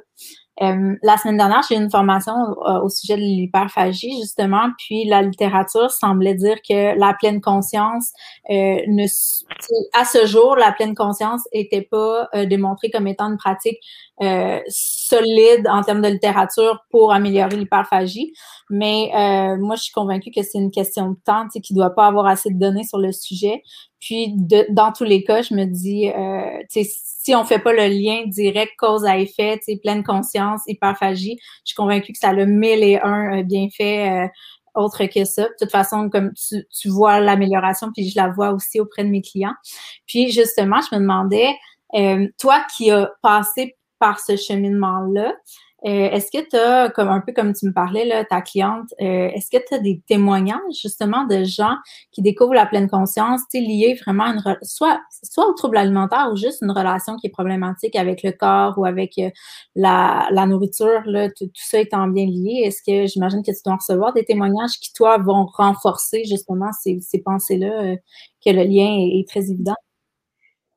Euh, 0.60 0.96
la 1.02 1.16
semaine 1.16 1.38
dernière, 1.38 1.62
j'ai 1.66 1.76
eu 1.76 1.78
une 1.78 1.90
formation 1.90 2.34
euh, 2.34 2.82
au 2.82 2.88
sujet 2.90 3.16
de 3.16 3.22
l'hyperphagie, 3.22 4.20
justement, 4.20 4.68
puis 4.78 5.06
la 5.06 5.22
littérature 5.22 5.90
semblait 5.90 6.34
dire 6.34 6.56
que 6.68 6.98
la 6.98 7.14
pleine 7.14 7.40
conscience, 7.40 8.12
euh, 8.50 8.76
ne, 8.86 9.06
à 9.98 10.04
ce 10.04 10.26
jour, 10.26 10.56
la 10.56 10.72
pleine 10.72 10.94
conscience 10.94 11.42
n'était 11.54 11.82
pas 11.82 12.28
démontrée 12.46 12.90
comme 12.90 13.06
étant 13.06 13.30
une 13.30 13.38
pratique 13.38 13.78
solide 14.68 15.66
en 15.68 15.82
termes 15.82 16.02
de 16.02 16.08
littérature 16.08 16.84
pour 16.90 17.12
améliorer 17.12 17.56
l'hyperphagie. 17.56 18.32
Mais 18.70 19.10
moi, 19.58 19.74
je 19.76 19.82
suis 19.84 19.92
convaincue 19.92 20.30
que 20.30 20.42
c'est 20.42 20.58
une 20.58 20.70
question 20.70 21.10
de 21.10 21.16
temps, 21.24 21.48
qu'il 21.48 21.76
ne 21.76 21.80
doit 21.80 21.94
pas 21.94 22.06
avoir 22.06 22.26
assez 22.26 22.50
de 22.50 22.58
données 22.58 22.84
sur 22.84 22.98
le 22.98 23.10
sujet. 23.10 23.62
Puis, 24.00 24.34
dans 24.70 24.92
tous 24.92 25.04
les 25.04 25.24
cas, 25.24 25.42
je 25.42 25.54
me 25.54 25.64
dis, 25.64 26.10
si 27.22 27.36
on 27.36 27.44
fait 27.44 27.60
pas 27.60 27.72
le 27.72 27.86
lien 27.86 28.24
direct 28.26 28.72
cause 28.76 29.04
à 29.04 29.16
effet, 29.18 29.60
pleine 29.80 30.02
conscience, 30.02 30.62
hyperphagie, 30.66 31.38
je 31.38 31.70
suis 31.70 31.76
convaincue 31.76 32.12
que 32.12 32.18
ça 32.18 32.30
a 32.30 32.32
le 32.32 32.46
mille 32.46 32.82
et 32.82 32.98
un 33.00 33.38
euh, 33.38 33.42
bienfaits 33.44 33.80
euh, 33.80 34.28
autre 34.74 35.04
que 35.04 35.24
ça. 35.24 35.44
De 35.44 35.54
toute 35.60 35.70
façon, 35.70 36.10
comme 36.10 36.32
tu, 36.34 36.64
tu 36.68 36.88
vois 36.88 37.20
l'amélioration, 37.20 37.92
puis 37.94 38.08
je 38.08 38.16
la 38.16 38.28
vois 38.28 38.50
aussi 38.50 38.80
auprès 38.80 39.04
de 39.04 39.08
mes 39.08 39.22
clients. 39.22 39.54
Puis 40.06 40.32
justement, 40.32 40.80
je 40.80 40.96
me 40.96 41.00
demandais, 41.00 41.50
euh, 41.94 42.26
toi 42.40 42.64
qui 42.76 42.90
as 42.90 43.12
passé 43.22 43.76
par 44.00 44.18
ce 44.18 44.36
cheminement-là, 44.36 45.32
euh, 45.84 46.10
est-ce 46.10 46.30
que 46.30 46.48
tu 46.48 46.56
as, 46.56 46.90
comme 46.90 47.08
un 47.08 47.20
peu 47.20 47.32
comme 47.32 47.52
tu 47.52 47.66
me 47.66 47.72
parlais, 47.72 48.04
là, 48.04 48.24
ta 48.24 48.40
cliente, 48.40 48.94
euh, 49.00 49.28
est-ce 49.34 49.50
que 49.50 49.62
tu 49.66 49.74
as 49.74 49.78
des 49.78 50.00
témoignages 50.06 50.60
justement 50.80 51.24
de 51.24 51.42
gens 51.42 51.74
qui 52.12 52.22
découvrent 52.22 52.54
la 52.54 52.66
pleine 52.66 52.88
conscience, 52.88 53.40
liés 53.52 53.98
vraiment 54.04 54.24
à 54.24 54.28
une 54.28 54.58
soit, 54.62 55.00
soit 55.24 55.48
au 55.48 55.54
trouble 55.54 55.76
alimentaire 55.76 56.28
ou 56.32 56.36
juste 56.36 56.62
une 56.62 56.70
relation 56.70 57.16
qui 57.16 57.26
est 57.26 57.30
problématique 57.30 57.96
avec 57.96 58.22
le 58.22 58.30
corps 58.32 58.78
ou 58.78 58.84
avec 58.84 59.18
euh, 59.18 59.30
la, 59.74 60.28
la, 60.30 60.46
nourriture, 60.46 61.02
là, 61.06 61.28
tout, 61.30 61.50
ça 61.54 61.80
étant 61.80 62.06
bien 62.06 62.26
lié, 62.26 62.62
est-ce 62.64 62.82
que 62.82 63.06
j'imagine 63.06 63.42
que 63.42 63.50
tu 63.50 63.60
dois 63.64 63.76
recevoir 63.76 64.12
des 64.12 64.24
témoignages 64.24 64.78
qui, 64.80 64.92
toi, 64.92 65.18
vont 65.18 65.46
renforcer 65.46 66.24
justement 66.24 66.70
ces, 66.80 67.00
ces 67.00 67.18
pensées-là, 67.20 67.96
que 68.44 68.50
le 68.50 68.64
lien 68.64 68.96
est 68.98 69.28
très 69.28 69.50
évident? 69.50 69.74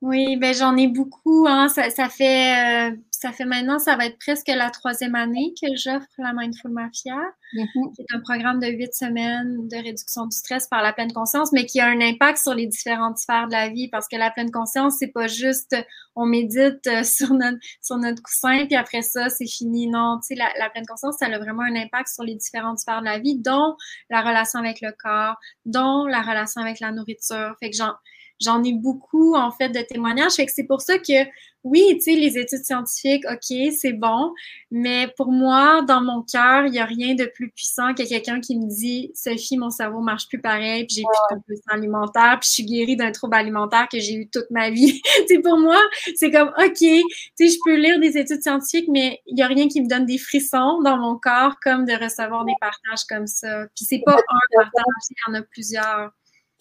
Oui, 0.01 0.35
ben 0.35 0.53
j'en 0.53 0.75
ai 0.75 0.87
beaucoup. 0.87 1.47
Hein. 1.47 1.69
Ça, 1.69 1.89
ça, 1.89 2.09
fait, 2.09 2.91
euh, 2.91 2.95
ça 3.11 3.31
fait 3.31 3.45
maintenant, 3.45 3.79
ça 3.79 3.95
va 3.95 4.05
être 4.05 4.19
presque 4.19 4.49
la 4.49 4.69
troisième 4.69 5.15
année 5.15 5.53
que 5.59 5.67
j'offre 5.75 6.05
la 6.17 6.33
Mindful 6.33 6.71
Mafia, 6.71 7.15
mm-hmm. 7.53 7.95
qui 7.95 8.01
est 8.01 8.15
un 8.15 8.19
programme 8.19 8.59
de 8.59 8.67
huit 8.67 8.93
semaines 8.93 9.67
de 9.69 9.75
réduction 9.77 10.27
du 10.27 10.35
stress 10.35 10.67
par 10.67 10.83
la 10.83 10.91
pleine 10.91 11.13
conscience, 11.13 11.53
mais 11.53 11.65
qui 11.65 11.79
a 11.79 11.87
un 11.87 12.01
impact 12.01 12.39
sur 12.39 12.53
les 12.53 12.67
différentes 12.67 13.17
sphères 13.17 13.47
de 13.47 13.53
la 13.53 13.69
vie, 13.69 13.87
parce 13.87 14.07
que 14.09 14.17
la 14.17 14.31
pleine 14.31 14.51
conscience, 14.51 14.97
c'est 14.99 15.11
pas 15.11 15.27
juste 15.27 15.75
on 16.15 16.25
médite 16.25 16.85
euh, 16.87 17.03
sur 17.03 17.33
notre, 17.33 17.57
sur 17.81 17.97
notre 17.97 18.21
coussin, 18.21 18.65
puis 18.65 18.75
après 18.75 19.01
ça, 19.01 19.29
c'est 19.29 19.47
fini. 19.47 19.87
Non, 19.87 20.19
tu 20.21 20.27
sais, 20.27 20.35
la, 20.35 20.49
la 20.59 20.69
pleine 20.69 20.85
conscience, 20.85 21.15
ça 21.19 21.27
a 21.27 21.39
vraiment 21.39 21.63
un 21.63 21.75
impact 21.75 22.09
sur 22.09 22.23
les 22.23 22.35
différentes 22.35 22.79
sphères 22.79 22.99
de 22.99 23.05
la 23.05 23.19
vie, 23.19 23.39
dont 23.39 23.75
la 24.09 24.21
relation 24.21 24.59
avec 24.59 24.81
le 24.81 24.91
corps, 24.91 25.37
dont 25.65 26.05
la 26.05 26.21
relation 26.21 26.61
avec 26.61 26.81
la 26.81 26.91
nourriture. 26.91 27.55
Fait 27.61 27.69
que 27.69 27.77
genre, 27.77 27.97
j'en 28.39 28.63
ai 28.63 28.73
beaucoup, 28.73 29.35
en 29.35 29.51
fait, 29.51 29.69
de 29.69 29.79
témoignages. 29.79 30.33
Fait 30.33 30.45
que 30.45 30.51
c'est 30.51 30.65
pour 30.65 30.81
ça 30.81 30.97
que, 30.97 31.25
oui, 31.63 31.83
tu 31.95 32.01
sais, 32.01 32.11
les 32.11 32.37
études 32.37 32.63
scientifiques, 32.63 33.25
OK, 33.27 33.73
c'est 33.75 33.93
bon, 33.93 34.31
mais 34.69 35.11
pour 35.17 35.31
moi, 35.31 35.81
dans 35.81 35.99
mon 35.99 36.21
cœur, 36.21 36.67
il 36.67 36.71
n'y 36.71 36.79
a 36.79 36.85
rien 36.85 37.15
de 37.15 37.25
plus 37.25 37.49
puissant 37.49 37.95
que 37.95 38.07
quelqu'un 38.07 38.39
qui 38.39 38.55
me 38.59 38.69
dit, 38.69 39.11
Sophie, 39.15 39.57
mon 39.57 39.71
cerveau 39.71 39.99
marche 39.99 40.27
plus 40.27 40.39
pareil, 40.39 40.85
puis 40.85 40.97
j'ai 40.97 41.01
plus 41.01 41.37
de 41.37 41.43
besoin 41.47 41.79
alimentaire, 41.79 42.37
puis 42.39 42.49
je 42.49 42.53
suis 42.53 42.65
guérie 42.65 42.95
d'un 42.95 43.11
trouble 43.11 43.35
alimentaire 43.35 43.87
que 43.91 43.99
j'ai 43.99 44.13
eu 44.13 44.29
toute 44.29 44.49
ma 44.51 44.69
vie. 44.69 45.01
tu 45.27 45.41
pour 45.41 45.57
moi, 45.57 45.81
c'est 46.15 46.29
comme, 46.29 46.49
OK, 46.49 46.77
tu 46.77 47.01
sais, 47.35 47.47
je 47.49 47.57
peux 47.65 47.75
lire 47.75 47.99
des 47.99 48.15
études 48.15 48.43
scientifiques, 48.43 48.87
mais 48.87 49.21
il 49.25 49.33
n'y 49.33 49.41
a 49.41 49.47
rien 49.47 49.67
qui 49.67 49.81
me 49.81 49.87
donne 49.87 50.05
des 50.05 50.19
frissons 50.19 50.81
dans 50.83 50.97
mon 50.97 51.17
corps 51.17 51.55
comme 51.63 51.85
de 51.85 51.93
recevoir 51.93 52.45
des 52.45 52.55
partages 52.61 53.05
comme 53.09 53.25
ça. 53.25 53.65
Puis 53.75 53.85
c'est 53.85 54.03
pas 54.05 54.13
un 54.15 54.55
partage, 54.55 55.03
il 55.09 55.15
y 55.27 55.31
en 55.31 55.33
a 55.39 55.41
plusieurs. 55.41 56.11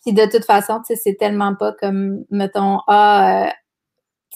Puis 0.04 0.14
de 0.14 0.26
toute 0.26 0.44
façon, 0.44 0.80
tu 0.80 0.94
sais, 0.94 1.00
c'est 1.02 1.14
tellement 1.14 1.54
pas 1.54 1.72
comme, 1.72 2.24
mettons, 2.30 2.80
ah, 2.88 3.46
euh, 3.46 3.50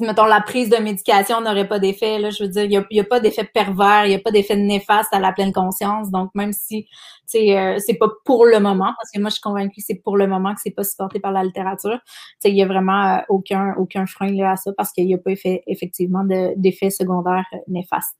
mettons, 0.00 0.24
la 0.24 0.40
prise 0.40 0.70
de 0.70 0.76
médication 0.76 1.40
n'aurait 1.40 1.68
pas 1.68 1.78
d'effet. 1.78 2.18
Là, 2.18 2.30
je 2.30 2.44
veux 2.44 2.48
dire, 2.48 2.64
il 2.64 2.70
n'y 2.70 2.76
a, 3.00 3.02
a, 3.02 3.04
pas 3.04 3.20
d'effet 3.20 3.44
pervers, 3.44 4.06
il 4.06 4.10
n'y 4.10 4.14
a 4.14 4.20
pas 4.20 4.30
d'effet 4.30 4.56
néfaste 4.56 5.12
à 5.12 5.20
la 5.20 5.32
pleine 5.32 5.52
conscience. 5.52 6.10
Donc, 6.10 6.30
même 6.34 6.52
si 6.52 6.88
euh, 7.34 7.78
c'est 7.78 7.94
pas 7.94 8.08
pour 8.24 8.46
le 8.46 8.58
moment, 8.60 8.92
parce 8.96 9.10
que 9.14 9.20
moi, 9.20 9.28
je 9.28 9.34
suis 9.34 9.42
convaincue 9.42 9.76
que 9.80 9.86
c'est 9.86 10.02
pour 10.02 10.16
le 10.16 10.26
moment 10.26 10.54
que 10.54 10.60
c'est 10.62 10.70
pas 10.70 10.84
supporté 10.84 11.20
par 11.20 11.32
la 11.32 11.44
littérature. 11.44 11.98
Il 12.44 12.54
y 12.54 12.62
a 12.62 12.66
vraiment 12.66 13.16
euh, 13.16 13.20
aucun, 13.28 13.74
aucun 13.78 14.06
frein 14.06 14.36
à 14.40 14.56
ça 14.56 14.72
parce 14.76 14.92
qu'il 14.92 15.06
n'y 15.06 15.14
a 15.14 15.18
pas 15.18 15.32
effectivement 15.66 16.24
d'effet 16.56 16.90
secondaire 16.90 17.44
euh, 17.52 17.58
néfaste. 17.68 18.16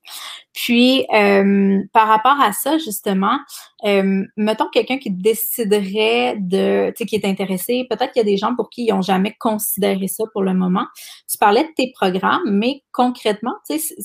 Puis, 0.53 1.05
euh, 1.13 1.81
par 1.93 2.07
rapport 2.07 2.39
à 2.41 2.51
ça, 2.51 2.77
justement, 2.77 3.39
euh, 3.85 4.25
mettons 4.35 4.67
quelqu'un 4.69 4.97
qui 4.97 5.09
déciderait 5.09 6.35
de, 6.37 6.89
tu 6.89 6.95
sais, 6.97 7.05
qui 7.05 7.15
est 7.15 7.25
intéressé, 7.25 7.87
peut-être 7.89 8.11
qu'il 8.11 8.19
y 8.19 8.25
a 8.27 8.29
des 8.29 8.37
gens 8.37 8.55
pour 8.55 8.69
qui 8.69 8.85
ils 8.85 8.93
n'ont 8.93 9.01
jamais 9.01 9.35
considéré 9.39 10.07
ça 10.07 10.25
pour 10.33 10.43
le 10.43 10.53
moment. 10.53 10.85
Tu 11.29 11.37
parlais 11.37 11.63
de 11.63 11.69
tes 11.75 11.91
programmes, 11.93 12.41
mais 12.47 12.83
concrètement, 12.91 13.53
tu 13.69 13.79
sais, 13.79 13.95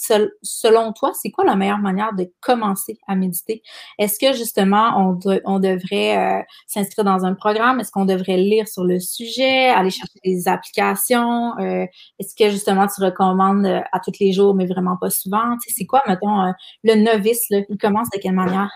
selon 0.43 0.93
toi, 0.93 1.13
c'est 1.15 1.31
quoi 1.31 1.45
la 1.45 1.57
meilleure 1.57 1.79
manière 1.79 2.13
de 2.15 2.31
commencer 2.41 2.99
à 3.09 3.17
méditer? 3.17 3.63
Est-ce 3.99 4.19
que 4.19 4.37
justement, 4.37 4.94
on, 4.97 5.59
devrait 5.59 6.17
euh, 6.17 6.43
s'inscrire 6.67 7.05
dans 7.05 7.25
un 7.25 7.35
programme? 7.35 7.81
Est-ce 7.81 7.91
qu'on 7.91 8.05
devrait 8.05 8.37
lire 8.37 8.69
sur 8.69 8.85
le 8.85 9.01
sujet, 9.01 9.69
aller 9.69 9.91
chercher 9.91 10.19
des 10.25 10.49
applications? 10.49 11.59
Euh, 11.59 11.87
est-ce 12.19 12.35
que 12.35 12.51
justement 12.51 12.87
tu 12.87 13.03
recommandes 13.03 13.67
euh, 13.67 13.81
à 13.93 14.01
tous 14.01 14.13
les 14.21 14.33
jours, 14.33 14.55
mais 14.55 14.67
vraiment 14.67 14.97
pas 14.97 15.11
souvent? 15.11 15.57
c'est 15.67 15.87
quoi, 15.87 16.03
mettons, 16.07 16.53
le 16.83 16.95
novice, 16.95 17.47
il 17.51 17.79
commence 17.79 18.09
de 18.11 18.19
quelle 18.21 18.35
manière? 18.35 18.71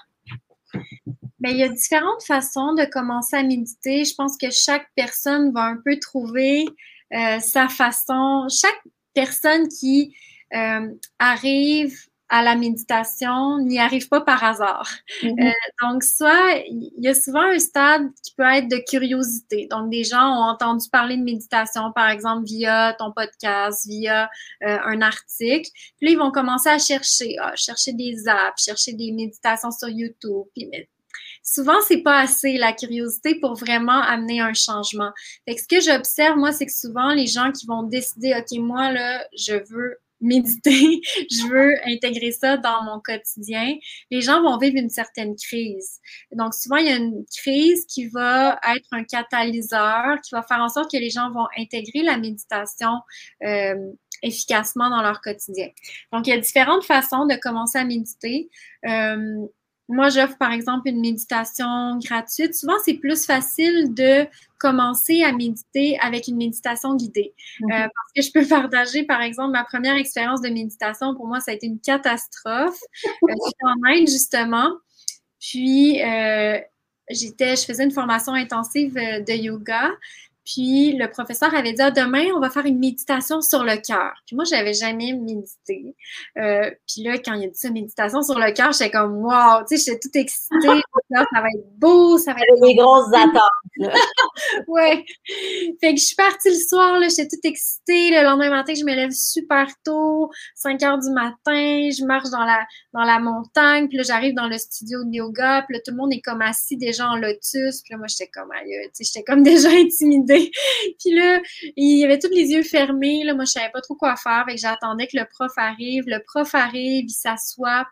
Bien, 1.41 1.53
il 1.53 1.59
y 1.59 1.63
a 1.63 1.69
différentes 1.69 2.23
façons 2.27 2.75
de 2.75 2.85
commencer 2.91 3.37
à 3.37 3.43
méditer. 3.43 4.05
Je 4.05 4.15
pense 4.15 4.37
que 4.37 4.51
chaque 4.51 4.87
personne 4.97 5.53
va 5.53 5.63
un 5.63 5.79
peu 5.85 5.99
trouver 5.99 6.67
sa 7.41 7.69
façon. 7.69 8.47
Chaque 8.51 8.83
personne 9.15 9.69
qui 9.69 10.15
arrive 11.19 12.08
à 12.29 12.43
la 12.43 12.55
méditation 12.57 13.59
n'y 13.59 13.79
arrive 13.79 14.09
pas 14.09 14.21
par 14.21 14.45
hasard. 14.45 14.89
Mm-hmm. 15.23 15.49
Euh, 15.49 15.53
donc, 15.83 16.05
soit 16.05 16.57
il 16.69 16.93
y 16.99 17.09
a 17.09 17.15
souvent 17.15 17.43
un 17.43 17.59
stade 17.59 18.03
qui 18.23 18.35
peut 18.35 18.45
être 18.45 18.69
de 18.69 18.83
curiosité. 18.89 19.67
Donc, 19.71 19.91
des 19.91 20.05
gens 20.05 20.29
ont 20.29 20.51
entendu 20.51 20.89
parler 20.91 21.17
de 21.17 21.23
méditation, 21.23 21.91
par 21.93 22.11
exemple, 22.11 22.45
via 22.45 22.95
ton 22.99 23.13
podcast, 23.13 23.87
via 23.87 24.29
euh, 24.63 24.79
un 24.85 25.01
article. 25.01 25.71
Puis 25.97 26.07
là, 26.07 26.13
ils 26.13 26.19
vont 26.19 26.31
commencer 26.31 26.69
à 26.69 26.79
chercher, 26.79 27.39
à 27.39 27.57
chercher 27.57 27.93
des 27.93 28.29
apps, 28.29 28.63
chercher 28.63 28.93
des 28.93 29.11
méditations 29.13 29.71
sur 29.71 29.89
YouTube. 29.89 30.45
Puis, 30.55 30.69
mais, 30.71 30.89
souvent, 31.43 31.81
c'est 31.87 32.03
pas 32.03 32.21
assez 32.21 32.59
la 32.59 32.73
curiosité 32.73 33.37
pour 33.41 33.55
vraiment 33.55 34.03
amener 34.03 34.41
un 34.41 34.55
changement. 34.55 35.11
Fait 35.47 35.55
que 35.55 35.61
ce 35.63 35.69
que 35.69 35.81
j'observe, 35.81 36.37
moi, 36.37 36.53
c'est 36.53 36.67
que 36.67 36.73
souvent, 36.73 37.15
les 37.15 37.27
gens 37.27 37.53
qui 37.53 37.67
vont 37.67 37.85
décider, 37.85 38.35
OK, 38.37 38.59
moi, 38.59 38.93
là, 38.93 39.25
je 39.37 39.55
veux 39.71 39.99
méditer, 40.21 41.01
je 41.31 41.47
veux 41.49 41.73
intégrer 41.87 42.33
ça 42.33 42.57
dans 42.57 42.83
mon 42.85 43.01
quotidien, 43.01 43.75
les 44.11 44.21
gens 44.21 44.43
vont 44.43 44.59
vivre 44.59 44.77
une 44.77 44.91
certaine 44.91 45.37
crise. 45.37 46.01
Donc, 46.33 46.55
souvent, 46.55 46.77
il 46.77 46.87
y 46.87 46.91
a 46.91 46.97
une 46.97 47.25
crise 47.37 47.87
qui 47.87 48.09
va 48.09 48.59
être 48.77 48.89
un 48.93 49.05
catalyseur, 49.05 50.21
qui 50.23 50.31
va 50.33 50.43
faire 50.43 50.61
en 50.61 50.69
sorte 50.69 50.91
que 50.91 50.97
les 50.97 51.11
gens 51.11 51.31
vont 51.31 51.47
intégrer 51.57 52.03
la 52.03 52.19
méditation 52.19 52.91
euh, 53.45 53.75
efficacement 54.23 54.91
dans 54.91 55.03
leur 55.03 55.21
quotidien. 55.21 55.69
Donc, 56.13 56.27
il 56.27 56.31
y 56.31 56.33
a 56.33 56.39
différentes 56.39 56.85
façons 56.85 57.27
de 57.27 57.35
commencer 57.37 57.79
à 57.79 57.85
méditer. 57.85 58.51
Euh, 58.87 59.47
moi, 59.89 60.11
j'offre 60.11 60.37
par 60.37 60.53
exemple 60.53 60.89
une 60.89 61.01
méditation 61.01 61.99
gratuite. 61.99 62.55
Souvent, 62.55 62.77
c'est 62.85 62.95
plus 62.95 63.25
facile 63.25 63.95
de 63.95 64.27
commencer 64.59 65.23
à 65.23 65.33
méditer 65.33 65.99
avec 66.01 66.29
une 66.29 66.37
méditation 66.37 66.97
guidée. 66.97 67.35
Euh, 67.63 67.67
mhm. 67.67 67.89
parce 67.95 68.13
que 68.15 68.23
je 68.23 68.33
peux 68.33 68.47
partager, 68.71 69.05
par 69.05 69.23
exemple, 69.23 69.53
ma 69.53 69.65
première 69.65 69.97
expérience 69.97 70.41
de 70.41 70.49
méditation, 70.49 71.15
pour 71.15 71.27
moi, 71.27 71.41
ça 71.41 71.53
a 71.53 71.55
été 71.55 71.67
une 71.67 71.81
catastrophe. 71.81 72.79
euh, 73.07 73.29
j'étais 73.29 73.65
en 73.65 73.89
Inde, 73.89 74.09
justement. 74.09 74.71
Puis, 75.41 76.03
euh, 76.03 76.59
j'étais, 77.11 77.57
je 77.57 77.65
faisais 77.65 77.85
une 77.85 77.91
formation 77.91 78.33
intensive 78.35 78.97
euh, 78.97 79.21
de 79.21 79.33
yoga. 79.33 79.91
Puis 80.49 80.97
le 80.97 81.11
professeur 81.11 81.55
avait 81.55 81.75
dit 81.75 81.83
ah, 81.83 81.91
demain, 81.91 82.25
on 82.35 82.41
va 82.41 82.49
faire 82.49 82.65
une 82.65 82.79
méditation 82.79 83.43
sur 83.43 83.65
le 83.65 83.77
cœur. 83.87 84.15
Puis 84.27 84.35
moi, 84.35 84.47
je 84.47 84.53
n'avais 84.53 84.73
jamais 84.73 85.13
médité. 85.13 85.95
Euh, 86.39 86.71
puis 86.87 87.03
là, 87.03 87.19
quand 87.19 87.35
il 87.35 87.45
a 87.45 87.49
dit 87.49 87.59
ça, 87.59 87.71
méditation 87.71 88.23
sur 88.23 88.39
le 88.39 88.51
cœur, 88.53 88.73
j'étais 88.73 88.91
comme 88.91 89.19
wow, 89.19 89.63
tu 89.69 89.77
sais, 89.77 89.85
j'étais 89.85 90.01
toute 90.01 90.17
excitée. 90.17 90.81
ça 91.13 91.25
va 91.35 91.49
être 91.55 91.69
beau, 91.77 92.17
ça 92.17 92.33
va 92.33 92.41
être. 92.41 92.63
des 92.63 92.75
grosses 92.77 93.13
attentes. 93.15 93.43
ouais. 94.69 95.05
Fait 95.81 95.95
que 95.95 96.01
je 96.01 96.05
suis 96.05 96.17
partie 96.17 96.49
le 96.49 96.55
soir, 96.55 96.99
là, 96.99 97.09
j'étais 97.09 97.29
toute 97.29 97.45
excitée. 97.45 98.11
Le 98.11 98.25
lendemain 98.25 98.49
matin, 98.49 98.73
je 98.75 98.85
me 98.85 98.95
lève 98.95 99.11
super 99.11 99.67
tôt, 99.85 100.31
5 100.55 100.83
heures 100.83 100.99
du 100.99 101.11
matin, 101.11 101.91
je 101.91 102.07
marche 102.07 102.31
dans 102.31 102.45
la, 102.45 102.65
dans 102.95 103.05
la 103.05 103.19
montagne. 103.19 103.89
Puis 103.89 103.99
là, 103.99 104.03
j'arrive 104.03 104.35
dans 104.35 104.49
le 104.49 104.57
studio 104.57 105.05
de 105.05 105.15
yoga. 105.15 105.63
Puis 105.69 105.77
là, 105.77 105.83
tout 105.85 105.91
le 105.91 105.99
monde 105.99 106.13
est 106.15 106.23
comme 106.23 106.41
assis 106.41 106.79
déjà 106.79 107.07
en 107.07 107.17
lotus. 107.17 107.83
Puis 107.83 107.93
là, 107.93 107.99
moi, 107.99 108.07
j'étais 108.09 108.31
comme 108.33 108.51
aïe, 108.53 108.71
tu 108.95 109.05
sais, 109.05 109.05
j'étais 109.05 109.25
comme 109.25 109.43
déjà 109.59 109.69
intimidée. 109.69 110.38
Sais. 110.39 110.51
Puis 111.01 111.15
là, 111.15 111.41
il 111.77 111.99
y 111.99 112.05
avait 112.05 112.19
tous 112.19 112.31
les 112.31 112.51
yeux 112.51 112.63
fermés. 112.63 113.25
Là, 113.25 113.35
moi, 113.35 113.45
je 113.45 113.53
savais 113.53 113.71
pas 113.71 113.81
trop 113.81 113.95
quoi 113.95 114.17
faire. 114.17 114.45
Fait 114.49 114.55
que 114.55 114.61
j'attendais 114.61 115.07
que 115.07 115.17
le 115.17 115.25
prof 115.27 115.53
arrive. 115.57 116.05
Le 116.07 116.23
prof 116.25 116.55
arrive, 116.55 117.05
il 117.07 117.11
s'assoit. 117.11 117.87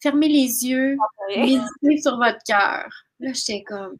Fermez 0.00 0.28
les 0.28 0.66
yeux, 0.66 0.96
méditez 1.28 2.02
sur 2.02 2.16
votre 2.18 2.38
cœur. 2.46 2.88
Là, 3.18 3.32
j'étais 3.32 3.64
comme, 3.64 3.96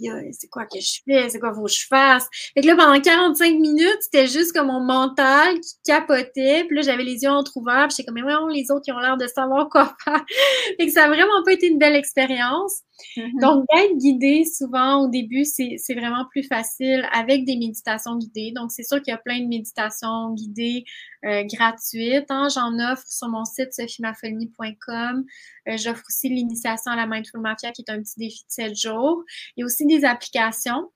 aïe, 0.00 0.32
c'est 0.32 0.48
quoi 0.48 0.64
que 0.64 0.80
je 0.80 1.00
fais? 1.04 1.28
C'est 1.28 1.38
quoi 1.38 1.54
faut 1.54 1.64
que 1.64 1.72
je 1.72 1.86
fasse? 1.86 2.28
Fait 2.54 2.60
que 2.60 2.66
là, 2.66 2.76
pendant 2.76 3.00
45 3.00 3.58
minutes, 3.58 3.98
c'était 4.00 4.26
juste 4.26 4.52
comme 4.52 4.68
mon 4.68 4.80
mental 4.80 5.60
qui 5.60 5.74
capotait. 5.84 6.64
Puis 6.64 6.76
là, 6.76 6.82
j'avais 6.82 7.04
les 7.04 7.22
yeux 7.22 7.30
entrouverts. 7.30 7.88
Puis 7.88 7.96
j'étais 7.96 8.06
comme, 8.06 8.14
mais 8.14 8.22
voyons, 8.22 8.46
les 8.48 8.70
autres, 8.70 8.82
qui 8.84 8.92
ont 8.92 8.98
l'air 8.98 9.16
de 9.16 9.26
savoir 9.26 9.68
quoi 9.68 9.94
faire. 10.04 10.24
fait 10.78 10.86
que 10.86 10.92
ça 10.92 11.04
a 11.04 11.08
vraiment 11.08 11.42
pas 11.44 11.52
été 11.52 11.68
une 11.68 11.78
belle 11.78 11.96
expérience. 11.96 12.82
Mm-hmm. 13.16 13.40
Donc, 13.40 13.64
d'être 13.72 13.96
guidé, 13.98 14.44
souvent, 14.44 15.04
au 15.04 15.08
début, 15.08 15.44
c'est 15.44 15.94
vraiment 15.94 16.24
plus 16.30 16.42
facile 16.42 17.08
avec 17.12 17.44
des 17.44 17.56
méditations 17.56 18.16
guidées. 18.16 18.52
Donc, 18.54 18.72
c'est 18.72 18.82
sûr 18.82 19.00
qu'il 19.02 19.12
y 19.12 19.14
a 19.14 19.18
plein 19.18 19.40
de 19.40 19.48
méditations 19.48 20.34
guidées 20.34 20.84
euh, 21.24 21.44
gratuites. 21.44 22.30
Hein. 22.30 22.48
J'en 22.52 22.78
offre 22.92 23.06
sur 23.06 23.28
mon 23.28 23.44
site 23.44 23.72
sophiemafolie.com. 23.72 25.24
Euh, 25.68 25.76
j'offre 25.76 26.04
aussi 26.08 26.28
l'initiation 26.28 26.92
à 26.92 26.96
la 26.96 27.06
Mindful 27.06 27.40
Mafia, 27.40 27.72
qui 27.72 27.82
est 27.86 27.90
un 27.90 28.00
petit 28.00 28.18
défi 28.18 28.44
de 28.44 28.50
7 28.50 28.76
jours. 28.76 29.24
Il 29.56 29.60
y 29.60 29.62
a 29.62 29.66
aussi 29.66 29.86
des 29.86 30.04
applications 30.04 30.90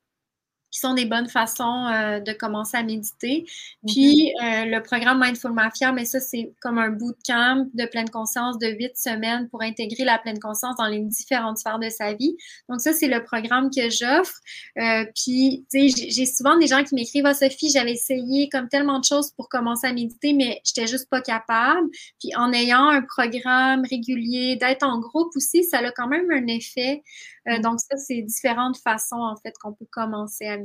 qui 0.72 0.80
sont 0.80 0.94
des 0.94 1.04
bonnes 1.04 1.28
façons 1.28 1.87
euh, 1.87 2.18
de 2.18 2.32
commencer 2.32 2.76
à 2.76 2.82
méditer. 2.82 3.44
Puis 3.87 4.32
euh, 4.42 4.64
le 4.64 4.82
programme 4.82 5.22
Mindful 5.22 5.52
Mafia, 5.52 5.92
mais 5.92 6.04
ça, 6.04 6.18
c'est 6.18 6.52
comme 6.61 6.78
un 6.78 6.90
bootcamp 6.90 7.66
de 7.74 7.87
pleine 7.87 8.11
conscience 8.11 8.58
de 8.58 8.68
huit 8.68 8.96
semaines 8.96 9.48
pour 9.50 9.62
intégrer 9.62 10.04
la 10.04 10.18
pleine 10.18 10.40
conscience 10.40 10.76
dans 10.76 10.87
les 10.87 11.00
différentes 11.00 11.58
sphères 11.58 11.78
de 11.78 11.90
sa 11.90 12.14
vie. 12.14 12.37
Donc 12.68 12.80
ça, 12.80 12.92
c'est 12.92 13.08
le 13.08 13.22
programme 13.22 13.70
que 13.70 13.90
j'offre. 13.90 14.35
Euh, 14.78 15.04
puis, 15.14 15.64
tu 15.70 15.90
sais, 15.90 16.08
j'ai 16.11 16.26
souvent 16.26 16.58
des 16.58 16.66
gens 16.66 16.82
qui 16.82 16.94
m'écrivent, 16.94 17.26
ah, 17.26 17.35
Sophie, 17.35 17.70
j'avais 17.70 17.92
essayé 17.92 18.48
comme 18.48 18.68
tellement 18.68 18.98
de 18.98 19.04
choses 19.04 19.30
pour 19.32 19.48
commencer 19.48 19.87
à 19.87 19.92
méditer, 19.92 20.32
mais 20.32 20.61
j'étais 20.64 20.87
juste 20.87 21.08
pas 21.11 21.20
capable. 21.20 21.88
Puis 22.18 22.35
en 22.35 22.52
ayant 22.52 22.88
un 22.88 23.02
programme 23.02 23.85
régulier, 23.88 24.56
d'être 24.56 24.85
en 24.85 24.98
groupe 24.98 25.37
aussi, 25.37 25.64
ça 25.64 25.78
a 25.78 25.92
quand 25.92 26.08
même 26.08 26.30
un 26.30 26.46
effet. 26.46 27.02
Euh, 27.48 27.58
donc, 27.61 27.80
ça, 27.80 27.96
c'est 27.96 28.22
différentes 28.22 28.78
façons, 28.78 29.16
en 29.16 29.37
fait, 29.37 29.52
qu'on 29.61 29.72
peut 29.72 29.87
commencer 29.90 30.46
à 30.46 30.56
méditer. 30.56 30.62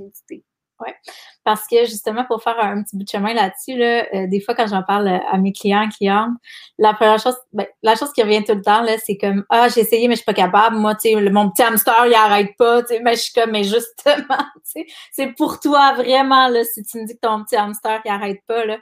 Oui, 0.79 0.91
parce 1.43 1.65
que 1.65 1.85
justement, 1.85 2.23
pour 2.25 2.43
faire 2.43 2.59
un 2.59 2.83
petit 2.83 2.95
bout 2.95 3.03
de 3.03 3.09
chemin 3.09 3.33
là-dessus, 3.33 3.75
là, 3.75 4.05
euh, 4.13 4.27
des 4.27 4.39
fois, 4.39 4.53
quand 4.53 4.67
j'en 4.67 4.83
parle 4.83 5.07
à 5.07 5.37
mes 5.39 5.51
clients, 5.51 5.89
clientes, 5.89 6.33
la 6.77 6.93
première 6.93 7.17
chose, 7.19 7.35
ben, 7.51 7.65
la 7.81 7.95
chose 7.95 8.11
qui 8.13 8.21
revient 8.21 8.43
tout 8.43 8.53
le 8.53 8.61
temps, 8.61 8.83
là, 8.83 8.95
c'est 9.03 9.17
comme 9.17 9.43
Ah, 9.49 9.69
j'ai 9.69 9.81
essayé, 9.81 10.07
mais 10.07 10.13
je 10.13 10.17
suis 10.17 10.25
pas 10.25 10.35
capable. 10.35 10.75
Moi, 10.75 10.93
tu 10.93 11.09
sais, 11.09 11.15
mon 11.31 11.49
petit 11.49 11.63
hamster, 11.63 12.05
il 12.05 12.13
arrête 12.13 12.55
pas, 12.59 12.83
tu 12.83 12.89
sais, 12.89 12.99
mais 13.01 13.15
je 13.15 13.21
suis 13.21 13.33
comme, 13.33 13.51
mais 13.51 13.63
justement, 13.63 13.85
tu 14.27 14.61
sais, 14.65 14.85
c'est 15.11 15.33
pour 15.35 15.59
toi 15.59 15.93
vraiment, 15.93 16.47
là, 16.47 16.63
si 16.63 16.83
tu 16.83 16.99
me 16.99 17.07
dis 17.07 17.15
que 17.15 17.21
ton 17.21 17.43
petit 17.43 17.55
hamster, 17.55 17.99
il 18.05 18.11
arrête 18.11 18.41
pas, 18.45 18.63
là. 18.65 18.77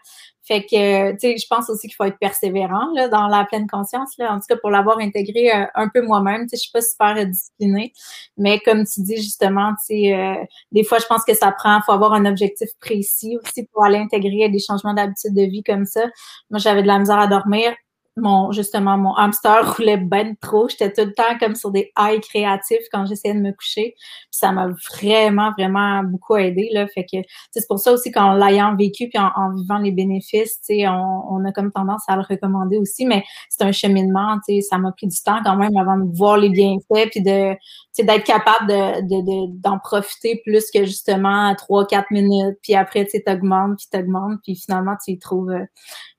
Fait 0.47 0.61
que, 0.61 1.11
tu 1.13 1.17
sais, 1.19 1.37
je 1.37 1.47
pense 1.49 1.69
aussi 1.69 1.87
qu'il 1.87 1.95
faut 1.95 2.03
être 2.03 2.19
persévérant 2.19 2.91
là, 2.93 3.07
dans 3.07 3.27
la 3.27 3.45
pleine 3.45 3.67
conscience. 3.67 4.11
Là. 4.17 4.31
En 4.33 4.39
tout 4.39 4.45
cas, 4.47 4.57
pour 4.57 4.69
l'avoir 4.69 4.99
intégré 4.99 5.51
euh, 5.51 5.65
un 5.73 5.89
peu 5.89 6.01
moi-même, 6.01 6.43
tu 6.43 6.49
sais, 6.49 6.57
je 6.57 6.61
suis 6.61 6.71
pas 6.71 6.81
super 6.81 7.25
disciplinée. 7.25 7.93
Mais 8.37 8.59
comme 8.59 8.85
tu 8.85 9.01
dis 9.01 9.17
justement, 9.17 9.71
tu 9.71 9.95
sais, 9.95 10.13
euh, 10.13 10.35
des 10.71 10.83
fois, 10.83 10.99
je 10.99 11.05
pense 11.07 11.23
que 11.25 11.33
ça 11.33 11.51
prend, 11.51 11.81
faut 11.81 11.93
avoir 11.93 12.13
un 12.13 12.25
objectif 12.25 12.69
précis 12.79 13.37
aussi 13.43 13.65
pour 13.73 13.83
aller 13.83 13.97
intégrer 13.97 14.49
des 14.49 14.59
changements 14.59 14.93
d'habitude 14.93 15.33
de 15.33 15.43
vie 15.43 15.63
comme 15.63 15.85
ça. 15.85 16.05
Moi, 16.51 16.59
j'avais 16.59 16.83
de 16.83 16.87
la 16.87 16.99
misère 16.99 17.19
à 17.19 17.27
dormir 17.27 17.73
mon 18.17 18.51
justement 18.51 18.97
mon 18.97 19.13
hamster 19.15 19.75
roulait 19.77 19.97
ben 19.97 20.35
trop. 20.41 20.69
J'étais 20.69 20.91
tout 20.91 21.07
le 21.07 21.13
temps 21.13 21.37
comme 21.39 21.55
sur 21.55 21.71
des 21.71 21.91
highs 21.97 22.21
créatifs 22.21 22.85
quand 22.91 23.05
j'essayais 23.05 23.33
de 23.33 23.39
me 23.39 23.51
coucher. 23.51 23.95
ça 24.31 24.51
m'a 24.51 24.67
vraiment, 24.91 25.51
vraiment 25.57 26.03
beaucoup 26.03 26.35
aidé. 26.37 26.69
Là. 26.73 26.87
Fait 26.87 27.05
que 27.05 27.17
c'est 27.51 27.67
pour 27.67 27.79
ça 27.79 27.91
aussi 27.91 28.11
qu'en 28.11 28.33
l'ayant 28.33 28.75
vécu 28.75 29.09
puis 29.09 29.19
en, 29.19 29.53
vivant 29.55 29.79
les 29.79 29.91
bénéfices, 29.91 30.59
on, 30.69 31.23
on 31.29 31.45
a 31.45 31.51
comme 31.51 31.71
tendance 31.71 32.03
à 32.07 32.15
le 32.15 32.23
recommander 32.27 32.77
aussi. 32.77 33.05
Mais 33.05 33.23
c'est 33.49 33.63
un 33.63 33.71
cheminement. 33.71 34.37
Ça 34.61 34.77
m'a 34.77 34.91
pris 34.91 35.07
du 35.07 35.21
temps 35.21 35.39
quand 35.43 35.55
même 35.55 35.75
avant 35.77 35.97
de 35.97 36.15
voir 36.15 36.37
les 36.37 36.49
bienfaits 36.49 37.09
puis 37.11 37.21
de 37.21 37.55
d'être 38.03 38.25
capable 38.25 38.67
de, 38.67 39.59
d'en 39.61 39.79
profiter 39.79 40.41
plus 40.45 40.69
que 40.71 40.85
justement 40.85 41.53
trois, 41.55 41.85
quatre 41.85 42.11
minutes. 42.11 42.57
Puis 42.61 42.75
après, 42.75 43.05
tu 43.05 43.23
t'augmentes, 43.23 43.77
puis 43.77 43.87
t'augmentes, 43.91 44.39
puis 44.43 44.55
finalement, 44.55 44.95
tu 45.03 45.11
y 45.11 45.19
trouves 45.19 45.53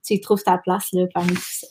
tu 0.07 0.21
trouves 0.21 0.43
ta 0.43 0.59
place 0.59 0.89
là, 0.93 1.05
parmi 1.13 1.35
tout 1.35 1.43
ça. 1.43 1.67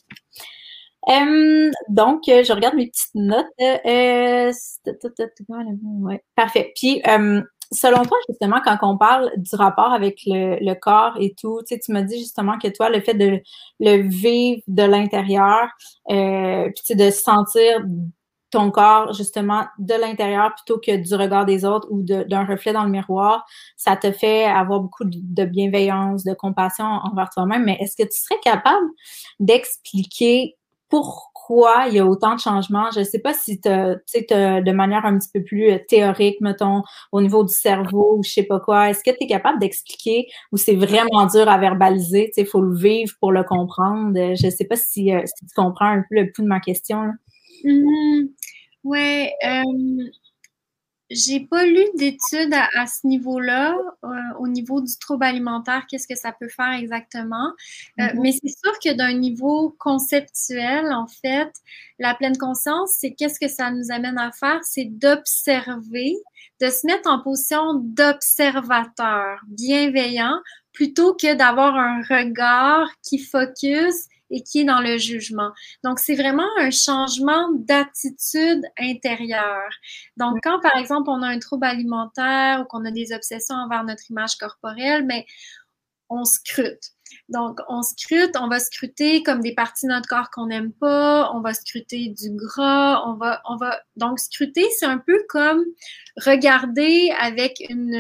donc, 1.89 2.24
je 2.26 2.54
regarde 2.54 2.76
mes 2.76 2.88
petites 2.88 3.15
notes. 3.15 3.46
Euh, 3.62 4.52
parfait. 6.36 6.74
Puis, 6.76 7.02
selon 7.72 8.04
toi, 8.04 8.18
justement, 8.30 8.62
quand 8.63 8.78
on 8.82 8.98
parle 8.98 9.32
du 9.38 9.56
rapport 9.56 9.94
avec 9.94 10.22
le, 10.26 10.74
corps 10.76 11.15
et 11.20 11.34
tout, 11.39 11.62
tu 11.68 11.76
sais, 11.76 11.80
tu 11.80 11.91
m'as 11.91 12.02
dit 12.02 12.18
justement 12.18 12.58
que 12.58 12.68
toi, 12.68 12.89
le 12.89 13.02
fait 13.02 13.13
de 13.13 13.41
le 13.80 14.02
vivre 14.08 14.62
de 14.68 14.84
l'intérieur, 14.84 15.70
euh, 16.12 16.70
puis 16.76 16.96
de 16.96 17.10
sentir 17.10 17.84
ton 18.56 18.72
corps 18.72 19.12
justement 19.12 19.65
de 19.80 19.94
l'intérieur 19.94 20.56
plutôt 20.56 20.80
que 20.80 20.96
du 20.96 21.13
regard 21.15 21.46
des 21.46 21.65
autres 21.65 21.88
ou 21.91 22.02
d'un 22.04 22.46
reflet 22.46 22.72
dans 22.72 22.86
le 22.86 22.89
miroir, 22.89 23.46
ça 23.76 23.98
te 23.98 24.12
fait 24.13 24.46
avoir 24.46 24.80
beaucoup 24.80 25.04
de 25.04 25.46
bienveillance, 25.46 26.24
de 26.24 26.34
compassion 26.34 26.86
envers 26.86 27.30
toi-même. 27.30 27.65
Mais 27.65 27.78
est-ce 27.82 27.98
que 27.98 28.04
tu 28.04 28.18
serais 28.18 28.39
capable 28.41 28.88
d'expliquer 29.41 30.56
pourquoi 30.88 31.88
il 31.89 31.96
y 31.96 32.00
a 32.00 32.06
autant 32.06 32.36
de 32.36 32.39
changements? 32.39 32.89
Je 32.94 33.00
ne 33.00 33.04
sais 33.04 33.20
pas 33.20 33.34
si 33.34 33.60
tu 33.60 33.68
de 33.68 34.72
manière 34.72 35.06
un 35.06 35.18
petit 35.18 35.30
peu 35.34 35.44
plus 35.44 35.72
euh, 35.72 35.80
théorique, 35.89 36.39
mettons, 36.39 36.84
au 37.12 37.22
niveau 37.22 37.44
du 37.44 37.54
cerveau 37.54 38.15
ou 38.18 38.24
je 38.24 38.30
sais 38.30 38.44
pas 38.44 38.62
quoi, 38.62 38.89
est-ce 38.89 39.04
que 39.04 39.12
tu 39.12 39.26
es 39.26 39.28
capable 39.28 39.60
d'expliquer 39.60 40.28
ou 40.54 40.58
c'est 40.58 40.76
vraiment 40.76 41.26
dur 41.26 41.50
à 41.50 41.58
verbaliser? 41.58 42.32
Il 42.38 42.46
faut 42.46 42.62
le 42.62 42.78
vivre 42.78 43.13
pour 43.20 43.34
le 43.34 43.44
comprendre. 43.44 44.13
Je 44.13 44.46
ne 44.46 44.52
sais 44.52 44.65
pas 44.65 44.78
si, 44.78 45.13
euh, 45.13 45.22
si, 45.26 45.46
tu 45.46 45.54
comprends 45.56 45.88
un 45.88 46.04
peu 46.10 46.15
le 46.15 46.32
pouls 46.32 46.44
de 46.44 46.48
ma 46.48 46.62
question. 46.62 47.12
Mmh. 47.65 48.28
Ouais, 48.86 49.34
j'ai 51.12 51.41
pas 51.41 51.65
lu 51.65 51.84
d'études 51.95 52.54
à, 52.54 52.88
ce 52.88 53.06
niveau-là, 53.06 53.76
euh, 54.04 54.08
au 54.39 54.48
niveau 54.48 54.82
du 54.82 54.98
trouble 54.98 55.24
alimentaire, 55.24 55.86
qu'est-ce 55.88 56.08
que 56.08 56.15
ça 56.15 56.32
peut 56.32 56.48
faire 56.48 56.74
exactement. 56.74 57.52
Euh, 58.00 58.06
mmh 58.06 58.19
mais 58.21 58.32
c'est 58.32 58.50
sûr 58.50 58.74
que 58.84 58.93
d'un 58.93 59.13
niveau 59.13 59.76
conceptuel, 59.80 60.91
en 60.91 61.08
fait, 61.08 61.52
la 62.00 62.15
pleine 62.15 62.38
conscience, 62.38 62.95
c'est 63.00 63.13
qu'est-ce 63.13 63.39
que 63.39 63.48
ça 63.48 63.71
nous 63.71 63.91
amène 63.91 64.17
à 64.17 64.32
faire, 64.32 64.60
c'est 64.63 64.86
d'observer, 64.86 66.15
de 66.60 66.69
se 66.69 66.88
mettre 66.88 67.10
en 67.10 67.21
position 67.21 67.76
d'observateur 67.76 69.39
bienveillant 69.48 70.39
plutôt 70.74 71.13
que 71.13 71.36
d'avoir 71.36 71.76
un 71.76 72.02
regard 72.02 72.89
qui 73.04 73.19
focus 73.19 74.08
et 74.30 74.44
qui 74.44 74.62
est 74.62 74.64
dans 74.66 74.82
le 74.82 74.98
jugement. 74.98 75.52
Donc, 75.84 76.00
c'est 76.00 76.16
vraiment 76.16 76.48
un 76.60 76.72
changement 76.72 77.52
d'attitude 77.54 78.64
intérieure. 78.80 79.70
Donc, 80.18 80.38
quand, 80.44 80.60
par 80.62 80.76
exemple, 80.78 81.10
on 81.10 81.22
a 81.22 81.28
un 81.28 81.40
trouble 81.40 81.66
alimentaire 81.66 82.62
ou 82.62 82.66
qu'on 82.66 82.86
a 82.86 82.92
des 82.92 83.14
obsessions 83.14 83.56
envers 83.56 83.84
notre 83.84 84.10
image 84.10 84.36
corporelle, 84.38 85.06
mais 85.06 85.26
on 86.10 86.26
scrute. 86.26 86.95
Donc, 87.30 87.60
on 87.68 87.82
scrute, 87.82 88.36
on 88.39 88.48
va 88.48 88.60
scruter 88.60 89.24
comme 89.24 89.41
des 89.41 89.54
parties 89.54 89.88
de 89.88 89.91
notre 89.91 90.08
corps 90.08 90.30
qu'on 90.32 90.48
n'aime 90.48 90.72
pas, 90.72 91.32
on 91.34 91.41
va 91.41 91.54
scruter 91.54 92.10
du 92.10 92.32
gras, 92.32 93.04
on 93.08 93.15
va, 93.15 93.41
on 93.50 93.58
va. 93.58 93.80
Donc, 93.96 94.20
scruter, 94.20 94.65
c'est 94.78 94.86
un 94.86 95.00
peu 95.00 95.24
comme 95.30 95.63
regarder 96.18 97.12
avec 97.20 97.63
une, 97.70 97.96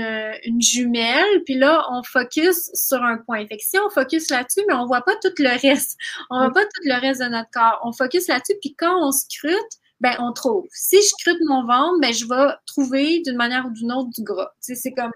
une 0.45 0.61
jumelle, 0.61 1.43
puis 1.45 1.55
là, 1.55 1.85
on 1.91 2.03
focus 2.03 2.71
sur 2.73 3.01
un 3.03 3.17
point. 3.17 3.45
Fait 3.47 3.57
que 3.57 3.63
si 3.63 3.77
on 3.79 3.89
focus 3.89 4.29
là-dessus, 4.29 4.61
mais 4.67 4.75
on 4.75 4.85
voit 4.85 5.01
pas 5.01 5.15
tout 5.21 5.33
le 5.39 5.59
reste. 5.61 5.97
On 6.29 6.39
voit 6.39 6.53
pas 6.53 6.63
tout 6.63 6.81
le 6.85 6.99
reste 6.99 7.21
de 7.21 7.27
notre 7.27 7.49
corps. 7.51 7.81
On 7.83 7.91
focus 7.91 8.27
là-dessus, 8.27 8.55
puis 8.61 8.75
quand 8.75 9.07
on 9.07 9.11
scrute, 9.11 9.79
ben 10.01 10.15
on 10.19 10.33
trouve. 10.33 10.65
Si 10.71 10.97
je 10.97 11.07
scrute 11.07 11.39
mon 11.45 11.65
ventre, 11.65 11.99
ben 12.01 12.13
je 12.13 12.25
vais 12.25 12.53
trouver 12.65 13.21
d'une 13.21 13.37
manière 13.37 13.65
ou 13.65 13.71
d'une 13.71 13.91
autre 13.91 14.09
du 14.15 14.23
gras. 14.23 14.51
c'est 14.59 14.93
comme 14.93 15.11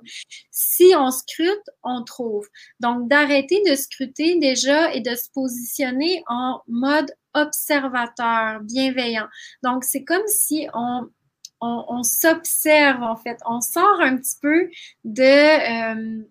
si 0.51 0.93
on 0.95 1.11
scrute, 1.11 1.69
on 1.83 2.03
trouve. 2.03 2.47
Donc 2.79 3.07
d'arrêter 3.07 3.61
de 3.69 3.75
scruter 3.75 4.39
déjà 4.39 4.93
et 4.93 5.01
de 5.01 5.15
se 5.15 5.29
positionner 5.33 6.23
en 6.27 6.61
mode 6.67 7.11
observateur, 7.33 8.61
bienveillant. 8.61 9.27
Donc 9.63 9.83
c'est 9.83 10.03
comme 10.03 10.27
si 10.27 10.67
on 10.73 11.09
on, 11.61 12.03
s'observe 12.03 13.03
en 13.03 13.17
fait, 13.17 13.37
on 13.45 13.59
sort 13.61 13.99
un 13.99 14.17
petit 14.17 14.37
peu 14.41 14.69
de 15.03 15.21
euh, 15.23 16.23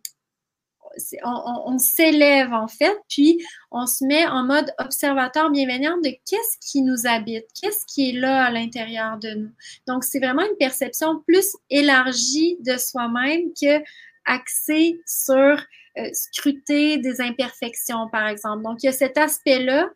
on, 1.24 1.78
s'élève 1.78 2.52
en 2.52 2.68
fait, 2.68 2.96
puis 3.08 3.38
on 3.70 3.86
se 3.86 4.04
met 4.04 4.26
en 4.26 4.44
mode 4.44 4.72
observateur 4.78 5.50
bienveillant 5.50 5.96
de 5.98 6.10
qu'est-ce 6.10 6.58
qui 6.60 6.82
nous 6.82 7.06
habite, 7.06 7.46
qu'est-ce 7.60 7.84
qui 7.86 8.10
est 8.10 8.12
là 8.12 8.44
à 8.44 8.50
l'intérieur 8.50 9.18
de 9.18 9.30
nous. 9.30 9.50
Donc, 9.86 10.04
c'est 10.04 10.18
vraiment 10.18 10.42
une 10.42 10.56
perception 10.58 11.20
plus 11.26 11.56
élargie 11.70 12.56
de 12.60 12.76
soi-même 12.76 13.52
que 13.60 13.82
axée 14.24 15.00
sur 15.06 15.34
euh, 15.98 16.10
scruter 16.12 16.98
des 16.98 17.20
imperfections, 17.20 18.08
par 18.10 18.28
exemple. 18.28 18.62
Donc, 18.62 18.82
il 18.82 18.86
y 18.86 18.88
a 18.88 18.92
cet 18.92 19.16
aspect-là, 19.16 19.88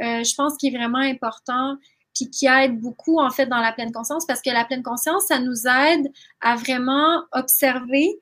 euh, 0.00 0.24
je 0.24 0.34
pense, 0.34 0.56
qui 0.56 0.68
est 0.68 0.76
vraiment 0.76 0.98
important 0.98 1.76
puis 2.14 2.30
qui 2.30 2.46
aide 2.46 2.80
beaucoup 2.80 3.20
en 3.20 3.30
fait 3.30 3.46
dans 3.46 3.60
la 3.60 3.72
pleine 3.72 3.92
conscience 3.92 4.26
parce 4.26 4.42
que 4.42 4.50
la 4.50 4.64
pleine 4.64 4.82
conscience, 4.82 5.26
ça 5.26 5.38
nous 5.38 5.66
aide 5.66 6.10
à 6.40 6.56
vraiment 6.56 7.22
observer 7.32 8.18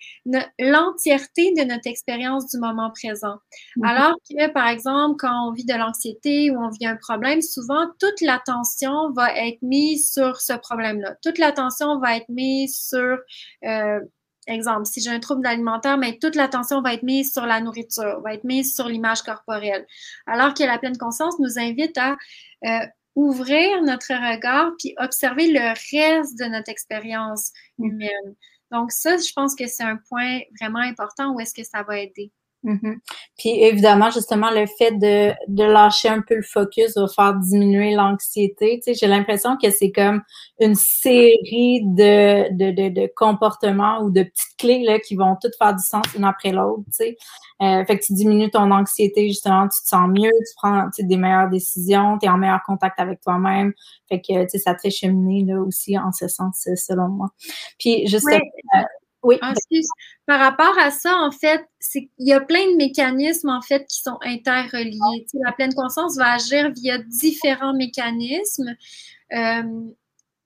l'entièreté 0.58 1.52
de 1.54 1.64
notre 1.64 1.86
expérience 1.86 2.48
du 2.50 2.58
moment 2.58 2.90
présent. 2.90 3.36
Mhm. 3.76 3.84
Alors 3.84 4.14
que 4.28 4.50
par 4.52 4.68
exemple, 4.68 5.16
quand 5.18 5.48
on 5.48 5.52
vit 5.52 5.64
de 5.64 5.74
l'anxiété 5.74 6.50
ou 6.50 6.58
on 6.58 6.70
vit 6.70 6.86
un 6.86 6.96
problème, 6.96 7.42
souvent 7.42 7.86
toute 7.98 8.20
l'attention 8.20 9.12
va 9.12 9.34
être 9.34 9.62
mise 9.62 10.10
sur 10.10 10.40
ce 10.40 10.52
problème-là. 10.54 11.16
Toute 11.22 11.38
l'attention 11.38 11.98
va 11.98 12.16
être 12.16 12.28
mise 12.28 12.76
sur 12.76 13.18
euh, 13.64 14.00
Exemple, 14.48 14.86
si 14.86 15.02
j'ai 15.02 15.10
un 15.10 15.20
trouble 15.20 15.46
alimentaire, 15.46 15.98
mais 15.98 16.16
toute 16.18 16.34
l'attention 16.34 16.80
va 16.80 16.94
être 16.94 17.02
mise 17.02 17.34
sur 17.34 17.44
la 17.44 17.60
nourriture, 17.60 18.22
va 18.22 18.32
être 18.32 18.44
mise 18.44 18.74
sur 18.74 18.88
l'image 18.88 19.20
corporelle. 19.20 19.86
Alors 20.26 20.54
que 20.54 20.62
la 20.62 20.78
pleine 20.78 20.96
conscience 20.96 21.38
nous 21.38 21.58
invite 21.58 21.98
à 21.98 22.16
euh, 22.64 22.86
ouvrir 23.18 23.82
notre 23.82 24.12
regard 24.12 24.70
puis 24.78 24.94
observer 24.98 25.50
le 25.50 25.70
reste 25.90 26.38
de 26.38 26.44
notre 26.44 26.70
expérience 26.70 27.50
humaine. 27.78 28.36
Donc 28.70 28.92
ça, 28.92 29.16
je 29.16 29.32
pense 29.34 29.56
que 29.56 29.66
c'est 29.66 29.82
un 29.82 29.96
point 30.08 30.40
vraiment 30.60 30.78
important 30.78 31.34
où 31.34 31.40
est-ce 31.40 31.52
que 31.52 31.64
ça 31.64 31.82
va 31.82 31.98
aider. 31.98 32.30
Mm-hmm. 32.64 32.96
Puis 33.38 33.62
évidemment, 33.62 34.10
justement, 34.10 34.50
le 34.50 34.66
fait 34.66 34.90
de, 34.92 35.32
de 35.46 35.62
lâcher 35.62 36.08
un 36.08 36.20
peu 36.20 36.34
le 36.34 36.42
focus 36.42 36.96
va 36.96 37.06
faire 37.06 37.34
diminuer 37.34 37.94
l'anxiété. 37.94 38.80
Tu 38.82 38.92
sais, 38.92 38.98
j'ai 38.98 39.06
l'impression 39.06 39.56
que 39.62 39.70
c'est 39.70 39.92
comme 39.92 40.22
une 40.58 40.74
série 40.74 41.82
de, 41.84 42.52
de, 42.52 42.70
de, 42.72 42.88
de, 42.88 43.12
comportements 43.14 44.02
ou 44.02 44.10
de 44.10 44.24
petites 44.24 44.56
clés 44.58 44.82
là, 44.84 44.98
qui 44.98 45.14
vont 45.14 45.36
toutes 45.40 45.54
faire 45.56 45.74
du 45.74 45.82
sens 45.82 46.04
une 46.16 46.24
après 46.24 46.50
l'autre. 46.50 46.82
Tu 46.86 46.92
sais. 46.92 47.16
Euh, 47.62 47.84
fait 47.84 47.98
que 47.98 48.04
tu 48.04 48.12
diminues 48.12 48.50
ton 48.50 48.70
anxiété, 48.70 49.28
justement, 49.28 49.64
tu 49.64 49.80
te 49.82 49.88
sens 49.88 50.08
mieux, 50.08 50.30
tu 50.30 50.54
prends 50.56 50.84
tu 50.86 51.02
sais, 51.02 51.04
des 51.04 51.16
meilleures 51.16 51.50
décisions, 51.50 52.18
tu 52.18 52.26
es 52.26 52.28
en 52.28 52.38
meilleur 52.38 52.62
contact 52.66 52.98
avec 52.98 53.20
toi-même. 53.20 53.72
Fait 54.08 54.20
que 54.20 54.42
tu 54.42 54.48
sais, 54.48 54.58
ça 54.58 54.74
te 54.74 54.80
fait 54.80 54.90
cheminer 54.90 55.44
là, 55.44 55.60
aussi 55.60 55.96
en 55.96 56.10
ce 56.12 56.26
sens, 56.26 56.68
selon 56.74 57.08
moi. 57.08 57.28
Puis 57.78 58.06
justement, 58.08 58.38
oui. 58.74 58.80
Par 60.26 60.40
rapport 60.40 60.78
à 60.78 60.90
ça, 60.90 61.16
en 61.16 61.30
fait, 61.30 61.64
il 61.94 62.08
y 62.18 62.32
a 62.32 62.40
plein 62.40 62.70
de 62.72 62.76
mécanismes 62.76 63.48
en 63.48 63.62
fait 63.62 63.86
qui 63.86 64.00
sont 64.00 64.18
interreliés. 64.22 65.26
la 65.34 65.52
pleine 65.52 65.74
conscience 65.74 66.16
va 66.16 66.32
agir 66.34 66.70
via 66.72 66.98
différents 66.98 67.74
mécanismes. 67.74 68.74
Euh, 69.32 69.90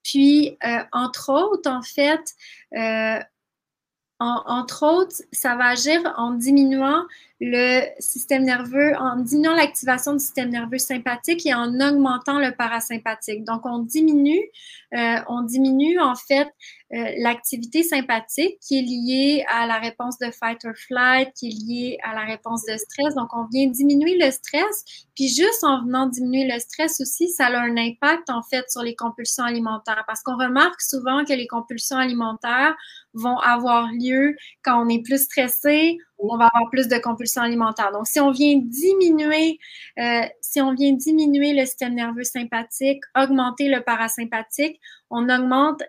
puis, 0.03 0.57
euh, 0.65 0.83
entre 0.93 1.31
autres, 1.33 1.71
en 1.71 1.83
fait, 1.83 2.23
euh, 2.77 3.21
entre 4.19 4.87
autres, 4.87 5.17
ça 5.33 5.57
va 5.57 5.67
agir 5.71 6.01
en 6.17 6.33
diminuant 6.33 7.03
le 7.45 7.83
système 7.99 8.45
nerveux, 8.45 8.95
en 9.01 9.17
diminuant 9.17 9.57
l'activation 9.57 10.13
du 10.13 10.21
système 10.21 10.51
nerveux 10.51 10.79
sympathique 10.79 11.45
et 11.45 11.53
en 11.53 11.75
augmentant 11.81 12.39
le 12.39 12.55
parasympathique. 12.55 13.43
Donc, 13.43 13.63
on 13.67 13.81
diminue, 13.81 14.45
euh, 14.95 15.17
on 15.27 15.43
diminue 15.43 15.99
en 15.99 16.15
fait 16.15 16.47
euh, 16.95 17.05
l'activité 17.19 17.83
sympathique 17.83 18.61
qui 18.61 18.79
est 18.79 18.83
liée 18.83 19.45
à 19.51 19.67
la 19.67 19.79
réponse 19.79 20.19
de 20.19 20.31
fight 20.31 20.65
or 20.65 20.75
flight, 20.87 21.33
qui 21.35 21.49
est 21.49 21.51
liée 21.51 21.99
à 22.05 22.15
la 22.15 22.21
réponse 22.21 22.63
de 22.65 22.77
stress. 22.77 23.13
Donc, 23.17 23.31
on 23.33 23.47
vient 23.53 23.67
diminuer 23.67 24.17
le 24.25 24.31
stress. 24.31 24.85
Puis, 25.17 25.27
juste 25.27 25.65
en 25.65 25.83
venant 25.83 26.07
diminuer 26.07 26.49
le 26.49 26.61
stress 26.61 27.01
aussi, 27.01 27.29
ça 27.29 27.47
a 27.47 27.59
un 27.59 27.77
impact 27.77 28.31
en 28.31 28.45
fait 28.45 28.71
sur 28.71 28.83
les 28.83 28.95
compulsions 28.95 29.43
alimentaires 29.43 30.05
parce 30.07 30.23
qu'on 30.23 30.37
remarque 30.37 30.81
souvent 30.81 31.25
que 31.25 31.33
les 31.33 31.49
compulsions 31.49 31.97
alimentaires 31.97 32.77
vont 33.15 33.39
avoir 33.39 33.89
lieu 33.93 34.37
quand 34.63 34.85
on 34.85 34.89
est 34.89 35.03
plus 35.03 35.25
stressé, 35.25 35.99
on 36.31 36.37
va 36.37 36.47
avoir 36.53 36.71
plus 36.71 36.89
de 36.89 36.97
compulsions 36.99 37.43
alimentaires. 37.43 37.93
Donc, 37.93 38.07
si 38.07 38.21
on 38.21 38.31
vient 38.31 38.57
diminuer, 38.57 39.59
euh, 39.99 40.23
si 40.41 40.61
on 40.61 40.75
vient 40.75 40.93
diminuer 40.93 41.53
le 41.53 41.65
système 41.67 41.95
nerveux 41.95 42.25
sympathique, 42.25 43.03
augmenter 43.17 43.69
le 43.69 43.83
parasympathique, 43.83 44.81
on 45.11 45.29
augmente 45.29 45.83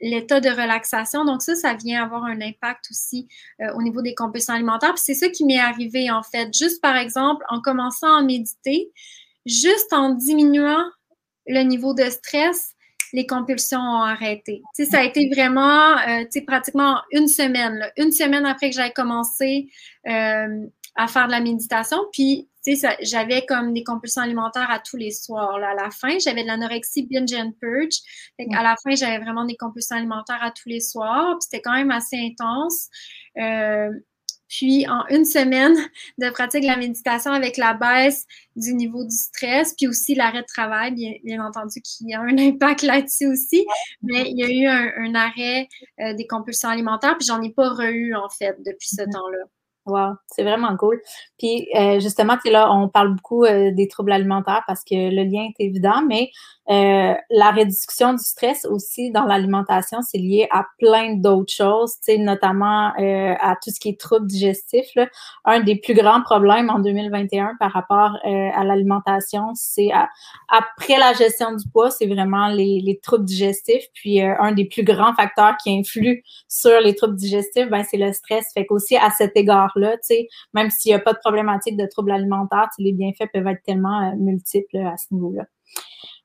l'état 0.00 0.40
de 0.40 0.48
relaxation. 0.48 1.24
Donc, 1.24 1.42
ça, 1.42 1.54
ça 1.54 1.74
vient 1.74 2.02
avoir 2.02 2.24
un 2.24 2.40
impact 2.40 2.86
aussi 2.90 3.28
euh, 3.60 3.72
au 3.74 3.82
niveau 3.82 4.02
des 4.02 4.14
compulsions 4.14 4.54
alimentaires. 4.54 4.94
Puis 4.94 5.02
c'est 5.04 5.14
ça 5.14 5.28
qui 5.28 5.44
m'est 5.44 5.58
arrivé, 5.58 6.10
en 6.10 6.22
fait. 6.22 6.52
Juste, 6.54 6.80
par 6.80 6.96
exemple, 6.96 7.44
en 7.48 7.60
commençant 7.60 8.16
à 8.16 8.22
méditer, 8.22 8.92
juste 9.46 9.92
en 9.92 10.10
diminuant 10.10 10.84
le 11.46 11.62
niveau 11.62 11.94
de 11.94 12.04
stress, 12.04 12.74
les 13.12 13.26
compulsions 13.26 13.80
ont 13.80 14.02
arrêté. 14.02 14.62
Ça 14.74 15.00
a 15.00 15.04
été 15.04 15.28
vraiment, 15.28 15.96
euh, 15.98 16.24
pratiquement 16.46 17.00
une 17.12 17.28
semaine, 17.28 17.90
une 17.96 18.12
semaine 18.12 18.46
après 18.46 18.70
que 18.70 18.76
j'avais 18.76 18.92
commencé 18.92 19.68
euh, 20.06 20.66
à 20.96 21.06
faire 21.06 21.26
de 21.26 21.32
la 21.32 21.40
méditation. 21.40 21.98
Puis, 22.12 22.48
j'avais 23.00 23.46
comme 23.46 23.72
des 23.72 23.84
compulsions 23.84 24.22
alimentaires 24.22 24.70
à 24.70 24.78
tous 24.78 24.96
les 24.96 25.10
soirs. 25.10 25.54
À 25.54 25.74
la 25.74 25.90
fin, 25.90 26.18
j'avais 26.18 26.42
de 26.42 26.48
l'anorexie 26.48 27.06
binge 27.10 27.32
and 27.32 27.52
purge. 27.60 27.96
à 28.52 28.62
la 28.62 28.74
fin, 28.82 28.94
j'avais 28.94 29.18
vraiment 29.18 29.44
des 29.44 29.56
compulsions 29.56 29.96
alimentaires 29.96 30.42
à 30.42 30.50
tous 30.50 30.68
les 30.68 30.80
soirs. 30.80 31.36
C'était 31.40 31.62
quand 31.62 31.72
même 31.72 31.90
assez 31.90 32.16
intense. 32.16 32.88
Euh, 33.38 33.90
puis 34.48 34.86
en 34.88 35.06
une 35.10 35.24
semaine 35.24 35.76
de 36.18 36.30
pratique 36.30 36.62
de 36.62 36.66
la 36.66 36.76
méditation 36.76 37.32
avec 37.32 37.56
la 37.56 37.74
baisse 37.74 38.26
du 38.56 38.74
niveau 38.74 39.04
du 39.04 39.14
stress, 39.14 39.74
puis 39.74 39.86
aussi 39.86 40.14
l'arrêt 40.14 40.42
de 40.42 40.46
travail, 40.46 41.20
bien, 41.24 41.44
entendu, 41.44 41.80
qui 41.80 42.12
a 42.14 42.20
un 42.20 42.38
impact 42.38 42.82
là-dessus 42.82 43.26
aussi. 43.26 43.66
Mais 44.02 44.24
il 44.30 44.38
y 44.38 44.44
a 44.44 44.50
eu 44.50 44.66
un, 44.66 45.14
arrêt 45.14 45.68
euh, 46.00 46.14
des 46.14 46.26
compulsions 46.26 46.68
alimentaires, 46.68 47.16
puis 47.18 47.26
j'en 47.26 47.42
ai 47.42 47.50
pas 47.50 47.68
re-eu 47.70 48.14
en 48.14 48.28
fait 48.28 48.56
depuis 48.64 48.88
ce 48.88 49.02
mm-hmm. 49.02 49.12
temps-là. 49.12 49.44
Wow, 49.88 50.16
c'est 50.26 50.42
vraiment 50.42 50.76
cool. 50.76 51.00
Puis 51.38 51.66
euh, 51.74 51.98
justement, 51.98 52.36
tu 52.44 52.50
là, 52.50 52.70
on 52.70 52.88
parle 52.88 53.14
beaucoup 53.14 53.44
euh, 53.44 53.70
des 53.72 53.88
troubles 53.88 54.12
alimentaires 54.12 54.62
parce 54.66 54.84
que 54.84 54.94
le 54.94 55.24
lien 55.24 55.48
est 55.48 55.64
évident, 55.64 56.02
mais 56.06 56.30
euh, 56.70 57.14
la 57.30 57.50
réduction 57.50 58.12
du 58.12 58.22
stress 58.22 58.66
aussi 58.66 59.10
dans 59.10 59.24
l'alimentation, 59.24 60.02
c'est 60.02 60.18
lié 60.18 60.48
à 60.50 60.66
plein 60.78 61.14
d'autres 61.14 61.52
choses, 61.52 61.94
tu 61.94 62.12
sais, 62.12 62.18
notamment 62.18 62.92
euh, 63.00 63.34
à 63.40 63.54
tout 63.54 63.70
ce 63.70 63.80
qui 63.80 63.88
est 63.88 63.98
troubles 63.98 64.26
digestifs. 64.26 64.94
Là. 64.94 65.08
Un 65.46 65.60
des 65.60 65.76
plus 65.76 65.94
grands 65.94 66.20
problèmes 66.20 66.68
en 66.68 66.78
2021 66.78 67.56
par 67.58 67.72
rapport 67.72 68.18
euh, 68.26 68.50
à 68.54 68.64
l'alimentation, 68.64 69.52
c'est 69.54 69.88
après 70.48 70.98
la 70.98 71.14
gestion 71.14 71.52
du 71.56 71.66
poids, 71.70 71.90
c'est 71.90 72.06
vraiment 72.06 72.48
les, 72.48 72.82
les, 72.84 72.98
troubles 72.98 73.24
digestifs. 73.24 73.84
Puis 73.94 74.20
un 74.20 74.52
des 74.52 74.66
plus 74.66 74.84
grands 74.84 75.14
facteurs 75.14 75.56
qui 75.62 75.70
influent 75.70 76.20
sur 76.48 76.80
les 76.80 76.94
troubles 76.94 77.16
digestifs, 77.16 77.70
ben 77.70 77.82
c'est 77.88 77.96
le 77.96 78.12
stress. 78.12 78.52
Fait 78.52 78.66
qu'aussi 78.66 78.96
à 78.96 79.10
cet 79.10 79.36
sais, 80.02 80.28
même 80.54 80.70
s'il 80.70 80.90
n'y 80.90 80.94
a 80.94 80.98
pas 80.98 81.12
de 81.12 81.18
problématique 81.18 81.76
de 81.76 81.86
troubles 81.86 82.12
alimentaires, 82.12 82.68
les 82.78 82.92
bienfaits 82.92 83.30
peuvent 83.32 83.46
être 83.46 83.62
tellement 83.64 84.14
multiples 84.16 84.78
à 84.78 84.96
ce 84.96 85.14
niveau-là. 85.14 85.44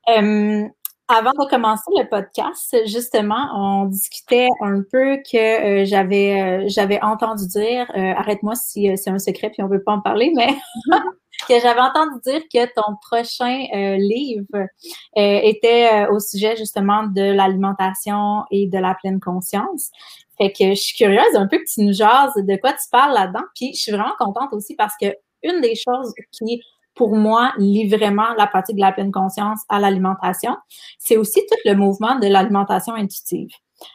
Euh, 0.09 0.67
avant 1.09 1.31
de 1.31 1.49
commencer 1.49 1.91
le 1.97 2.07
podcast, 2.09 2.75
justement, 2.85 3.49
on 3.55 3.85
discutait 3.85 4.47
un 4.61 4.81
peu 4.89 5.17
que 5.17 5.83
euh, 5.83 5.85
j'avais 5.85 6.65
euh, 6.65 6.99
entendu 7.01 7.45
dire, 7.47 7.85
arrête-moi 7.93 8.55
si 8.55 8.89
c'est 8.97 9.09
un 9.09 9.19
secret 9.19 9.49
puis 9.49 9.61
on 9.63 9.67
veut 9.67 9.83
pas 9.83 9.91
en 9.91 10.01
parler, 10.01 10.31
mais 10.35 10.55
que 11.47 11.59
j'avais 11.59 11.81
entendu 11.81 12.19
dire 12.25 12.41
que 12.51 12.65
ton 12.73 12.95
prochain 13.01 13.67
livre 13.97 14.67
était 15.15 16.07
au 16.07 16.19
sujet 16.19 16.55
justement 16.55 17.03
de 17.03 17.33
l'alimentation 17.33 18.43
et 18.49 18.67
de 18.67 18.77
la 18.77 18.95
pleine 18.95 19.19
conscience. 19.19 19.91
Fait 20.37 20.51
que 20.51 20.69
je 20.69 20.81
suis 20.81 20.95
curieuse 20.95 21.35
un 21.35 21.47
peu 21.47 21.57
que 21.57 21.71
tu 21.71 21.81
nous 21.81 21.93
jases 21.93 22.33
de 22.35 22.55
quoi 22.59 22.73
tu 22.73 22.89
parles 22.91 23.13
là-dedans. 23.13 23.43
Puis 23.55 23.73
je 23.73 23.81
suis 23.81 23.91
vraiment 23.91 24.13
contente 24.17 24.53
aussi 24.53 24.75
parce 24.75 24.93
que 24.99 25.07
une 25.43 25.61
des 25.61 25.75
choses 25.75 26.13
qui 26.31 26.61
pour 26.95 27.15
moi, 27.15 27.53
lie 27.57 27.87
vraiment 27.87 28.33
la 28.37 28.47
pratique 28.47 28.75
de 28.75 28.81
la 28.81 28.91
pleine 28.91 29.11
conscience 29.11 29.61
à 29.69 29.79
l'alimentation. 29.79 30.55
C'est 30.99 31.17
aussi 31.17 31.41
tout 31.49 31.57
le 31.65 31.73
mouvement 31.73 32.19
de 32.19 32.27
l'alimentation 32.27 32.93
intuitive. 32.93 33.49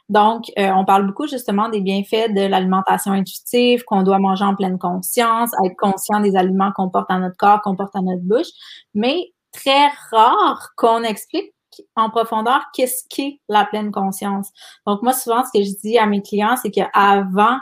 Donc, 0.08 0.50
euh, 0.58 0.70
on 0.74 0.84
parle 0.84 1.06
beaucoup 1.06 1.26
justement 1.26 1.68
des 1.68 1.80
bienfaits 1.80 2.34
de 2.34 2.46
l'alimentation 2.46 3.12
intuitive, 3.12 3.84
qu'on 3.84 4.02
doit 4.02 4.18
manger 4.18 4.44
en 4.44 4.54
pleine 4.54 4.78
conscience, 4.78 5.50
être 5.64 5.76
conscient 5.76 6.20
des 6.20 6.36
aliments 6.36 6.72
qu'on 6.74 6.90
porte 6.90 7.08
dans 7.08 7.20
notre 7.20 7.36
corps, 7.36 7.62
qu'on 7.62 7.76
porte 7.76 7.94
dans 7.94 8.02
notre 8.02 8.22
bouche, 8.22 8.48
mais 8.94 9.32
très 9.52 9.88
rare 10.10 10.70
qu'on 10.76 11.02
explique 11.04 11.54
en 11.96 12.10
profondeur 12.10 12.66
qu'est-ce 12.74 13.04
qu'est 13.08 13.40
la 13.48 13.64
pleine 13.64 13.90
conscience? 13.90 14.50
Donc, 14.86 15.02
moi, 15.02 15.12
souvent, 15.12 15.44
ce 15.44 15.58
que 15.58 15.64
je 15.64 15.78
dis 15.82 15.98
à 15.98 16.06
mes 16.06 16.22
clients, 16.22 16.56
c'est 16.60 16.70
qu'avant 16.70 17.58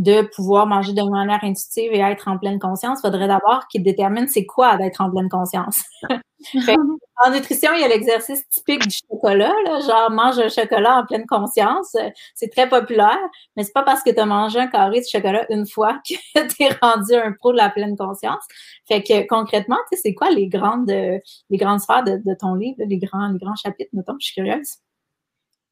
de 0.00 0.22
pouvoir 0.22 0.66
manger 0.66 0.94
de 0.94 1.02
manière 1.02 1.44
intuitive 1.44 1.92
et 1.92 1.98
être 1.98 2.26
en 2.26 2.38
pleine 2.38 2.58
conscience, 2.58 3.00
il 3.00 3.06
faudrait 3.06 3.28
d'abord 3.28 3.68
qu'ils 3.68 3.82
déterminent 3.82 4.28
c'est 4.28 4.46
quoi 4.46 4.78
d'être 4.78 5.02
en 5.02 5.10
pleine 5.10 5.28
conscience. 5.28 5.82
en 6.08 7.30
nutrition, 7.30 7.72
il 7.74 7.82
y 7.82 7.84
a 7.84 7.88
l'exercice 7.88 8.48
typique 8.48 8.88
du 8.88 8.96
chocolat, 8.96 9.52
là, 9.66 9.80
genre 9.80 10.10
mange 10.10 10.38
un 10.38 10.48
chocolat 10.48 11.00
en 11.00 11.04
pleine 11.04 11.26
conscience. 11.26 11.94
C'est 12.34 12.48
très 12.48 12.66
populaire, 12.66 13.18
mais 13.56 13.62
c'est 13.62 13.74
pas 13.74 13.82
parce 13.82 14.02
que 14.02 14.08
tu 14.08 14.18
as 14.18 14.24
mangé 14.24 14.58
un 14.58 14.68
carré 14.68 15.00
de 15.00 15.06
chocolat 15.06 15.44
une 15.50 15.66
fois 15.66 16.00
que 16.08 16.14
tu 16.48 16.62
es 16.62 16.70
rendu 16.80 17.14
un 17.14 17.32
pro 17.32 17.52
de 17.52 17.58
la 17.58 17.68
pleine 17.68 17.94
conscience. 17.94 18.42
Fait 18.88 19.02
que 19.02 19.26
concrètement, 19.26 19.76
c'est 19.92 20.14
quoi 20.14 20.30
les 20.30 20.48
grandes, 20.48 20.88
les 20.88 21.56
grandes 21.58 21.80
sphères 21.80 22.04
de, 22.04 22.34
ton 22.40 22.54
livre, 22.54 22.78
les 22.78 22.96
grands, 22.96 23.28
les 23.28 23.38
grands 23.38 23.54
chapitres, 23.54 23.90
mettons, 23.92 24.16
je 24.18 24.28
suis 24.28 24.34
curieuse? 24.34 24.76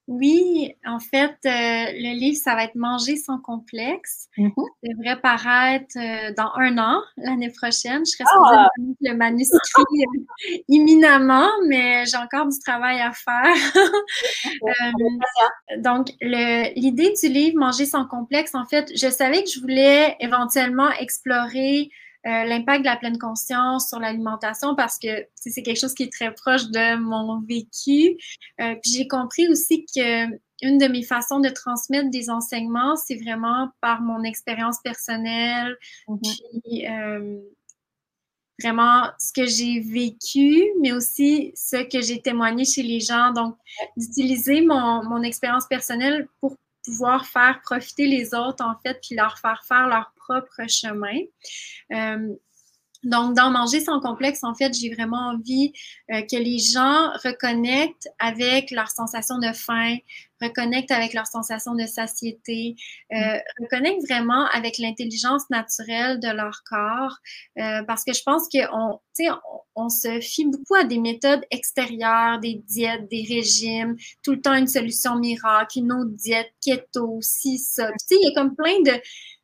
Oui, 0.08 0.74
en 0.86 1.00
fait, 1.00 1.36
euh, 1.44 1.44
le 1.44 2.18
livre, 2.18 2.38
ça 2.42 2.54
va 2.54 2.64
être 2.64 2.76
Manger 2.76 3.16
sans 3.16 3.38
complexe. 3.38 4.28
Mhm. 4.38 4.52
Ça 4.56 4.88
devrait 4.90 5.20
paraître 5.20 5.98
euh, 5.98 6.32
dans 6.34 6.50
un 6.56 6.78
an, 6.78 7.02
l'année 7.18 7.50
prochaine. 7.50 8.06
Je 8.06 8.12
serais 8.12 8.24
supposée 8.24 8.56
ah! 8.56 8.70
le 9.02 9.14
manuscrit 9.14 9.82
euh, 9.82 10.56
imminemment, 10.68 11.50
mais 11.66 12.06
j'ai 12.06 12.16
encore 12.16 12.48
du 12.48 12.58
travail 12.58 13.02
à 13.02 13.12
faire. 13.12 13.54
donc, 15.78 16.08
l'idée 16.22 17.12
du 17.22 17.28
livre 17.28 17.58
Manger 17.58 17.84
sans 17.84 18.06
complexe, 18.06 18.54
en 18.54 18.64
fait, 18.64 18.90
je 18.96 19.10
savais 19.10 19.44
que 19.44 19.50
je 19.50 19.60
voulais 19.60 20.16
éventuellement 20.20 20.90
explorer 20.92 21.90
euh, 22.26 22.44
l'impact 22.44 22.80
de 22.80 22.86
la 22.86 22.96
pleine 22.96 23.18
conscience 23.18 23.88
sur 23.88 24.00
l'alimentation 24.00 24.74
parce 24.74 24.98
que 24.98 25.26
c'est 25.36 25.62
quelque 25.62 25.78
chose 25.78 25.94
qui 25.94 26.02
est 26.02 26.12
très 26.12 26.34
proche 26.34 26.66
de 26.66 26.96
mon 26.96 27.40
vécu. 27.42 28.16
Euh, 28.60 28.74
puis 28.82 28.92
j'ai 28.92 29.06
compris 29.06 29.48
aussi 29.48 29.86
que 29.86 30.26
une 30.60 30.78
de 30.78 30.88
mes 30.88 31.04
façons 31.04 31.38
de 31.38 31.48
transmettre 31.48 32.10
des 32.10 32.30
enseignements, 32.30 32.96
c'est 32.96 33.14
vraiment 33.16 33.68
par 33.80 34.00
mon 34.00 34.24
expérience 34.24 34.78
personnelle, 34.82 35.76
mm-hmm. 36.08 36.60
puis 36.64 36.88
euh, 36.88 37.38
vraiment 38.60 39.04
ce 39.20 39.32
que 39.32 39.46
j'ai 39.46 39.78
vécu, 39.78 40.64
mais 40.80 40.90
aussi 40.90 41.52
ce 41.54 41.76
que 41.84 42.00
j'ai 42.00 42.20
témoigné 42.20 42.64
chez 42.64 42.82
les 42.82 42.98
gens. 42.98 43.32
Donc, 43.32 43.56
d'utiliser 43.96 44.62
mon, 44.62 45.04
mon 45.04 45.22
expérience 45.22 45.66
personnelle 45.66 46.26
pour 46.40 46.56
pouvoir 46.84 47.26
faire 47.26 47.60
profiter 47.62 48.06
les 48.06 48.34
autres, 48.34 48.64
en 48.64 48.74
fait, 48.84 48.98
puis 49.00 49.14
leur 49.14 49.38
faire 49.38 49.62
faire 49.66 49.86
leur 49.86 50.12
propre 50.28 50.68
chemin. 50.68 51.18
Euh, 51.92 52.34
donc, 53.04 53.36
dans 53.36 53.50
Manger 53.50 53.80
sans 53.80 54.00
complexe, 54.00 54.42
en 54.42 54.54
fait, 54.54 54.74
j'ai 54.74 54.92
vraiment 54.92 55.30
envie 55.30 55.72
euh, 56.10 56.22
que 56.22 56.36
les 56.36 56.58
gens 56.58 57.10
reconnectent 57.24 58.08
avec 58.18 58.72
leur 58.72 58.88
sensation 58.88 59.38
de 59.38 59.52
faim, 59.52 59.96
reconnectent 60.42 60.90
avec 60.90 61.14
leur 61.14 61.26
sensation 61.26 61.74
de 61.74 61.86
satiété, 61.86 62.74
euh, 63.12 63.16
mm. 63.16 63.40
reconnectent 63.60 64.02
vraiment 64.08 64.46
avec 64.46 64.78
l'intelligence 64.78 65.48
naturelle 65.48 66.18
de 66.18 66.28
leur 66.28 66.62
corps, 66.68 67.16
euh, 67.58 67.84
parce 67.84 68.02
que 68.04 68.12
je 68.12 68.22
pense 68.24 68.48
qu'on 68.48 68.98
on, 69.20 69.38
on 69.76 69.88
se 69.88 70.20
fie 70.20 70.46
beaucoup 70.46 70.74
à 70.74 70.82
des 70.82 70.98
méthodes 70.98 71.44
extérieures, 71.52 72.40
des 72.40 72.54
diètes, 72.66 73.08
des 73.08 73.24
régimes, 73.28 73.96
tout 74.24 74.32
le 74.32 74.40
temps 74.40 74.54
une 74.54 74.66
solution 74.66 75.16
miracle, 75.16 75.78
une 75.78 75.92
autre 75.92 76.10
diète, 76.16 76.52
keto, 76.60 77.20
ci, 77.22 77.58
ça. 77.58 77.92
Tu 77.92 78.06
sais, 78.08 78.16
il 78.20 78.28
y 78.28 78.32
a 78.32 78.34
comme 78.34 78.56
plein 78.56 78.80
de, 78.84 79.00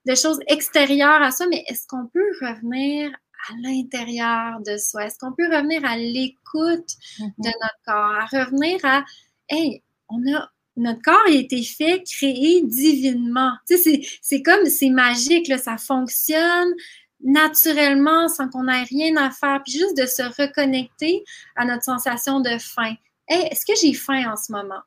de 0.07 0.15
choses 0.15 0.39
extérieures 0.49 1.23
à 1.23 1.31
ça, 1.31 1.47
mais 1.49 1.65
est-ce 1.69 1.87
qu'on 1.87 2.07
peut 2.07 2.31
revenir 2.41 3.11
à 3.49 3.53
l'intérieur 3.63 4.61
de 4.67 4.77
soi? 4.77 5.07
Est-ce 5.07 5.19
qu'on 5.19 5.33
peut 5.33 5.47
revenir 5.47 5.85
à 5.85 5.97
l'écoute 5.97 6.89
de 7.19 7.25
mm-hmm. 7.25 7.53
notre 7.63 7.81
corps, 7.85 7.95
à 7.95 8.27
revenir 8.27 8.81
à, 8.85 9.05
hey, 9.49 9.83
on 10.09 10.21
a, 10.35 10.51
notre 10.77 11.03
corps 11.03 11.27
a 11.27 11.31
été 11.31 11.63
fait, 11.63 12.03
créé 12.03 12.63
divinement. 12.63 13.53
Tu 13.69 13.79
sais, 13.79 14.01
c'est 14.23 14.43
comme, 14.43 14.67
c'est 14.67 14.91
magique, 14.91 15.49
là, 15.49 15.59
ça 15.59 15.79
fonctionne 15.79 16.73
naturellement 17.21 18.29
sans 18.29 18.49
qu'on 18.49 18.69
ait 18.69 18.83
rien 18.83 19.17
à 19.17 19.31
faire, 19.31 19.63
puis 19.65 19.73
juste 19.73 19.97
de 19.97 20.07
se 20.07 20.23
reconnecter 20.23 21.25
à 21.57 21.65
notre 21.65 21.85
sensation 21.85 22.41
de 22.41 22.59
faim. 22.59 22.95
Hey, 23.29 23.49
est-ce 23.51 23.65
que 23.65 23.79
j'ai 23.81 23.95
faim 23.95 24.31
en 24.31 24.37
ce 24.37 24.53
moment? 24.53 24.83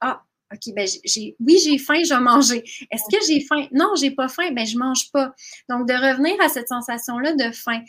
Ah, 0.00 0.22
OK, 0.54 0.74
ben 0.74 0.86
j'ai, 1.04 1.36
oui, 1.40 1.58
j'ai 1.62 1.78
faim, 1.78 2.02
je 2.04 2.14
vais 2.14 2.20
manger. 2.20 2.62
Est-ce 2.90 3.16
que 3.16 3.22
j'ai 3.26 3.40
faim? 3.40 3.66
Non, 3.72 3.94
j'ai 3.96 4.10
pas 4.12 4.28
faim, 4.28 4.52
ben 4.52 4.66
je 4.66 4.78
mange 4.78 5.10
pas. 5.10 5.34
Donc, 5.68 5.88
de 5.88 5.94
revenir 5.94 6.34
à 6.40 6.48
cette 6.48 6.68
sensation-là 6.68 7.34
de 7.34 7.50
faim 7.52 7.82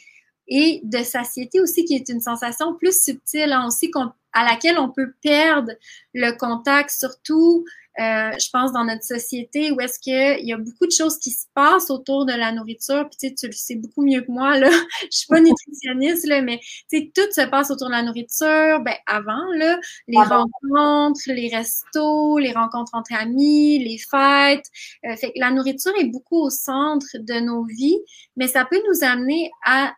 et 0.48 0.82
de 0.84 1.00
satiété 1.00 1.60
aussi, 1.60 1.86
qui 1.86 1.96
est 1.96 2.10
une 2.10 2.22
sensation 2.22 2.76
plus 2.76 3.04
subtile 3.04 3.52
hein, 3.52 3.68
aussi, 3.68 3.92
à 4.34 4.44
laquelle 4.44 4.78
on 4.78 4.90
peut 4.90 5.14
perdre 5.22 5.72
le 6.14 6.32
contact, 6.38 6.92
surtout 6.92 7.66
euh, 8.00 8.32
je 8.38 8.50
pense, 8.52 8.74
dans 8.74 8.84
notre 8.84 9.04
société 9.04 9.72
où 9.72 9.80
est-ce 9.80 10.00
qu'il 10.00 10.46
y 10.46 10.52
a 10.52 10.58
beaucoup 10.58 10.86
de 10.86 10.92
choses 10.92 11.18
qui 11.18 11.32
se 11.32 11.46
passent 11.54 11.90
autour 11.90 12.26
de 12.26 12.34
la 12.34 12.52
nourriture. 12.52 13.08
Puis 13.10 13.18
tu, 13.18 13.28
sais, 13.30 13.36
tu 13.36 13.46
le 13.48 13.54
sais 13.54 13.76
beaucoup 13.76 14.06
mieux 14.06 14.22
que 14.22 14.32
moi, 14.32 14.58
là. 14.60 14.70
je 15.04 15.18
suis 15.18 15.28
pas 15.28 15.40
nutritionniste, 15.42 16.28
là, 16.28 16.42
mais 16.42 16.60
tu 16.90 17.00
sais, 17.00 17.12
tout 17.16 17.32
se 17.32 17.48
passe 17.48 17.72
autour 17.72 17.88
de 17.88 17.94
la 17.94 18.04
nourriture. 18.04 18.82
Ben, 18.82 18.96
avant, 19.08 19.46
là, 19.56 19.80
les 20.08 20.18
rencontres, 20.18 21.22
les 21.28 21.50
restos, 21.56 22.38
les 22.38 22.52
rencontres 22.52 22.96
entre 22.96 23.14
amis, 23.14 23.80
les 23.80 23.98
fêtes. 23.98 24.66
Euh, 25.06 25.16
fait 25.16 25.28
que 25.28 25.40
la 25.40 25.52
nourriture 25.52 25.94
est 26.00 26.06
beaucoup 26.06 26.42
au 26.42 26.50
centre 26.50 27.08
de 27.18 27.40
nos 27.40 27.64
vies, 27.64 28.00
mais 28.36 28.48
ça 28.48 28.66
peut 28.66 28.82
nous 28.90 29.04
amener 29.04 29.52
à 29.66 29.94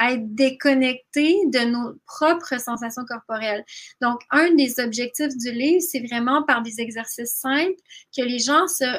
être 0.00 0.34
déconnecté 0.34 1.36
de 1.46 1.64
nos 1.64 1.94
propres 2.06 2.60
sensations 2.60 3.04
corporelles. 3.04 3.64
Donc, 4.00 4.20
un 4.30 4.54
des 4.54 4.80
objectifs 4.80 5.36
du 5.36 5.52
livre, 5.52 5.82
c'est 5.82 6.06
vraiment 6.06 6.42
par 6.42 6.62
des 6.62 6.80
exercices 6.80 7.34
simples 7.34 7.80
que 8.16 8.22
les 8.22 8.38
gens 8.38 8.66
se 8.68 8.98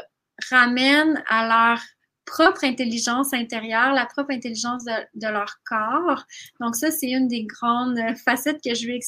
ramènent 0.50 1.24
à 1.28 1.48
leur 1.48 1.82
propre 2.26 2.64
intelligence 2.64 3.34
intérieure, 3.34 3.94
la 3.94 4.06
propre 4.06 4.32
intelligence 4.32 4.86
de, 4.86 5.28
leur 5.28 5.56
corps. 5.66 6.24
Donc, 6.60 6.76
ça, 6.76 6.92
c'est 6.92 7.10
une 7.10 7.28
des 7.28 7.46
grandes 7.46 8.00
facettes 8.24 8.62
que 8.64 8.76
je 8.76 8.88
vais 8.88 9.00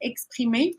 exprimer 0.00 0.76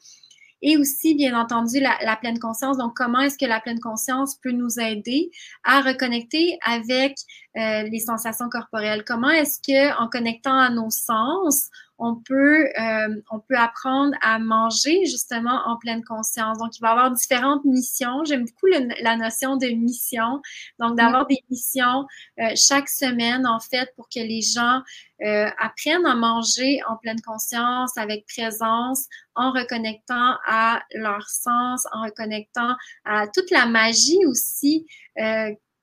et 0.62 0.78
aussi, 0.78 1.16
bien 1.16 1.40
entendu, 1.40 1.80
la, 1.80 2.16
pleine 2.18 2.40
conscience. 2.40 2.78
Donc, 2.78 2.96
comment 2.96 3.22
est-ce 3.22 3.38
que 3.38 3.46
la 3.46 3.60
pleine 3.60 3.80
conscience 3.80 4.36
peut 4.36 4.52
nous 4.52 4.80
aider 4.80 5.32
à 5.64 5.82
reconnecter 5.82 6.58
avec 6.66 7.16
euh, 7.58 7.84
les 7.84 8.00
sensations 8.00 8.50
corporelles? 8.50 9.04
Comment 9.06 9.30
est-ce 9.30 9.60
que, 9.60 9.98
en 10.02 10.10
connectant 10.10 10.58
à 10.58 10.70
nos 10.70 10.90
sens, 10.90 11.70
on 12.00 12.16
peut, 12.16 12.68
euh, 12.80 13.22
on 13.30 13.40
peut 13.40 13.58
apprendre 13.58 14.16
à 14.22 14.40
manger 14.40 15.06
justement 15.06 15.62
en 15.66 15.78
pleine 15.78 16.04
conscience. 16.04 16.58
Donc, 16.58 16.78
il 16.78 16.82
va 16.82 16.90
y 16.90 16.92
avoir 16.92 17.12
différentes 17.12 17.66
missions. 17.66 18.24
J'aime 18.26 18.46
beaucoup 18.46 18.68
la 19.02 19.16
notion 19.18 19.58
de 19.58 19.68
mission. 19.68 20.42
Donc, 20.80 20.98
d'avoir 20.98 21.28
des 21.28 21.44
missions 21.50 22.06
euh, 22.40 22.54
chaque 22.56 22.90
semaine, 22.90 23.46
en 23.46 23.60
fait, 23.60 23.94
pour 23.96 24.08
que 24.08 24.20
les 24.20 24.42
gens 24.42 24.82
euh, 25.22 25.50
apprennent 25.60 26.06
à 26.06 26.16
manger 26.16 26.80
en 26.88 26.96
pleine 26.96 27.22
conscience, 27.22 27.98
avec 27.98 28.26
présence, 28.28 29.06
en 29.36 29.52
reconnectant 29.52 30.36
à 30.48 30.82
leur 30.94 31.28
sens, 31.30 31.86
en 31.92 32.04
reconnectant 32.04 32.76
à 33.04 33.28
toute 33.28 33.52
la 33.52 33.66
magie 33.66 34.26
aussi 34.26 34.88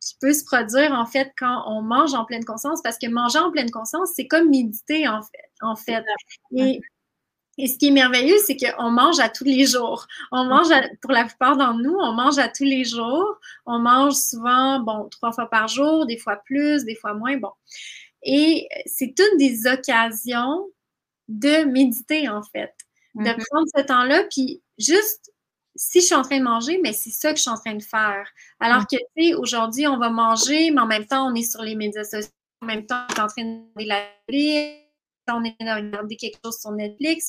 qui 0.07 0.16
peut 0.21 0.33
se 0.33 0.45
produire 0.45 0.92
en 0.92 1.05
fait 1.05 1.33
quand 1.37 1.64
on 1.66 1.83
mange 1.83 2.14
en 2.14 2.25
pleine 2.25 2.45
conscience, 2.45 2.81
parce 2.81 2.97
que 2.97 3.09
manger 3.09 3.40
en 3.40 3.51
pleine 3.51 3.71
conscience, 3.71 4.11
c'est 4.14 4.29
comme 4.29 4.49
méditer 4.49 5.09
en 5.09 5.21
fait. 5.21 5.51
En 5.61 5.75
fait. 5.75 6.05
Et, 6.57 6.81
ce 7.59 7.79
qui 7.79 7.88
est 7.88 7.90
merveilleux, 7.90 8.37
c'est 8.45 8.57
qu'on 8.59 8.90
mange 8.90 9.19
à 9.19 9.31
tous 9.31 9.45
les 9.45 9.64
jours. 9.64 10.07
On 10.31 10.45
mange, 10.45 10.69
pour 11.01 11.11
la 11.11 11.25
plupart 11.25 11.57
d'entre 11.57 11.83
nous, 11.83 11.97
on 11.99 12.12
mange 12.12 12.37
à 12.37 12.49
tous 12.51 12.64
les 12.64 12.85
jours. 12.85 13.40
On 13.64 13.79
mange 13.79 14.12
souvent, 14.12 14.79
bon, 14.81 15.09
trois 15.09 15.33
fois 15.33 15.49
par 15.49 15.66
jour, 15.66 16.05
des 16.05 16.19
fois 16.19 16.37
plus, 16.45 16.85
des 16.85 16.95
fois 16.95 17.14
moins, 17.14 17.38
bon. 17.38 17.53
Et 18.23 18.69
c'est 18.85 19.14
toutes 19.16 19.38
des 19.38 19.66
occasions 19.66 20.66
de 21.29 21.64
méditer, 21.64 22.29
en 22.29 22.42
fait. 22.42 22.75
De 23.14 23.23
mm-hmm. 23.23 23.45
prendre 23.49 23.66
ce 23.75 23.83
temps-là, 23.85 24.25
puis 24.31 24.61
juste 24.77 25.33
si 25.77 26.01
je 26.01 26.07
suis 26.07 26.15
en 26.15 26.23
train 26.23 26.39
de 26.39 26.45
manger, 26.45 26.81
mais 26.83 26.93
c'est 26.93 27.11
ça 27.11 27.31
que 27.31 27.37
je 27.37 27.43
suis 27.43 27.51
en 27.51 27.59
train 27.59 27.75
de 27.75 27.83
faire. 27.83 28.29
Alors 28.61 28.83
mm. 28.83 28.87
que, 28.91 28.97
tu 28.97 29.29
sais, 29.29 29.35
aujourd'hui, 29.35 29.87
on 29.87 29.99
va 29.99 30.11
manger, 30.11 30.71
mais 30.71 30.81
en 30.81 30.87
même 30.87 31.07
temps, 31.07 31.31
on 31.31 31.35
est 31.35 31.51
sur 31.51 31.62
les 31.62 31.75
médias 31.75 32.05
sociaux, 32.05 32.31
en 32.62 32.67
même 32.67 32.87
temps, 32.87 33.07
on 33.11 33.15
est 33.15 33.21
en 33.21 33.27
train 33.27 33.45
de 33.45 33.61
regarder 33.77 33.89
la 33.89 35.35
on 35.35 35.45
est 35.45 35.57
en 35.61 35.67
train 35.67 35.81
de 35.81 35.87
regarder 35.87 36.17
quelque 36.17 36.39
chose 36.45 36.59
sur 36.59 36.71
Netflix. 36.73 37.29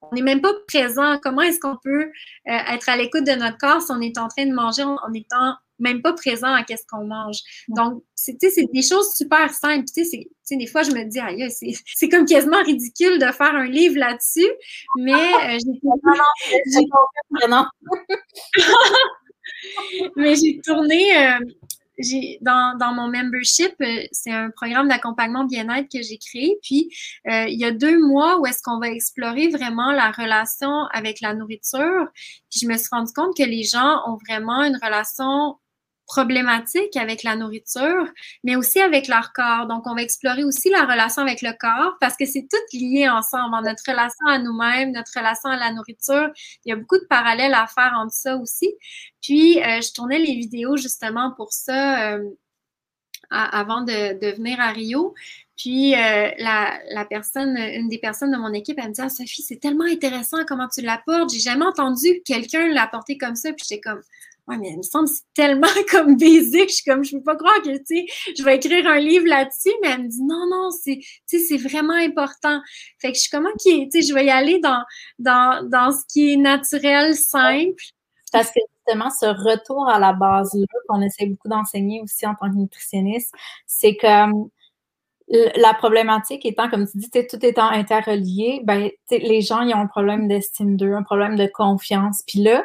On 0.00 0.14
n'est 0.14 0.22
même 0.22 0.40
pas 0.40 0.52
présent. 0.66 1.18
Comment 1.22 1.42
est-ce 1.42 1.60
qu'on 1.60 1.76
peut 1.76 2.04
euh, 2.04 2.10
être 2.46 2.88
à 2.88 2.96
l'écoute 2.96 3.24
de 3.24 3.32
notre 3.32 3.58
corps 3.58 3.82
si 3.82 3.90
on 3.92 4.00
est 4.00 4.18
en 4.18 4.28
train 4.28 4.46
de 4.46 4.52
manger 4.52 4.82
en 4.82 5.12
étant 5.12 5.54
même 5.78 6.02
pas 6.02 6.12
présent 6.12 6.52
à 6.52 6.62
qu'est-ce 6.62 6.86
qu'on 6.86 7.04
mange. 7.04 7.38
Donc, 7.68 8.02
c'est 8.14 8.36
des 8.72 8.82
choses 8.82 9.14
super 9.14 9.52
simples. 9.52 9.84
Tu 9.94 10.04
sais, 10.04 10.28
des 10.56 10.66
fois, 10.66 10.82
je 10.82 10.90
me 10.90 11.04
dis, 11.04 11.20
aïe, 11.20 11.48
c'est 11.94 12.08
comme 12.08 12.26
quasiment 12.26 12.62
ridicule 12.62 13.18
de 13.18 13.26
faire 13.32 13.54
un 13.54 13.66
livre 13.66 13.98
là-dessus, 13.98 14.48
mais 14.96 15.12
euh, 15.12 15.58
j'ai 15.58 15.80
mais 20.16 20.34
j'ai 20.36 20.60
tourné 20.64 21.16
euh, 21.16 21.38
dans, 22.42 22.76
dans, 22.78 22.92
mon 22.92 23.08
membership, 23.08 23.74
euh, 23.80 24.02
c'est 24.12 24.30
un 24.30 24.50
programme 24.50 24.88
d'accompagnement 24.88 25.44
bien-être 25.44 25.88
que 25.90 26.02
j'ai 26.02 26.18
créé. 26.18 26.56
Puis, 26.62 26.90
il 27.24 27.58
y 27.58 27.64
a 27.64 27.72
deux 27.72 27.98
mois 28.06 28.38
où 28.38 28.46
est-ce 28.46 28.62
qu'on 28.62 28.78
va 28.78 28.88
explorer 28.88 29.48
vraiment 29.48 29.90
la 29.92 30.10
relation 30.10 30.84
avec 30.92 31.20
la 31.20 31.34
nourriture. 31.34 32.06
Puis, 32.50 32.60
je 32.62 32.68
me 32.68 32.76
suis 32.76 32.88
rendu 32.92 33.12
compte 33.12 33.36
que 33.36 33.42
les 33.42 33.64
gens 33.64 34.02
ont 34.06 34.18
vraiment 34.28 34.62
une 34.62 34.76
relation 34.76 35.56
problématiques 36.08 36.96
avec 36.96 37.22
la 37.22 37.36
nourriture, 37.36 38.06
mais 38.42 38.56
aussi 38.56 38.80
avec 38.80 39.06
leur 39.06 39.32
corps. 39.32 39.66
Donc, 39.66 39.86
on 39.86 39.94
va 39.94 40.02
explorer 40.02 40.42
aussi 40.42 40.70
la 40.70 40.82
relation 40.82 41.22
avec 41.22 41.42
le 41.42 41.52
corps 41.52 41.96
parce 42.00 42.16
que 42.16 42.24
c'est 42.24 42.48
tout 42.50 42.76
lié 42.76 43.08
ensemble. 43.08 43.54
Notre 43.62 43.84
relation 43.86 44.26
à 44.26 44.38
nous-mêmes, 44.38 44.90
notre 44.92 45.12
relation 45.14 45.50
à 45.50 45.56
la 45.56 45.72
nourriture, 45.72 46.30
il 46.64 46.70
y 46.70 46.72
a 46.72 46.76
beaucoup 46.76 46.98
de 46.98 47.06
parallèles 47.08 47.54
à 47.54 47.66
faire 47.66 47.92
entre 47.96 48.14
ça 48.14 48.36
aussi. 48.36 48.74
Puis, 49.22 49.62
euh, 49.62 49.80
je 49.80 49.92
tournais 49.92 50.18
les 50.18 50.34
vidéos 50.34 50.76
justement 50.76 51.32
pour 51.36 51.52
ça. 51.52 52.14
Euh, 52.14 52.24
avant 53.30 53.82
de, 53.82 54.34
venir 54.36 54.58
à 54.58 54.70
Rio. 54.70 55.14
Puis 55.56 55.94
euh, 55.94 56.30
la, 56.38 57.04
personne, 57.10 57.58
une 57.58 57.88
des 57.88 57.98
personnes 57.98 58.30
de 58.30 58.38
mon 58.38 58.54
équipe, 58.54 58.78
elle 58.78 58.88
me 58.88 58.94
dit 58.94 59.00
ah, 59.02 59.10
Sophie, 59.10 59.42
c'est 59.42 59.60
tellement 59.60 59.84
intéressant 59.84 60.38
comment 60.46 60.68
tu 60.68 60.80
l'apportes? 60.80 61.30
J'ai 61.30 61.40
jamais 61.40 61.66
entendu 61.66 62.22
quelqu'un 62.24 62.68
l'apporter 62.68 63.18
comme 63.18 63.34
ça. 63.34 63.52
Puis 63.52 63.66
j'étais 63.68 63.82
comme 63.82 64.00
Ouais, 64.48 64.56
mais 64.56 64.70
il 64.70 64.78
me 64.78 64.82
semble 64.82 65.08
c'est 65.08 65.24
tellement 65.34 65.66
comme 65.90 66.16
basique. 66.16 66.70
Je 66.70 66.74
suis 66.76 66.84
comme, 66.84 67.04
je 67.04 67.16
peux 67.16 67.22
pas 67.22 67.36
croire 67.36 67.60
que, 67.62 67.76
tu 67.76 67.84
sais, 67.84 68.06
je 68.36 68.42
vais 68.42 68.56
écrire 68.56 68.86
un 68.86 68.98
livre 68.98 69.26
là-dessus, 69.26 69.72
mais 69.82 69.90
elle 69.90 70.04
me 70.04 70.08
dit, 70.08 70.22
non, 70.22 70.46
non, 70.50 70.70
c'est, 70.70 70.98
tu 71.28 71.38
sais, 71.38 71.38
c'est 71.38 71.56
vraiment 71.58 71.94
important. 71.94 72.60
Fait 72.98 73.12
que 73.12 73.16
je 73.16 73.22
suis 73.22 73.30
comme, 73.30 73.46
OK, 73.46 73.62
tu 73.62 73.88
sais, 73.90 74.02
je 74.02 74.14
vais 74.14 74.24
y 74.24 74.30
aller 74.30 74.58
dans, 74.60 74.82
dans, 75.18 75.68
dans 75.68 75.92
ce 75.92 76.04
qui 76.08 76.32
est 76.32 76.36
naturel, 76.36 77.14
simple. 77.14 77.82
Parce 78.32 78.50
que 78.50 78.60
justement, 78.86 79.10
ce 79.10 79.26
retour 79.26 79.88
à 79.88 79.98
la 79.98 80.12
base-là, 80.14 80.66
qu'on 80.88 81.02
essaie 81.02 81.26
beaucoup 81.26 81.48
d'enseigner 81.48 82.00
aussi 82.02 82.26
en 82.26 82.34
tant 82.34 82.50
que 82.50 82.56
nutritionniste, 82.56 83.32
c'est 83.66 83.96
comme, 83.96 84.48
la 85.28 85.74
problématique 85.74 86.46
étant, 86.46 86.70
comme 86.70 86.86
tu 86.86 86.98
dis, 86.98 87.10
tout 87.10 87.44
étant 87.44 87.68
interrelié, 87.68 88.62
ben, 88.64 88.88
les 89.10 89.42
gens, 89.42 89.60
ils 89.60 89.74
ont 89.74 89.80
un 89.80 89.86
problème 89.86 90.26
d'estime 90.26 90.76
d'eux, 90.76 90.94
un 90.94 91.02
problème 91.02 91.36
de 91.36 91.46
confiance. 91.46 92.22
Puis 92.26 92.40
là, 92.42 92.64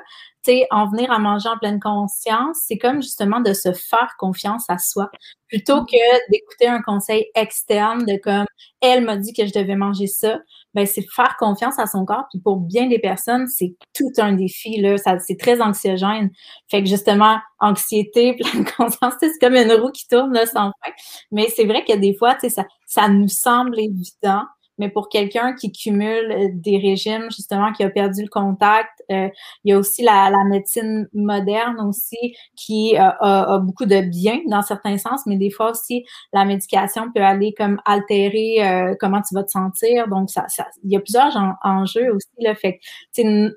sais, 0.51 0.67
en 0.71 0.89
venir 0.89 1.11
à 1.11 1.19
manger 1.19 1.49
en 1.49 1.57
pleine 1.57 1.79
conscience, 1.79 2.57
c'est 2.65 2.77
comme 2.77 3.01
justement 3.01 3.39
de 3.39 3.53
se 3.53 3.71
faire 3.71 4.15
confiance 4.17 4.65
à 4.69 4.77
soi, 4.77 5.09
plutôt 5.47 5.81
mm. 5.81 5.85
que 5.85 6.31
d'écouter 6.31 6.67
un 6.67 6.81
conseil 6.81 7.27
externe 7.35 8.05
de 8.05 8.17
comme 8.17 8.45
elle 8.81 9.03
m'a 9.03 9.17
dit 9.17 9.33
que 9.33 9.45
je 9.45 9.53
devais 9.53 9.75
manger 9.75 10.07
ça. 10.07 10.39
Ben 10.73 10.85
c'est 10.85 11.05
faire 11.09 11.35
confiance 11.37 11.77
à 11.79 11.85
son 11.85 12.03
corps. 12.03 12.25
Puis 12.31 12.39
pour 12.39 12.57
bien 12.57 12.87
des 12.87 12.99
personnes, 12.99 13.47
c'est 13.47 13.75
tout 13.93 14.11
un 14.17 14.33
défi 14.33 14.81
là. 14.81 14.97
Ça, 14.97 15.19
c'est 15.19 15.37
très 15.37 15.61
anxiogène. 15.61 16.31
Fait 16.69 16.81
que 16.81 16.89
justement, 16.89 17.37
anxiété, 17.59 18.35
pleine 18.39 18.65
conscience, 18.77 19.13
c'est 19.19 19.37
comme 19.39 19.55
une 19.55 19.71
roue 19.73 19.91
qui 19.91 20.07
tourne 20.07 20.33
là 20.33 20.45
sans 20.45 20.71
fin. 20.83 20.91
Mais 21.31 21.47
c'est 21.55 21.65
vrai 21.65 21.85
que 21.85 21.95
des 21.95 22.15
fois, 22.15 22.33
tu 22.33 22.41
sais, 22.41 22.49
ça, 22.49 22.65
ça 22.87 23.07
nous 23.07 23.29
semble 23.29 23.79
évident 23.79 24.43
mais 24.77 24.89
pour 24.89 25.09
quelqu'un 25.09 25.53
qui 25.53 25.71
cumule 25.71 26.31
euh, 26.31 26.49
des 26.53 26.77
régimes, 26.77 27.29
justement, 27.29 27.71
qui 27.73 27.83
a 27.83 27.89
perdu 27.89 28.23
le 28.23 28.27
contact, 28.29 29.03
euh, 29.11 29.29
il 29.63 29.71
y 29.71 29.73
a 29.73 29.77
aussi 29.77 30.03
la, 30.03 30.31
médecine 30.49 31.07
moderne 31.13 31.79
aussi 31.87 32.35
qui 32.55 32.97
euh, 32.97 33.09
a, 33.19 33.59
beaucoup 33.59 33.85
de 33.85 34.01
bien 34.01 34.39
dans 34.47 34.61
certains 34.61 34.97
sens, 34.97 35.21
mais 35.25 35.37
des 35.37 35.51
fois 35.51 35.71
aussi, 35.71 36.05
la 36.33 36.45
médication 36.45 37.11
peut 37.13 37.21
aller 37.21 37.53
comme 37.57 37.79
altérer 37.85 38.95
comment 38.99 39.21
tu 39.21 39.33
vas 39.35 39.43
te 39.43 39.51
sentir. 39.51 40.07
Donc, 40.07 40.29
ça, 40.29 40.45
ça, 40.49 40.67
il 40.83 40.91
y 40.91 40.97
a 40.97 40.99
plusieurs 40.99 41.35
enjeux 41.63 42.13
aussi. 42.13 42.27
Là, 42.39 42.55
fait 42.55 42.79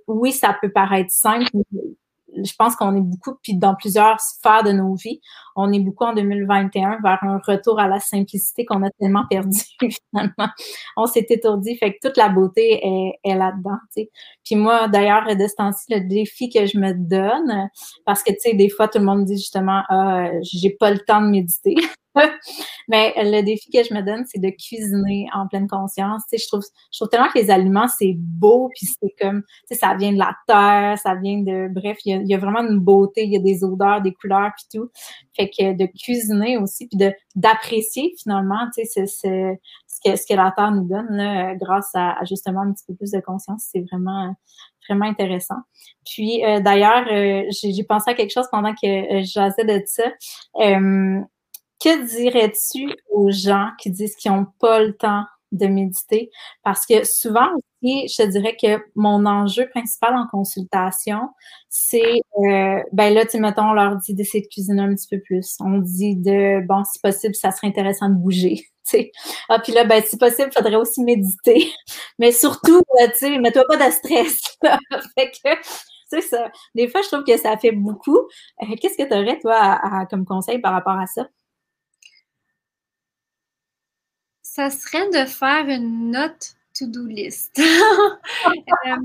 oui, 0.07 0.33
ça 0.33 0.57
peut 0.61 0.71
paraître 0.71 1.11
simple, 1.11 1.47
mais 1.55 1.83
je 2.45 2.53
pense 2.59 2.77
qu'on 2.77 2.97
est 2.97 3.01
beaucoup, 3.01 3.35
puis 3.43 3.57
dans 3.57 3.75
plusieurs 3.75 4.21
sphères 4.21 4.63
de 4.63 4.73
nos 4.73 4.95
vies, 4.95 5.21
on 5.55 5.73
est 5.73 5.81
beaucoup 5.81 6.05
en 6.05 6.15
2021 6.15 6.99
vers 7.03 7.19
un 7.23 7.41
retour 7.47 7.81
à 7.81 7.89
la 7.89 8.01
simplicité 8.01 8.65
qu'on 8.65 8.83
a 8.83 8.91
tellement 9.01 9.25
perdu 9.29 9.59
finalement. 9.81 10.49
On 10.97 11.07
s'est 11.07 11.27
étourdi, 11.29 11.77
fait 11.77 11.95
que 11.95 12.09
toute 12.09 12.17
la 12.17 12.29
beauté 12.29 12.81
est, 13.25 13.35
là-dedans. 13.35 13.79
Puis 14.45 14.57
moi, 14.57 14.89
d'ailleurs, 14.89 15.27
de 15.27 15.47
ce 15.47 15.55
temps-ci, 15.57 15.85
le 15.91 16.01
défi 16.09 16.49
que 16.49 16.67
je 16.67 16.79
me 16.79 16.93
donne, 16.93 17.69
parce 18.05 18.23
que 18.23 18.33
tu 18.33 18.39
sais, 18.41 18.55
des 18.55 18.69
fois, 18.69 18.89
tout 18.89 18.99
le 18.99 19.05
monde 19.05 19.25
dit 19.25 19.37
justement, 19.37 19.83
ah, 19.89 20.31
j'ai 20.43 20.71
pas 20.71 20.91
le 20.91 20.99
temps 20.99 21.21
de 21.21 21.29
méditer. 21.29 21.75
Mais 22.89 23.13
le 23.17 23.43
défi 23.43 23.71
que 23.71 23.83
je 23.83 23.93
me 23.93 24.01
donne, 24.03 24.25
c'est 24.27 24.41
de 24.41 24.51
cuisiner 24.51 25.27
en 25.35 25.47
pleine 25.49 25.69
conscience. 25.69 26.23
Tu 26.31 26.37
sais, 26.37 26.45
je 26.45 26.49
trouve, 26.49 26.63
je 26.93 26.99
trouve 26.99 27.09
tellement 27.09 27.29
que 27.29 27.39
les 27.39 27.51
aliments, 27.51 27.89
c'est 27.89 28.15
beau, 28.17 28.71
puis 28.75 28.87
c'est 28.87 29.15
comme, 29.21 29.43
tu 29.43 29.49
sais, 29.69 29.75
ça 29.75 29.95
vient 29.95 30.13
de 30.13 30.19
la 30.19 30.35
terre, 30.47 30.99
ça 30.99 31.15
vient 31.15 31.39
de, 31.39 31.69
bref, 31.69 31.99
il 32.05 32.27
y, 32.27 32.35
a, 32.35 32.39
vraiment 32.39 32.61
une 32.61 32.79
beauté, 32.79 33.25
il 33.25 33.33
y 33.33 33.37
a 33.37 33.41
des 33.41 33.65
odeurs, 33.65 34.03
des 34.03 34.13
couleurs, 34.13 34.53
puis 34.57 34.81
tout. 34.81 34.91
Fait 35.35 35.49
que 35.49 35.77
de 35.77 35.87
cuisiner 35.87 36.57
aussi, 36.57 36.87
puis 36.89 36.97
de 36.97 37.13
d'apprécier 37.35 38.15
finalement, 38.19 38.67
tu 38.75 38.85
sais, 38.85 39.07
c'est 39.07 39.61
ce 39.87 40.01
que, 40.05 40.17
ce 40.17 40.27
que 40.27 40.35
la 40.35 40.53
terre 40.57 40.73
nous 40.73 40.89
donne 40.89 41.09
là, 41.11 41.55
grâce 41.55 41.91
à, 41.95 42.17
justement 42.25 42.61
un 42.61 42.73
petit 42.73 42.85
peu 42.87 42.95
plus 42.95 43.11
de 43.11 43.21
conscience, 43.21 43.69
c'est 43.71 43.85
vraiment 43.91 44.35
vraiment 44.89 45.07
intéressant. 45.07 45.57
Puis 46.05 46.45
euh, 46.45 46.61
d'ailleurs, 46.61 47.07
euh, 47.11 47.43
j'ai 47.51 47.85
pensé 47.85 48.11
à 48.11 48.15
quelque 48.15 48.33
chose 48.33 48.47
pendant 48.51 48.73
que 48.73 48.87
euh, 48.87 49.23
je 49.23 49.67
de 49.67 49.83
ça. 49.87 50.05
Euh, 51.85 51.91
que 51.97 52.07
dirais-tu 52.07 52.95
aux 53.11 53.31
gens 53.31 53.71
qui 53.79 53.91
disent 53.91 54.17
qu'ils 54.17 54.33
n'ont 54.33 54.47
pas 54.59 54.81
le 54.83 54.95
temps 54.97 55.25
de 55.53 55.67
méditer? 55.67 56.31
Parce 56.63 56.87
que 56.87 57.05
souvent 57.05 57.49
aussi, 57.55 58.09
je 58.09 58.23
te 58.23 58.29
dirais 58.29 58.57
que 58.61 58.83
mon 58.95 59.27
enjeu 59.27 59.69
principal 59.69 60.15
en 60.15 60.27
consultation, 60.27 61.29
c'est, 61.69 62.21
euh, 62.39 62.83
ben 62.93 63.15
là, 63.15 63.27
tu 63.27 63.39
mettons, 63.41 63.71
on 63.71 63.73
leur 63.73 63.97
dit 63.97 64.15
d'essayer 64.15 64.43
de 64.43 64.49
cuisiner 64.49 64.83
un 64.83 64.95
petit 64.95 65.09
peu 65.09 65.21
plus. 65.21 65.57
On 65.61 65.79
dit 65.79 66.17
de, 66.17 66.67
bon, 66.67 66.83
si 66.85 66.99
possible, 67.01 67.35
ça 67.35 67.51
serait 67.53 67.69
intéressant 67.69 68.09
de 68.09 68.15
bouger. 68.15 68.67
sais. 68.85 69.11
Ah, 69.49 69.59
puis 69.59 69.73
là, 69.73 69.85
ben, 69.85 70.03
si 70.05 70.17
possible, 70.17 70.51
faudrait 70.53 70.77
aussi 70.77 71.03
méditer. 71.03 71.73
Mais 72.19 72.33
surtout, 72.33 72.81
tu 72.99 73.19
sais, 73.19 73.39
mets-toi 73.39 73.65
pas 73.69 73.77
de 73.77 73.93
stress. 73.93 74.41
fait 75.15 75.31
que, 75.31 75.51
c'est 76.09 76.21
ça. 76.23 76.51
Des 76.75 76.89
fois, 76.89 77.03
je 77.03 77.09
trouve 77.09 77.25
que 77.25 77.37
ça 77.37 77.57
fait 77.57 77.73
beaucoup. 77.73 78.19
Euh, 78.63 78.77
qu'est-ce 78.81 78.97
que 78.97 79.09
tu 79.09 79.15
aurais, 79.15 79.39
toi, 79.41 79.81
comme 80.09 80.25
conseil 80.25 80.61
par 80.61 80.73
rapport 80.73 80.99
à 80.99 81.07
ça? 81.07 81.27
Ça 84.57 84.71
serait 84.71 85.11
de 85.11 85.27
faire 85.27 85.69
une 85.69 86.11
note 86.11 86.55
to-do 86.79 87.07
list. 87.07 87.61
Euh, 88.87 88.97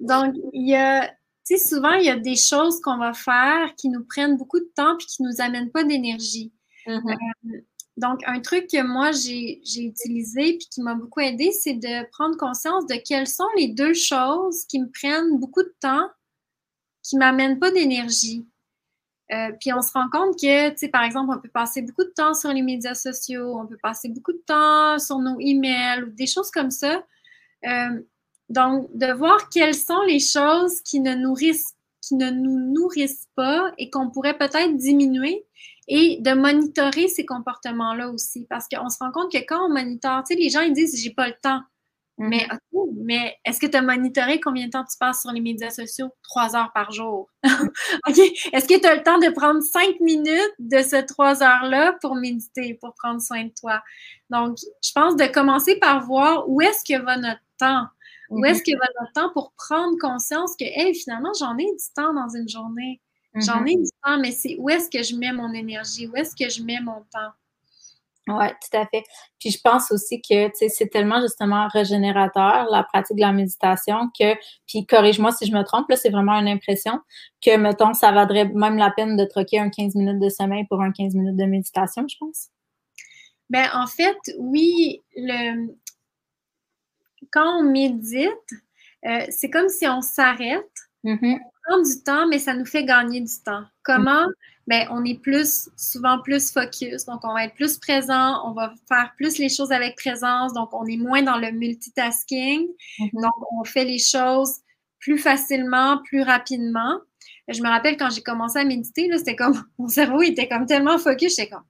donc, 0.00 0.34
il 0.52 0.68
y 0.68 0.76
a, 0.76 1.08
tu 1.08 1.56
sais, 1.56 1.58
souvent, 1.58 1.94
il 1.94 2.04
y 2.04 2.10
a 2.10 2.16
des 2.16 2.36
choses 2.36 2.80
qu'on 2.80 2.98
va 2.98 3.12
faire 3.12 3.74
qui 3.76 3.88
nous 3.88 4.04
prennent 4.04 4.36
beaucoup 4.36 4.60
de 4.60 4.70
temps 4.76 4.96
puis 4.96 5.06
qui 5.06 5.22
ne 5.22 5.28
nous 5.28 5.40
amènent 5.40 5.70
pas 5.70 5.82
d'énergie. 5.82 6.52
Mm-hmm. 6.86 7.16
Euh, 7.46 7.60
donc, 7.96 8.20
un 8.26 8.40
truc 8.40 8.68
que 8.68 8.82
moi, 8.82 9.10
j'ai 9.10 9.60
utilisé 9.76 10.56
puis 10.58 10.68
qui 10.70 10.82
m'a 10.82 10.94
beaucoup 10.94 11.20
aidé, 11.20 11.50
c'est 11.50 11.74
de 11.74 12.08
prendre 12.10 12.36
conscience 12.36 12.86
de 12.86 12.94
quelles 13.04 13.26
sont 13.26 13.48
les 13.56 13.68
deux 13.68 13.94
choses 13.94 14.64
qui 14.66 14.80
me 14.80 14.88
prennent 14.88 15.38
beaucoup 15.38 15.62
de 15.62 15.74
temps, 15.80 16.08
qui 17.02 17.16
ne 17.16 17.20
m'amènent 17.20 17.58
pas 17.58 17.72
d'énergie. 17.72 18.46
Euh, 19.30 19.52
puis 19.60 19.72
on 19.72 19.82
se 19.82 19.92
rend 19.92 20.08
compte 20.10 20.36
que, 20.36 20.70
tu 20.70 20.78
sais, 20.78 20.88
par 20.88 21.02
exemple, 21.02 21.34
on 21.36 21.40
peut 21.40 21.50
passer 21.50 21.82
beaucoup 21.82 22.04
de 22.04 22.12
temps 22.16 22.34
sur 22.34 22.50
les 22.50 22.62
médias 22.62 22.94
sociaux, 22.94 23.58
on 23.58 23.66
peut 23.66 23.78
passer 23.82 24.08
beaucoup 24.08 24.32
de 24.32 24.42
temps 24.46 24.98
sur 24.98 25.18
nos 25.18 25.38
emails 25.38 26.04
ou 26.04 26.10
des 26.10 26.26
choses 26.26 26.50
comme 26.50 26.70
ça. 26.70 27.02
Euh, 27.66 28.00
donc, 28.48 28.88
de 28.94 29.12
voir 29.12 29.50
quelles 29.50 29.74
sont 29.74 30.00
les 30.06 30.20
choses 30.20 30.80
qui 30.80 31.00
ne, 31.00 31.14
nous 31.14 32.72
nourrissent 32.72 33.28
pas 33.34 33.72
et 33.76 33.90
qu'on 33.90 34.10
pourrait 34.10 34.38
peut-être 34.38 34.76
diminuer 34.76 35.44
et 35.88 36.18
de 36.20 36.32
monitorer 36.32 37.08
ces 37.08 37.26
comportements-là 37.26 38.08
aussi. 38.08 38.46
Parce 38.48 38.66
qu'on 38.68 38.88
se 38.88 38.98
rend 38.98 39.12
compte 39.12 39.30
que 39.30 39.38
quand 39.38 39.66
on 39.66 39.68
monitore, 39.68 40.22
tu 40.24 40.34
sais, 40.34 40.40
les 40.40 40.48
gens, 40.48 40.62
ils 40.62 40.72
disent, 40.72 41.02
j'ai 41.02 41.10
pas 41.10 41.28
le 41.28 41.34
temps. 41.42 41.60
Mais, 42.18 42.48
mm-hmm. 42.72 42.88
mais 43.04 43.36
est-ce 43.44 43.60
que 43.60 43.66
tu 43.66 43.76
as 43.76 43.82
monitoré 43.82 44.40
combien 44.40 44.66
de 44.66 44.70
temps 44.70 44.84
tu 44.84 44.98
passes 44.98 45.22
sur 45.22 45.30
les 45.30 45.40
médias 45.40 45.70
sociaux? 45.70 46.08
Trois 46.22 46.56
heures 46.56 46.72
par 46.74 46.90
jour. 46.90 47.30
OK. 47.44 48.18
Est-ce 48.52 48.66
que 48.66 48.78
tu 48.78 48.86
as 48.86 48.96
le 48.96 49.02
temps 49.02 49.18
de 49.18 49.30
prendre 49.30 49.62
cinq 49.62 50.00
minutes 50.00 50.54
de 50.58 50.82
ces 50.82 51.06
trois 51.06 51.42
heures-là 51.42 51.96
pour 52.00 52.16
méditer, 52.16 52.74
pour 52.80 52.94
prendre 52.94 53.20
soin 53.20 53.44
de 53.44 53.52
toi? 53.58 53.80
Donc, 54.30 54.58
je 54.84 54.90
pense 54.92 55.16
de 55.16 55.26
commencer 55.26 55.78
par 55.78 56.04
voir 56.04 56.48
où 56.48 56.60
est-ce 56.60 56.84
que 56.84 57.00
va 57.00 57.16
notre 57.16 57.40
temps? 57.58 57.86
Où 58.30 58.44
est-ce 58.44 58.60
mm-hmm. 58.60 58.72
que 58.72 58.78
va 58.78 58.86
notre 59.00 59.12
temps 59.12 59.32
pour 59.32 59.52
prendre 59.56 59.96
conscience 60.00 60.54
que, 60.58 60.64
hey, 60.64 60.94
finalement, 60.94 61.32
j'en 61.38 61.56
ai 61.56 61.64
du 61.64 61.94
temps 61.94 62.12
dans 62.12 62.28
une 62.28 62.48
journée. 62.48 63.00
J'en 63.34 63.64
ai 63.64 63.74
mm-hmm. 63.74 63.82
du 63.82 63.90
temps, 64.04 64.18
mais 64.18 64.32
c'est 64.32 64.56
où 64.58 64.68
est-ce 64.68 64.90
que 64.90 65.02
je 65.02 65.14
mets 65.14 65.32
mon 65.32 65.52
énergie? 65.52 66.08
Où 66.08 66.16
est-ce 66.16 66.34
que 66.34 66.50
je 66.50 66.62
mets 66.62 66.80
mon 66.80 67.04
temps? 67.12 67.32
Oui, 68.28 68.46
tout 68.48 68.76
à 68.76 68.86
fait. 68.86 69.04
Puis 69.40 69.50
je 69.50 69.60
pense 69.60 69.90
aussi 69.90 70.20
que 70.20 70.50
c'est 70.54 70.88
tellement 70.88 71.20
justement 71.20 71.66
régénérateur, 71.68 72.66
la 72.70 72.82
pratique 72.82 73.16
de 73.16 73.22
la 73.22 73.32
méditation, 73.32 74.10
que, 74.18 74.34
puis 74.66 74.84
corrige-moi 74.86 75.32
si 75.32 75.46
je 75.46 75.52
me 75.52 75.62
trompe, 75.62 75.88
là, 75.88 75.96
c'est 75.96 76.10
vraiment 76.10 76.34
une 76.34 76.48
impression 76.48 77.00
que, 77.42 77.56
mettons, 77.56 77.94
ça 77.94 78.12
vaudrait 78.12 78.46
même 78.46 78.76
la 78.76 78.90
peine 78.90 79.16
de 79.16 79.24
troquer 79.24 79.58
un 79.58 79.70
15 79.70 79.94
minutes 79.94 80.20
de 80.20 80.28
sommeil 80.28 80.66
pour 80.68 80.82
un 80.82 80.92
15 80.92 81.14
minutes 81.14 81.36
de 81.36 81.44
méditation, 81.44 82.06
je 82.06 82.16
pense. 82.18 82.48
Ben, 83.48 83.68
en 83.74 83.86
fait, 83.86 84.18
oui, 84.38 85.02
le... 85.16 85.72
quand 87.30 87.60
on 87.60 87.62
médite, 87.62 88.28
euh, 89.06 89.24
c'est 89.30 89.48
comme 89.48 89.68
si 89.70 89.88
on 89.88 90.02
s'arrête, 90.02 90.87
mm-hmm. 91.04 91.38
on 91.40 91.70
prend 91.70 91.82
du 91.82 92.02
temps, 92.02 92.26
mais 92.28 92.38
ça 92.38 92.54
nous 92.54 92.66
fait 92.66 92.84
gagner 92.84 93.20
du 93.20 93.42
temps. 93.44 93.64
Comment? 93.82 94.26
ben, 94.68 94.86
on 94.90 95.02
est 95.06 95.18
plus, 95.18 95.70
souvent 95.78 96.20
plus 96.20 96.52
focus. 96.52 97.06
Donc, 97.06 97.20
on 97.24 97.32
va 97.32 97.44
être 97.44 97.54
plus 97.54 97.78
présent, 97.78 98.46
on 98.46 98.52
va 98.52 98.74
faire 98.86 99.12
plus 99.16 99.38
les 99.38 99.48
choses 99.48 99.72
avec 99.72 99.96
présence. 99.96 100.52
Donc, 100.52 100.68
on 100.74 100.84
est 100.84 100.98
moins 100.98 101.22
dans 101.22 101.38
le 101.38 101.50
multitasking. 101.52 102.68
Mm-hmm. 102.98 103.22
Donc, 103.22 103.32
on 103.50 103.64
fait 103.64 103.86
les 103.86 103.98
choses 103.98 104.56
plus 105.00 105.16
facilement, 105.16 106.02
plus 106.04 106.20
rapidement. 106.20 107.00
Je 107.48 107.62
me 107.62 107.68
rappelle 107.68 107.96
quand 107.96 108.10
j'ai 108.10 108.20
commencé 108.20 108.58
à 108.58 108.64
méditer, 108.64 109.10
c'était 109.16 109.36
comme, 109.36 109.54
mon 109.78 109.88
cerveau 109.88 110.20
était 110.20 110.48
comme 110.48 110.66
tellement 110.66 110.98
focus, 110.98 111.34
j'étais 111.36 111.48
comme, 111.48 111.64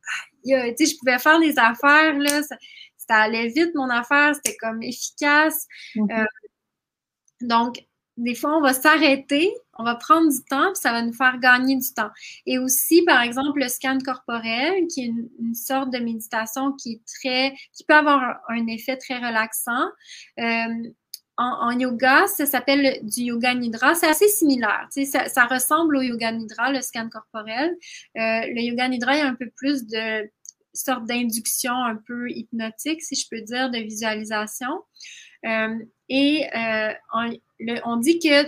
tu 0.44 0.50
sais, 0.52 0.86
je 0.86 0.98
pouvais 0.98 1.20
faire 1.20 1.38
des 1.38 1.56
affaires, 1.56 2.18
là, 2.18 2.42
ça, 2.42 3.14
allait 3.14 3.46
vite, 3.46 3.70
mon 3.76 3.88
affaire, 3.88 4.34
c'était 4.34 4.56
comme 4.56 4.82
efficace. 4.82 5.66
Euh, 5.96 6.24
donc, 7.40 7.78
des 8.18 8.34
fois, 8.34 8.56
on 8.56 8.60
va 8.60 8.74
s'arrêter, 8.74 9.54
on 9.78 9.84
va 9.84 9.94
prendre 9.94 10.28
du 10.28 10.44
temps, 10.44 10.72
puis 10.72 10.80
ça 10.80 10.92
va 10.92 11.02
nous 11.02 11.12
faire 11.12 11.38
gagner 11.38 11.76
du 11.76 11.94
temps. 11.94 12.10
Et 12.46 12.58
aussi, 12.58 13.02
par 13.02 13.22
exemple, 13.22 13.60
le 13.60 13.68
scan 13.68 13.98
corporel, 14.04 14.86
qui 14.88 15.04
est 15.04 15.06
une, 15.06 15.54
sorte 15.54 15.92
de 15.92 15.98
méditation 15.98 16.72
qui 16.72 16.94
est 16.94 17.00
très, 17.06 17.54
qui 17.72 17.84
peut 17.84 17.94
avoir 17.94 18.40
un, 18.48 18.66
effet 18.66 18.96
très 18.96 19.16
relaxant. 19.16 19.86
Euh, 20.40 20.90
en, 21.36 21.70
yoga, 21.78 22.26
ça 22.26 22.46
s'appelle 22.46 22.98
du 23.02 23.22
yoga 23.22 23.54
nidra. 23.54 23.94
C'est 23.94 24.08
assez 24.08 24.26
similaire. 24.26 24.88
Ça, 24.90 25.28
ça, 25.28 25.44
ressemble 25.46 25.96
au 25.96 26.02
yoga 26.02 26.32
nidra, 26.32 26.72
le 26.72 26.82
scan 26.82 27.08
corporel. 27.08 27.70
Euh, 27.70 28.40
le 28.52 28.60
yoga 28.60 28.88
nidra, 28.88 29.14
il 29.14 29.18
y 29.18 29.22
a 29.22 29.28
un 29.28 29.36
peu 29.36 29.48
plus 29.56 29.86
de 29.86 30.28
sorte 30.74 31.06
d'induction 31.06 31.72
un 31.72 31.96
peu 31.96 32.28
hypnotique, 32.30 33.02
si 33.02 33.14
je 33.14 33.28
peux 33.30 33.40
dire, 33.42 33.70
de 33.70 33.78
visualisation. 33.78 34.82
Euh, 35.46 35.78
et 36.08 36.46
euh, 36.56 36.92
on, 37.84 37.96
dit 37.96 38.18
que 38.18 38.46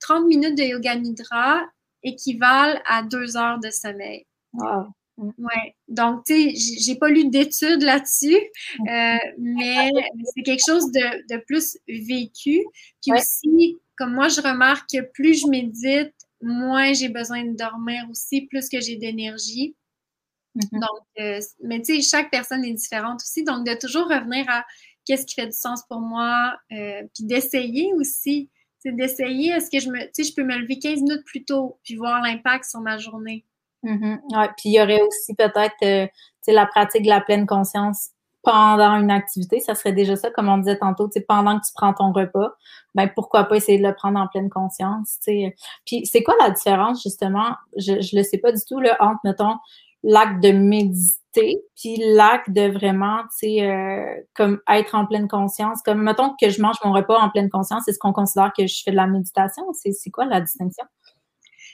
30 0.00 0.26
minutes 0.26 0.56
de 0.56 0.62
yoga 0.62 0.94
nidra 0.96 1.62
équivalent 2.02 2.80
à 2.86 3.02
deux 3.02 3.36
heures 3.36 3.58
de 3.58 3.70
sommeil. 3.70 4.26
Wow. 4.52 4.86
Ouais. 5.16 5.76
Donc, 5.88 6.24
tu 6.26 6.50
sais, 6.50 6.76
j'ai 6.80 6.96
pas 6.96 7.08
lu 7.08 7.28
d'études 7.28 7.82
là-dessus, 7.82 8.36
euh, 8.36 9.16
mais 9.38 9.90
c'est 10.34 10.42
quelque 10.42 10.64
chose 10.64 10.90
de, 10.90 11.36
plus 11.46 11.78
vécu. 11.86 12.64
Puis 13.00 13.12
aussi, 13.12 13.78
comme 13.96 14.14
moi, 14.14 14.28
je 14.28 14.40
remarque 14.40 14.90
que 14.92 15.02
plus 15.12 15.40
je 15.40 15.46
médite, 15.46 16.14
moins 16.42 16.92
j'ai 16.92 17.08
besoin 17.08 17.44
de 17.44 17.56
dormir 17.56 18.04
aussi, 18.10 18.42
plus 18.42 18.68
que 18.68 18.80
j'ai 18.80 18.96
d'énergie. 18.96 19.76
Mm-hmm. 20.56 20.80
Donc, 20.80 21.48
mais 21.62 21.80
tu 21.80 21.94
sais, 21.94 22.02
chaque 22.02 22.30
personne 22.30 22.64
est 22.64 22.74
différente 22.74 23.20
aussi. 23.22 23.44
Donc, 23.44 23.64
de 23.66 23.74
toujours 23.74 24.08
revenir 24.08 24.44
à 24.48 24.64
qu'est-ce 25.04 25.26
qui 25.26 25.34
fait 25.34 25.46
du 25.46 25.56
sens 25.56 25.82
pour 25.88 26.00
moi, 26.00 26.54
euh, 26.72 27.02
puis 27.14 27.24
d'essayer 27.24 27.92
aussi. 27.94 28.50
C'est 28.78 28.92
d'essayer, 28.92 29.50
est-ce 29.52 29.70
que 29.70 29.78
je 29.78 29.88
me, 29.88 29.98
tu 29.98 30.10
sais, 30.12 30.24
je 30.24 30.34
peux 30.34 30.44
me 30.44 30.56
lever 30.58 30.78
15 30.78 31.00
minutes 31.00 31.24
plus 31.24 31.44
tôt, 31.44 31.78
puis 31.84 31.96
voir 31.96 32.20
l'impact 32.20 32.64
sur 32.64 32.80
ma 32.80 32.98
journée? 32.98 33.44
Mm-hmm. 33.82 34.38
ouais, 34.38 34.48
puis 34.56 34.70
il 34.70 34.72
y 34.74 34.80
aurait 34.80 35.00
aussi 35.02 35.34
peut-être, 35.34 35.74
euh, 35.82 36.06
tu 36.06 36.12
sais, 36.42 36.52
la 36.52 36.66
pratique 36.66 37.02
de 37.02 37.08
la 37.08 37.20
pleine 37.20 37.46
conscience 37.46 38.10
pendant 38.42 38.96
une 38.96 39.10
activité, 39.10 39.60
ça 39.60 39.74
serait 39.74 39.92
déjà 39.92 40.16
ça, 40.16 40.30
comme 40.30 40.48
on 40.48 40.58
disait 40.58 40.78
tantôt, 40.78 41.08
tu 41.08 41.14
sais, 41.14 41.24
pendant 41.26 41.58
que 41.58 41.66
tu 41.66 41.72
prends 41.74 41.94
ton 41.94 42.12
repas, 42.12 42.54
ben 42.94 43.08
pourquoi 43.14 43.44
pas 43.44 43.56
essayer 43.56 43.78
de 43.78 43.86
le 43.86 43.94
prendre 43.94 44.20
en 44.20 44.28
pleine 44.28 44.50
conscience, 44.50 45.18
tu 45.24 45.32
sais. 45.32 45.56
Puis 45.86 46.06
c'est 46.06 46.22
quoi 46.22 46.34
la 46.40 46.50
différence, 46.50 47.02
justement, 47.02 47.56
je, 47.76 48.00
je 48.00 48.16
le 48.16 48.22
sais 48.22 48.38
pas 48.38 48.52
du 48.52 48.60
tout, 48.68 48.80
là, 48.80 48.96
entre, 49.00 49.20
mettons, 49.24 49.56
l'acte 50.04 50.42
de 50.42 50.52
méditer 50.52 51.24
puis 51.76 51.96
l'acte 51.98 52.50
de 52.50 52.70
vraiment, 52.70 53.22
tu 53.22 53.48
sais, 53.48 53.68
euh, 53.68 54.22
comme 54.34 54.60
être 54.68 54.94
en 54.94 55.06
pleine 55.06 55.26
conscience, 55.26 55.82
comme 55.82 56.02
mettons 56.02 56.34
que 56.40 56.48
je 56.48 56.62
mange 56.62 56.76
mon 56.84 56.92
repas 56.92 57.18
en 57.18 57.30
pleine 57.30 57.50
conscience, 57.50 57.88
est-ce 57.88 57.98
qu'on 57.98 58.12
considère 58.12 58.52
que 58.56 58.66
je 58.66 58.82
fais 58.84 58.92
de 58.92 58.96
la 58.96 59.06
méditation? 59.06 59.64
C'est 59.72 60.10
quoi 60.10 60.26
la 60.26 60.40
distinction? 60.40 60.84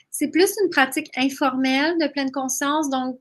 C'est 0.09 0.29
plus 0.29 0.51
une 0.63 0.69
pratique 0.69 1.09
informelle 1.15 1.97
de 1.99 2.07
pleine 2.07 2.31
conscience. 2.31 2.89
Donc, 2.89 3.19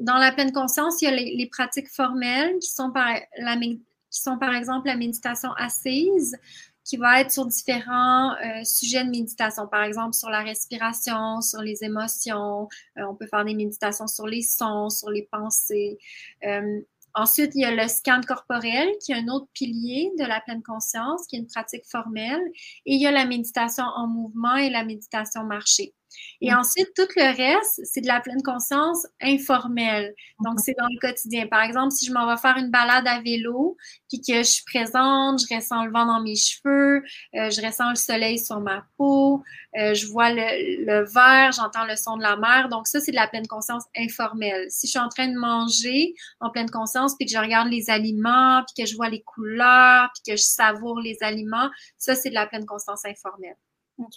dans 0.00 0.16
la 0.16 0.32
pleine 0.32 0.52
conscience, 0.52 1.00
il 1.00 1.04
y 1.06 1.08
a 1.08 1.16
les, 1.16 1.48
pratiques 1.50 1.88
formelles 1.88 2.58
qui 2.58 2.70
sont, 2.70 2.90
par 2.90 3.14
la, 3.38 3.56
qui 3.56 3.80
sont 4.10 4.38
par 4.38 4.54
exemple 4.54 4.88
la 4.88 4.96
méditation 4.96 5.50
assise, 5.56 6.36
qui 6.84 6.96
va 6.96 7.20
être 7.20 7.30
sur 7.30 7.46
différents 7.46 8.32
euh, 8.32 8.64
sujets 8.64 9.04
de 9.04 9.10
méditation, 9.10 9.66
par 9.66 9.84
exemple 9.84 10.14
sur 10.14 10.30
la 10.30 10.42
respiration, 10.42 11.40
sur 11.40 11.60
les 11.60 11.84
émotions. 11.84 12.68
Euh, 12.98 13.02
on 13.08 13.14
peut 13.14 13.26
faire 13.26 13.44
des 13.44 13.54
méditations 13.54 14.06
sur 14.06 14.26
les 14.26 14.42
sons, 14.42 14.90
sur 14.90 15.10
les 15.10 15.28
pensées. 15.30 15.98
Euh, 16.44 16.80
ensuite, 17.14 17.52
il 17.54 17.62
y 17.62 17.64
a 17.64 17.70
le 17.70 17.88
scan 17.88 18.20
corporel, 18.26 18.88
qui 19.04 19.12
est 19.12 19.16
un 19.16 19.28
autre 19.28 19.48
pilier 19.52 20.10
de 20.18 20.24
la 20.24 20.40
pleine 20.40 20.62
conscience, 20.62 21.26
qui 21.26 21.36
est 21.36 21.40
une 21.40 21.46
pratique 21.46 21.84
formelle. 21.90 22.42
Et 22.86 22.94
il 22.94 23.00
y 23.00 23.06
a 23.06 23.12
la 23.12 23.26
méditation 23.26 23.84
en 23.84 24.06
mouvement 24.06 24.56
et 24.56 24.70
la 24.70 24.84
méditation 24.84 25.44
marché. 25.44 25.94
Et 26.40 26.50
mm. 26.50 26.58
ensuite, 26.58 26.88
tout 26.94 27.08
le 27.16 27.36
reste, 27.36 27.80
c'est 27.84 28.00
de 28.00 28.06
la 28.06 28.20
pleine 28.20 28.42
conscience 28.42 29.06
informelle. 29.20 30.14
Donc, 30.44 30.58
mm-hmm. 30.58 30.62
c'est 30.64 30.74
dans 30.78 30.86
le 30.86 31.00
quotidien. 31.00 31.46
Par 31.46 31.62
exemple, 31.62 31.92
si 31.92 32.06
je 32.06 32.12
m'en 32.12 32.26
vais 32.26 32.40
faire 32.40 32.56
une 32.56 32.70
balade 32.70 33.06
à 33.06 33.20
vélo, 33.20 33.76
puis 34.08 34.20
que 34.20 34.38
je 34.38 34.42
suis 34.42 34.64
présente, 34.64 35.40
je 35.40 35.54
ressens 35.54 35.84
le 35.84 35.92
vent 35.92 36.06
dans 36.06 36.20
mes 36.20 36.36
cheveux, 36.36 37.02
euh, 37.34 37.50
je 37.50 37.64
ressens 37.64 37.90
le 37.90 37.96
soleil 37.96 38.38
sur 38.38 38.60
ma 38.60 38.84
peau, 38.96 39.42
euh, 39.78 39.94
je 39.94 40.06
vois 40.06 40.30
le, 40.30 40.84
le 40.84 41.04
vert, 41.12 41.52
j'entends 41.52 41.84
le 41.84 41.96
son 41.96 42.16
de 42.16 42.22
la 42.22 42.36
mer. 42.36 42.68
Donc, 42.68 42.86
ça, 42.86 43.00
c'est 43.00 43.12
de 43.12 43.16
la 43.16 43.28
pleine 43.28 43.46
conscience 43.46 43.84
informelle. 43.96 44.66
Si 44.70 44.86
je 44.86 44.92
suis 44.92 44.98
en 44.98 45.08
train 45.08 45.28
de 45.28 45.38
manger 45.38 46.14
en 46.40 46.50
pleine 46.50 46.70
conscience, 46.70 47.14
puis 47.16 47.26
que 47.26 47.32
je 47.32 47.38
regarde 47.38 47.68
les 47.68 47.90
aliments, 47.90 48.62
puis 48.66 48.84
que 48.84 48.90
je 48.90 48.96
vois 48.96 49.08
les 49.08 49.22
couleurs, 49.22 50.10
puis 50.14 50.32
que 50.32 50.38
je 50.38 50.44
savoure 50.44 51.00
les 51.00 51.18
aliments, 51.22 51.70
ça, 51.98 52.14
c'est 52.14 52.30
de 52.30 52.34
la 52.34 52.46
pleine 52.46 52.66
conscience 52.66 53.04
informelle. 53.04 53.56
OK. 53.98 54.16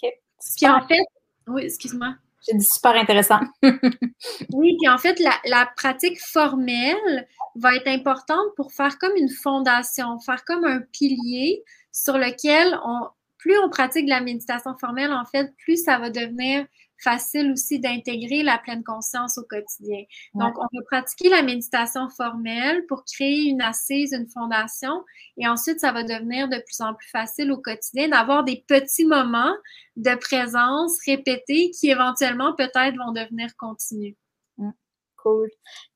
Puis 0.56 0.68
en 0.68 0.86
fait, 0.86 1.02
oui, 1.46 1.62
excuse-moi. 1.62 2.14
J'ai 2.46 2.56
dit 2.56 2.64
super 2.64 2.94
intéressant. 2.94 3.40
oui, 3.62 4.76
puis 4.80 4.88
en 4.88 4.98
fait, 4.98 5.20
la, 5.44 5.66
pratique 5.76 6.20
formelle 6.20 7.26
va 7.56 7.74
être 7.74 7.88
importante 7.88 8.46
pour 8.56 8.72
faire 8.72 8.98
comme 8.98 9.16
une 9.16 9.30
fondation, 9.30 10.18
faire 10.20 10.44
comme 10.44 10.64
un 10.64 10.80
pilier 10.92 11.64
sur 11.92 12.18
lequel 12.18 12.78
on, 12.84 13.08
plus 13.38 13.58
on 13.58 13.68
pratique 13.68 14.08
la 14.08 14.20
méditation 14.20 14.76
formelle, 14.78 15.12
en 15.12 15.24
fait, 15.24 15.52
plus 15.58 15.82
ça 15.82 15.98
va 15.98 16.10
devenir 16.10 16.66
facile 16.98 17.52
aussi 17.52 17.78
d'intégrer 17.78 18.42
la 18.42 18.58
pleine 18.58 18.84
conscience 18.84 19.38
au 19.38 19.42
quotidien. 19.42 20.02
Donc, 20.34 20.54
on 20.58 20.62
va 20.62 20.82
pratiquer 20.90 21.28
la 21.28 21.42
méditation 21.42 22.08
formelle 22.08 22.84
pour 22.86 23.04
créer 23.04 23.48
une 23.48 23.62
assise, 23.62 24.12
une 24.12 24.28
fondation, 24.28 25.04
et 25.36 25.46
ensuite, 25.46 25.80
ça 25.80 25.92
va 25.92 26.02
devenir 26.02 26.48
de 26.48 26.56
plus 26.56 26.80
en 26.80 26.94
plus 26.94 27.08
facile 27.08 27.52
au 27.52 27.58
quotidien 27.58 28.08
d'avoir 28.08 28.44
des 28.44 28.64
petits 28.66 29.04
moments 29.04 29.54
de 29.96 30.14
présence 30.14 30.98
répétés 31.06 31.70
qui 31.70 31.90
éventuellement 31.90 32.54
peut-être 32.54 32.96
vont 32.96 33.12
devenir 33.12 33.48
continus. 33.58 34.14
Mm. 34.58 34.70
Cool. 35.16 35.48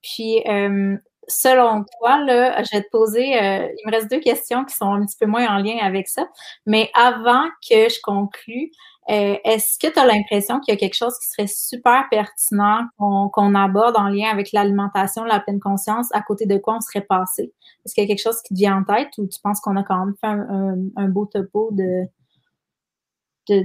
Puis, 0.02 0.42
euh, 0.46 0.96
selon 1.28 1.84
toi, 1.98 2.22
là, 2.24 2.62
je 2.62 2.76
vais 2.76 2.82
te 2.82 2.90
poser, 2.90 3.40
euh, 3.40 3.68
il 3.78 3.86
me 3.86 3.92
reste 3.92 4.10
deux 4.10 4.20
questions 4.20 4.64
qui 4.64 4.74
sont 4.74 4.92
un 4.92 5.06
petit 5.06 5.16
peu 5.18 5.26
moins 5.26 5.46
en 5.48 5.58
lien 5.58 5.78
avec 5.80 6.08
ça, 6.08 6.28
mais 6.66 6.90
avant 6.94 7.46
que 7.68 7.88
je 7.88 8.00
conclue, 8.02 8.70
euh, 9.10 9.36
est-ce 9.44 9.76
que 9.78 9.92
tu 9.92 9.98
as 9.98 10.06
l'impression 10.06 10.60
qu'il 10.60 10.72
y 10.72 10.76
a 10.76 10.78
quelque 10.78 10.94
chose 10.94 11.18
qui 11.18 11.28
serait 11.28 11.48
super 11.48 12.08
pertinent 12.10 12.86
qu'on 12.96 13.54
aborde 13.56 13.96
en 13.96 14.08
lien 14.08 14.28
avec 14.30 14.52
l'alimentation, 14.52 15.24
la 15.24 15.40
pleine 15.40 15.58
conscience, 15.58 16.08
à 16.12 16.22
côté 16.22 16.46
de 16.46 16.58
quoi 16.58 16.76
on 16.76 16.80
serait 16.80 17.00
passé? 17.00 17.52
Est-ce 17.84 17.94
qu'il 17.94 18.04
y 18.04 18.06
a 18.06 18.08
quelque 18.08 18.22
chose 18.22 18.40
qui 18.42 18.54
te 18.54 18.58
vient 18.58 18.76
en 18.76 18.84
tête 18.84 19.10
ou 19.18 19.26
tu 19.26 19.40
penses 19.42 19.60
qu'on 19.60 19.76
a 19.76 19.82
quand 19.82 20.04
même 20.04 20.14
fait 20.20 20.28
un, 20.28 21.08
beau 21.08 21.26
topo 21.26 21.70
de, 21.72 22.06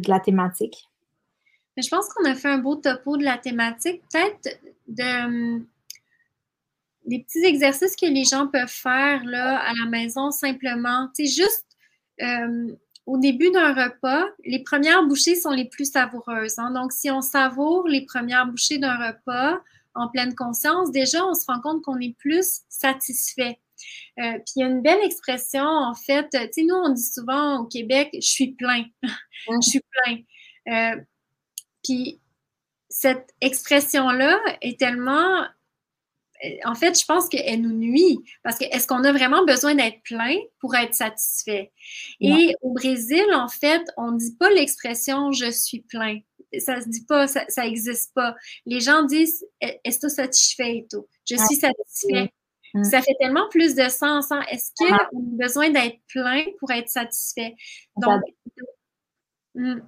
la 0.07 0.19
thématique? 0.19 0.87
je 1.77 1.89
pense 1.89 2.07
qu'on 2.07 2.23
a 2.25 2.35
fait 2.35 2.47
un 2.47 2.59
beau 2.59 2.77
topo 2.77 3.17
de 3.17 3.23
la 3.23 3.37
thématique. 3.37 4.01
Peut-être 4.11 4.59
de 4.87 5.61
des 7.05 7.19
petits 7.19 7.45
exercices 7.45 7.95
que 7.95 8.07
les 8.07 8.23
gens 8.23 8.47
peuvent 8.47 8.67
faire 8.67 9.23
là, 9.25 9.59
à 9.59 9.73
la 9.83 9.89
maison 9.89 10.31
simplement. 10.31 11.07
Tu 11.15 11.27
sais, 11.27 11.43
juste 11.43 11.67
euh, 12.21 12.75
au 13.05 13.17
début 13.17 13.51
d'un 13.51 13.73
repas, 13.73 14.25
les 14.43 14.63
premières 14.63 15.03
bouchées 15.03 15.35
sont 15.35 15.51
les 15.51 15.65
plus 15.65 15.91
savoureuses. 15.91 16.57
Hein. 16.57 16.71
Donc, 16.71 16.91
si 16.91 17.11
on 17.11 17.21
savoure 17.21 17.87
les 17.87 18.05
premières 18.05 18.47
bouchées 18.47 18.79
d'un 18.79 18.97
repas 18.97 19.59
en 19.93 20.09
pleine 20.09 20.35
conscience, 20.35 20.91
déjà, 20.91 21.23
on 21.25 21.33
se 21.33 21.45
rend 21.45 21.61
compte 21.61 21.83
qu'on 21.83 21.99
est 21.99 22.15
plus 22.17 22.61
satisfait. 22.67 23.59
Euh, 24.19 24.33
puis 24.33 24.53
il 24.55 24.59
y 24.61 24.63
a 24.63 24.67
une 24.67 24.81
belle 24.81 25.03
expression, 25.03 25.65
en 25.65 25.93
fait, 25.93 26.29
tu 26.31 26.39
sais, 26.51 26.63
nous, 26.63 26.75
on 26.75 26.89
dit 26.89 27.03
souvent 27.03 27.59
au 27.59 27.65
Québec, 27.65 28.09
je 28.13 28.27
suis 28.27 28.53
plein, 28.53 28.85
je 29.03 29.69
suis 29.69 29.81
plein. 29.91 30.17
Euh, 30.67 31.01
puis 31.83 32.19
cette 32.89 33.33
expression-là 33.41 34.39
est 34.61 34.79
tellement 34.79 35.45
en 36.65 36.75
fait, 36.75 36.99
je 36.99 37.05
pense 37.05 37.29
qu'elle 37.29 37.61
nous 37.61 37.73
nuit 37.73 38.19
parce 38.43 38.57
que 38.57 38.65
est-ce 38.65 38.87
qu'on 38.87 39.03
a 39.03 39.11
vraiment 39.11 39.45
besoin 39.45 39.75
d'être 39.75 40.01
plein 40.03 40.35
pour 40.59 40.75
être 40.75 40.93
satisfait? 40.93 41.71
Et 42.19 42.55
au 42.61 42.73
Brésil, 42.73 43.25
en 43.33 43.47
fait, 43.47 43.83
on 43.97 44.11
ne 44.11 44.19
dit 44.19 44.35
pas 44.35 44.49
l'expression 44.49 45.31
je 45.31 45.51
suis 45.51 45.81
plein. 45.81 46.19
Ça 46.59 46.81
se 46.81 46.89
dit 46.89 47.03
pas, 47.05 47.27
ça 47.27 47.45
n'existe 47.57 48.13
pas. 48.13 48.35
Les 48.65 48.79
gens 48.79 49.03
disent 49.03 49.45
Esto 49.83 50.09
satisfeito? 50.09 51.07
Je 51.29 51.35
suis 51.35 51.55
satisfait. 51.55 52.31
Mm. 52.73 52.83
Ça 52.83 53.01
fait 53.01 53.15
tellement 53.19 53.47
plus 53.49 53.75
de 53.75 53.89
sens. 53.89 54.31
Hein? 54.31 54.41
Est-ce 54.51 54.71
qu'on 54.77 54.93
a 54.93 55.09
besoin 55.13 55.69
d'être 55.69 55.99
plein 56.07 56.43
pour 56.59 56.71
être 56.71 56.89
satisfait? 56.89 57.55
Donc, 57.97 58.21
mm. 59.55 59.79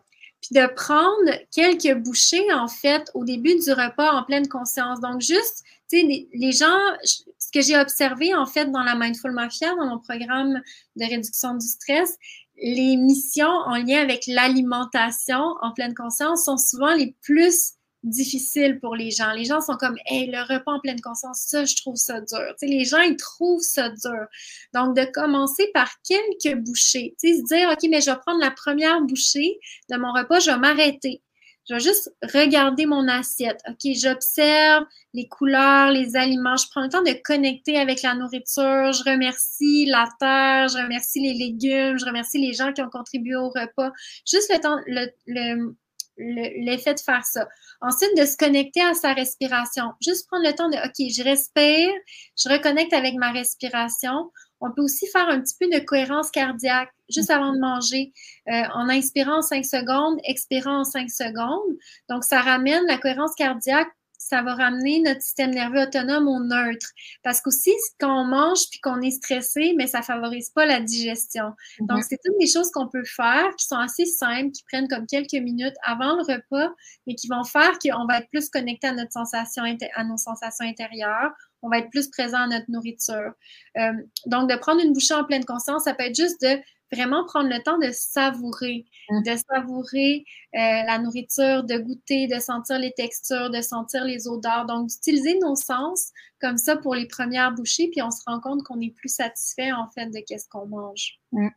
De 0.51 0.67
prendre 0.73 1.31
quelques 1.51 1.95
bouchées, 1.97 2.51
en 2.53 2.67
fait, 2.67 3.09
au 3.13 3.23
début 3.23 3.55
du 3.55 3.71
repas 3.71 4.11
en 4.11 4.23
pleine 4.23 4.47
conscience. 4.47 4.99
Donc, 5.01 5.21
juste 5.21 5.63
tu 5.89 6.01
sais, 6.01 6.27
les, 6.33 6.51
gens, 6.51 6.77
ce 7.03 7.51
que 7.53 7.61
j'ai 7.61 7.77
observé 7.77 8.35
en 8.35 8.45
fait 8.45 8.65
dans 8.71 8.83
la 8.83 8.95
Mindful 8.95 9.31
Mafia, 9.31 9.73
dans 9.75 9.87
mon 9.87 9.99
programme 9.99 10.61
de 10.97 11.05
réduction 11.05 11.55
du 11.55 11.65
stress, 11.65 12.17
les 12.61 12.97
missions 12.97 13.47
en 13.47 13.77
lien 13.77 14.01
avec 14.01 14.25
l'alimentation 14.27 15.55
en 15.61 15.71
pleine 15.73 15.93
conscience 15.93 16.45
sont 16.45 16.57
souvent 16.57 16.93
les 16.93 17.15
plus 17.21 17.76
difficile 18.09 18.79
pour 18.79 18.95
les 18.95 19.11
gens. 19.11 19.31
Les 19.31 19.45
gens 19.45 19.61
sont 19.61 19.75
comme, 19.75 19.97
hey, 20.05 20.29
le 20.31 20.41
repas 20.41 20.73
en 20.73 20.79
pleine 20.79 21.01
conscience, 21.01 21.39
ça, 21.39 21.65
je 21.65 21.75
trouve 21.75 21.95
ça 21.95 22.21
dur. 22.21 22.53
les 22.61 22.85
gens, 22.85 23.01
ils 23.01 23.17
trouvent 23.17 23.61
ça 23.61 23.89
dur. 23.89 24.25
Donc, 24.73 24.95
de 24.95 25.05
commencer 25.05 25.69
par 25.73 25.89
quelques 26.07 26.57
bouchées. 26.57 27.15
Tu 27.19 27.29
sais, 27.29 27.39
se 27.39 27.43
dire, 27.45 27.69
OK, 27.71 27.87
mais 27.89 28.01
je 28.01 28.11
vais 28.11 28.17
prendre 28.17 28.39
la 28.39 28.51
première 28.51 29.01
bouchée 29.01 29.59
de 29.89 29.97
mon 29.97 30.11
repas, 30.11 30.39
je 30.39 30.51
vais 30.51 30.57
m'arrêter. 30.57 31.21
Je 31.69 31.73
vais 31.73 31.79
juste 31.81 32.09
regarder 32.33 32.85
mon 32.85 33.09
assiette. 33.09 33.59
OK, 33.67 33.91
j'observe 33.93 34.85
les 35.13 35.27
couleurs, 35.27 35.91
les 35.91 36.15
aliments. 36.15 36.55
Je 36.55 36.65
prends 36.69 36.83
le 36.83 36.89
temps 36.89 37.01
de 37.01 37.11
connecter 37.25 37.77
avec 37.77 38.03
la 38.03 38.15
nourriture. 38.15 38.93
Je 38.93 39.03
remercie 39.03 39.85
la 39.85 40.07
terre, 40.17 40.69
je 40.69 40.81
remercie 40.81 41.19
les 41.19 41.33
légumes, 41.33 41.99
je 41.99 42.05
remercie 42.05 42.39
les 42.39 42.53
gens 42.53 42.71
qui 42.71 42.81
ont 42.81 42.89
contribué 42.89 43.35
au 43.35 43.49
repas. 43.49 43.91
Juste 44.25 44.49
le 44.53 44.61
temps, 44.61 44.77
le, 44.87 45.75
l'effet 46.17 46.93
de 46.93 46.99
faire 46.99 47.25
ça. 47.25 47.47
Ensuite, 47.81 48.17
de 48.17 48.25
se 48.25 48.37
connecter 48.37 48.81
à 48.81 48.93
sa 48.93 49.13
respiration. 49.13 49.93
Juste 50.01 50.27
prendre 50.27 50.45
le 50.45 50.53
temps 50.53 50.69
de, 50.69 50.77
OK, 50.77 51.11
je 51.11 51.23
respire, 51.23 51.91
je 52.37 52.49
reconnecte 52.49 52.93
avec 52.93 53.15
ma 53.15 53.31
respiration. 53.31 54.31
On 54.61 54.71
peut 54.71 54.81
aussi 54.81 55.07
faire 55.07 55.27
un 55.29 55.39
petit 55.41 55.55
peu 55.59 55.67
de 55.67 55.83
cohérence 55.85 56.31
cardiaque 56.31 56.89
juste 57.09 57.29
avant 57.29 57.53
de 57.53 57.59
manger, 57.59 58.11
euh, 58.49 58.63
en 58.73 58.89
inspirant 58.89 59.41
5 59.41 59.63
secondes, 59.63 60.19
expirant 60.23 60.79
en 60.79 60.83
5 60.83 61.09
secondes. 61.09 61.77
Donc, 62.09 62.23
ça 62.23 62.41
ramène 62.41 62.85
la 62.85 62.97
cohérence 62.97 63.35
cardiaque 63.35 63.89
ça 64.17 64.41
va 64.41 64.55
ramener 64.55 64.99
notre 65.01 65.21
système 65.21 65.51
nerveux 65.51 65.81
autonome 65.81 66.27
au 66.27 66.39
neutre. 66.39 66.87
Parce 67.23 67.41
qu'aussi, 67.41 67.71
quand 67.99 68.21
on 68.21 68.25
mange 68.25 68.69
puis 68.69 68.79
qu'on 68.79 69.01
est 69.01 69.11
stressé, 69.11 69.73
mais 69.77 69.87
ça 69.87 70.01
favorise 70.01 70.49
pas 70.49 70.65
la 70.65 70.79
digestion. 70.79 71.53
Donc, 71.79 71.97
mhm. 71.97 72.05
c'est 72.09 72.19
toutes 72.23 72.37
des 72.39 72.47
choses 72.47 72.71
qu'on 72.71 72.87
peut 72.87 73.05
faire 73.05 73.55
qui 73.57 73.65
sont 73.65 73.77
assez 73.77 74.05
simples, 74.05 74.51
qui 74.51 74.63
prennent 74.63 74.87
comme 74.87 75.05
quelques 75.07 75.33
minutes 75.33 75.75
avant 75.83 76.15
le 76.15 76.23
repas, 76.23 76.73
mais 77.05 77.15
qui 77.15 77.27
vont 77.27 77.43
faire 77.43 77.77
qu'on 77.79 78.05
va 78.05 78.19
être 78.19 78.29
plus 78.29 78.49
connecté 78.49 78.87
à 78.87 78.93
notre 78.93 79.13
sensation, 79.13 79.63
à 79.95 80.03
nos 80.03 80.17
sensations 80.17 80.65
intérieures. 80.65 81.31
On 81.61 81.69
va 81.69 81.79
être 81.79 81.89
plus 81.89 82.07
présent 82.09 82.39
à 82.39 82.47
notre 82.47 82.69
nourriture. 82.69 83.33
Euh, 83.77 83.93
donc, 84.25 84.49
de 84.49 84.55
prendre 84.57 84.81
une 84.81 84.93
bouchée 84.93 85.13
en 85.13 85.23
pleine 85.23 85.45
conscience, 85.45 85.83
ça 85.83 85.93
peut 85.93 86.03
être 86.03 86.15
juste 86.15 86.41
de 86.41 86.59
vraiment 86.91 87.25
prendre 87.25 87.49
le 87.49 87.61
temps 87.63 87.77
de 87.77 87.89
savourer, 87.91 88.85
mmh. 89.09 89.23
de 89.23 89.35
savourer 89.51 90.25
euh, 90.55 90.59
la 90.85 90.99
nourriture, 90.99 91.63
de 91.63 91.77
goûter, 91.77 92.27
de 92.27 92.39
sentir 92.39 92.79
les 92.79 92.93
textures, 92.93 93.49
de 93.49 93.61
sentir 93.61 94.03
les 94.05 94.27
odeurs. 94.27 94.65
Donc, 94.65 94.87
d'utiliser 94.87 95.37
nos 95.39 95.55
sens 95.55 96.11
comme 96.39 96.57
ça 96.57 96.77
pour 96.77 96.95
les 96.95 97.07
premières 97.07 97.51
bouchées, 97.51 97.89
puis 97.91 98.01
on 98.01 98.11
se 98.11 98.21
rend 98.27 98.39
compte 98.39 98.63
qu'on 98.63 98.79
est 98.79 98.95
plus 98.95 99.09
satisfait 99.09 99.71
en 99.71 99.87
fait 99.87 100.07
de 100.07 100.19
qu'est-ce 100.27 100.47
qu'on 100.49 100.67
mange. 100.67 101.19
Mmh. 101.31 101.49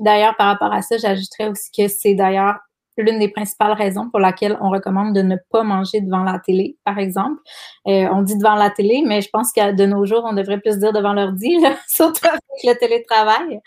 D'ailleurs, 0.00 0.36
par 0.36 0.48
rapport 0.48 0.72
à 0.72 0.82
ça, 0.82 0.98
j'ajouterais 0.98 1.48
aussi 1.48 1.70
que 1.72 1.88
c'est 1.88 2.14
d'ailleurs 2.14 2.56
l'une 2.96 3.18
des 3.18 3.28
principales 3.28 3.72
raisons 3.72 4.08
pour 4.10 4.20
laquelle 4.20 4.58
on 4.60 4.70
recommande 4.70 5.14
de 5.14 5.22
ne 5.22 5.36
pas 5.50 5.62
manger 5.62 6.00
devant 6.00 6.22
la 6.22 6.38
télé, 6.38 6.76
par 6.84 6.98
exemple. 6.98 7.40
Euh, 7.86 8.08
on 8.12 8.22
dit 8.22 8.36
devant 8.36 8.54
la 8.54 8.70
télé, 8.70 9.02
mais 9.06 9.20
je 9.20 9.30
pense 9.30 9.52
que 9.52 9.72
de 9.72 9.86
nos 9.86 10.04
jours, 10.06 10.22
on 10.24 10.32
devrait 10.32 10.60
plus 10.60 10.78
dire 10.78 10.92
devant 10.92 11.12
l'ordi, 11.12 11.56
surtout 11.88 12.26
avec 12.26 12.40
le 12.64 12.74
télétravail. 12.74 13.60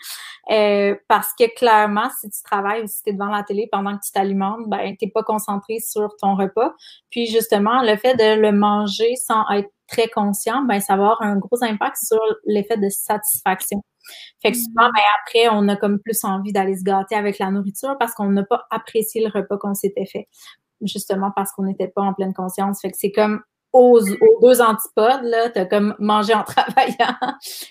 Euh, 0.50 0.96
parce 1.06 1.32
que 1.38 1.44
clairement, 1.54 2.08
si 2.20 2.28
tu 2.28 2.42
travailles 2.42 2.82
ou 2.82 2.86
si 2.86 3.02
tu 3.02 3.10
es 3.10 3.12
devant 3.12 3.26
la 3.26 3.42
télé 3.42 3.68
pendant 3.70 3.96
que 3.96 4.02
tu 4.04 4.12
t'alimentes, 4.12 4.68
ben, 4.68 4.96
tu 4.98 5.04
n'es 5.04 5.10
pas 5.10 5.22
concentré 5.22 5.78
sur 5.78 6.08
ton 6.20 6.34
repas. 6.34 6.74
Puis 7.10 7.26
justement, 7.26 7.82
le 7.82 7.96
fait 7.96 8.14
de 8.14 8.40
le 8.40 8.52
manger 8.52 9.14
sans 9.16 9.48
être 9.50 9.70
très 9.86 10.08
conscient, 10.08 10.62
ben, 10.62 10.80
ça 10.80 10.96
va 10.96 11.02
avoir 11.02 11.22
un 11.22 11.36
gros 11.36 11.62
impact 11.62 11.96
sur 12.02 12.20
l'effet 12.46 12.78
de 12.78 12.88
satisfaction. 12.88 13.82
Fait 14.42 14.52
que 14.52 14.58
souvent, 14.58 14.90
ben, 14.94 15.02
après, 15.22 15.48
on 15.50 15.68
a 15.68 15.76
comme 15.76 15.98
plus 15.98 16.24
envie 16.24 16.52
d'aller 16.52 16.76
se 16.76 16.84
gâter 16.84 17.14
avec 17.14 17.38
la 17.38 17.50
nourriture 17.50 17.96
parce 17.98 18.14
qu'on 18.14 18.30
n'a 18.30 18.44
pas 18.44 18.64
apprécié 18.70 19.22
le 19.22 19.30
repas 19.30 19.56
qu'on 19.58 19.74
s'était 19.74 20.06
fait. 20.06 20.28
Justement 20.82 21.30
parce 21.34 21.52
qu'on 21.52 21.64
n'était 21.64 21.88
pas 21.88 22.02
en 22.02 22.14
pleine 22.14 22.32
conscience. 22.32 22.80
Fait 22.80 22.90
que 22.90 22.96
c'est 22.98 23.12
comme 23.12 23.42
aux, 23.72 24.00
deux 24.42 24.60
antipodes, 24.60 25.22
là, 25.22 25.48
t'as 25.50 25.64
comme 25.64 25.94
mangé 25.98 26.34
en 26.34 26.42
travaillant, 26.44 27.16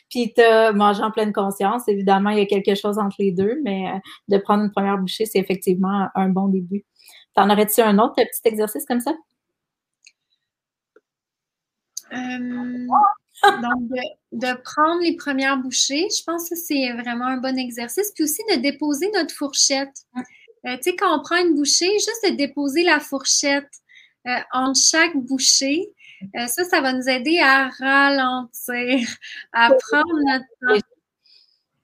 puis 0.10 0.34
t'as 0.34 0.72
mangé 0.72 1.04
en 1.04 1.12
pleine 1.12 1.34
conscience. 1.34 1.88
Évidemment, 1.88 2.30
il 2.30 2.40
y 2.40 2.42
a 2.42 2.46
quelque 2.46 2.76
chose 2.76 2.98
entre 3.00 3.18
les 3.20 3.32
deux, 3.32 3.60
mais 3.64 3.90
euh, 3.90 4.00
de 4.30 4.38
prendre 4.38 4.64
une 4.64 4.72
première 4.72 4.98
bouchée, 4.98 5.26
c'est 5.26 5.40
effectivement 5.40 6.08
un 6.16 6.30
bon 6.30 6.48
début. 6.48 6.86
T'en 7.36 7.50
aurais-tu 7.50 7.82
un 7.82 8.00
autre 8.00 8.16
petit 8.16 8.42
exercice 8.46 8.86
comme 8.86 9.02
ça? 9.02 9.14
Euh, 12.14 12.88
donc, 13.44 13.90
de, 14.32 14.62
prendre 14.64 15.02
les 15.02 15.16
premières 15.16 15.58
bouchées, 15.58 16.08
je 16.10 16.24
pense 16.24 16.50
que 16.50 16.56
c'est 16.56 16.92
vraiment 16.94 17.26
un 17.26 17.38
bon 17.38 17.58
exercice. 17.58 18.12
Puis 18.14 18.24
aussi 18.24 18.42
de 18.52 18.58
déposer 18.58 19.10
notre 19.14 19.34
fourchette. 19.34 19.94
Euh, 20.66 20.76
tu 20.78 20.84
sais, 20.84 20.96
quand 20.96 21.18
on 21.18 21.22
prend 21.22 21.38
une 21.38 21.56
bouchée, 21.56 21.92
juste 21.94 22.26
de 22.26 22.36
déposer 22.36 22.84
la 22.84 23.00
fourchette 23.00 23.70
euh, 24.28 24.36
entre 24.52 24.80
chaque 24.80 25.16
bouchée. 25.16 25.90
Euh, 26.36 26.48
ça, 26.48 26.66
ça 26.66 26.82
va 26.82 26.92
nous 26.92 27.08
aider 27.08 27.40
à 27.40 27.70
ralentir, 27.70 29.08
à 29.54 29.70
prendre 29.70 30.20
notre 30.26 30.46
temps. 30.62 30.88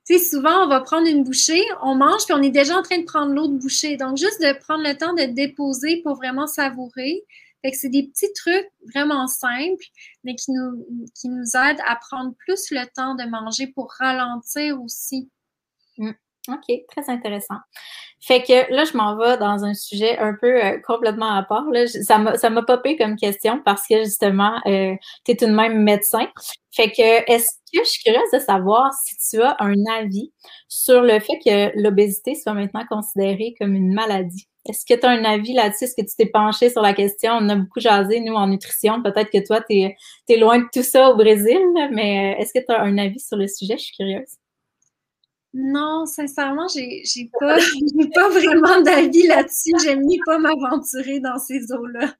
Tu 0.08 0.20
sais, 0.20 0.20
souvent, 0.20 0.66
on 0.66 0.68
va 0.68 0.82
prendre 0.82 1.08
une 1.08 1.24
bouchée, 1.24 1.64
on 1.82 1.95
mange, 1.95 2.26
puis 2.26 2.34
on 2.34 2.41
est 2.43 2.51
déjà 2.51 2.78
en 2.78 2.84
train 2.84 2.99
de 2.99 3.06
prendre 3.06 3.34
l'autre 3.34 3.53
bouchée. 3.53 3.97
Donc, 3.97 4.18
juste 4.18 4.39
de 4.41 4.53
prendre 4.60 4.84
le 4.84 4.95
temps 4.95 5.14
de 5.14 5.24
déposer 5.24 6.01
pour 6.03 6.16
vraiment 6.16 6.45
savourer. 6.45 7.24
Fait 7.66 7.72
que 7.72 7.78
c'est 7.78 7.89
des 7.89 8.03
petits 8.03 8.32
trucs 8.34 8.70
vraiment 8.93 9.26
simples, 9.26 9.86
mais 10.24 10.36
qui 10.36 10.51
nous, 10.51 10.86
qui 11.20 11.30
nous 11.30 11.55
aident 11.55 11.82
à 11.88 11.95
prendre 11.95 12.36
plus 12.38 12.70
le 12.70 12.86
temps 12.93 13.16
de 13.16 13.28
manger 13.28 13.66
pour 13.66 13.91
ralentir 13.97 14.80
aussi. 14.84 15.32
Mmh. 15.97 16.11
OK, 16.49 16.78
très 16.91 17.09
intéressant. 17.09 17.55
Fait 18.22 18.43
que 18.43 18.72
là, 18.72 18.86
je 18.86 18.95
m'en 18.95 19.18
vais 19.18 19.38
dans 19.38 19.66
un 19.66 19.74
sujet 19.74 20.16
un 20.20 20.36
peu 20.39 20.63
euh, 20.63 20.78
complètement 20.86 21.34
à 21.34 21.41
part. 21.41 21.66
Là. 21.72 21.88
Ça 21.88 22.20
m'a 22.51 22.61
popé 22.61 22.97
comme 22.97 23.16
question 23.16 23.59
parce 23.66 23.88
que 23.88 24.03
justement, 24.03 24.61
euh, 24.68 24.93
tu 25.26 25.32
es 25.32 25.36
tout 25.36 25.47
de 25.47 25.51
même 25.51 25.82
médecin. 25.82 26.28
Fait 26.72 26.91
que 26.91 27.32
est-ce 27.32 27.47
que 27.74 27.84
je 27.84 27.89
suis 27.89 28.03
curieuse 28.03 28.30
de 28.32 28.38
savoir 28.38 28.93
si 28.93 29.16
tu 29.28 29.41
as 29.41 29.57
un 29.59 29.74
avis 29.91 30.32
sur 30.68 31.01
le 31.01 31.20
fait 31.20 31.39
que 31.43 31.82
l'obésité 31.82 32.36
soit 32.36 32.53
maintenant 32.53 32.86
considérée 32.88 33.55
comme 33.59 33.74
une 33.74 33.91
maladie? 33.91 34.47
Est-ce 34.68 34.86
que 34.86 34.99
tu 34.99 35.05
as 35.05 35.09
un 35.09 35.24
avis 35.24 35.53
là-dessus? 35.53 35.86
Est-ce 35.86 35.95
que 35.95 36.01
tu 36.07 36.16
t'es 36.18 36.26
penché 36.26 36.70
sur 36.70 36.82
la 36.82 36.93
question? 36.93 37.34
On 37.34 37.49
a 37.49 37.55
beaucoup 37.55 37.80
jasé, 37.80 38.20
nous, 38.20 38.34
en 38.34 38.47
nutrition. 38.47 39.01
Peut-être 39.03 39.30
que 39.30 39.45
toi, 39.45 39.61
tu 39.61 39.76
es, 39.76 40.38
loin 40.38 40.59
de 40.59 40.66
tout 40.74 40.84
ça 40.84 41.09
au 41.09 41.16
Brésil, 41.16 41.59
mais 41.91 42.36
euh, 42.36 42.41
est-ce 42.41 42.51
que 42.51 42.66
tu 42.66 42.72
as 42.72 42.82
un 42.82 42.97
avis 42.97 43.20
sur 43.20 43.38
le 43.38 43.47
sujet? 43.47 43.78
Je 43.78 43.84
suis 43.84 43.95
curieuse. 43.95 44.38
Non, 45.53 46.05
sincèrement, 46.05 46.68
j'ai, 46.68 47.30
pas, 47.39 47.57
pas 48.13 48.30
vraiment 48.30 48.82
d'avis 48.82 49.28
là-dessus. 49.28 49.72
J'aime 49.84 50.01
ni 50.01 50.20
pas 50.26 50.38
m'aventurer 50.38 51.20
dans 51.20 51.38
ces 51.38 51.72
eaux-là. 51.72 52.13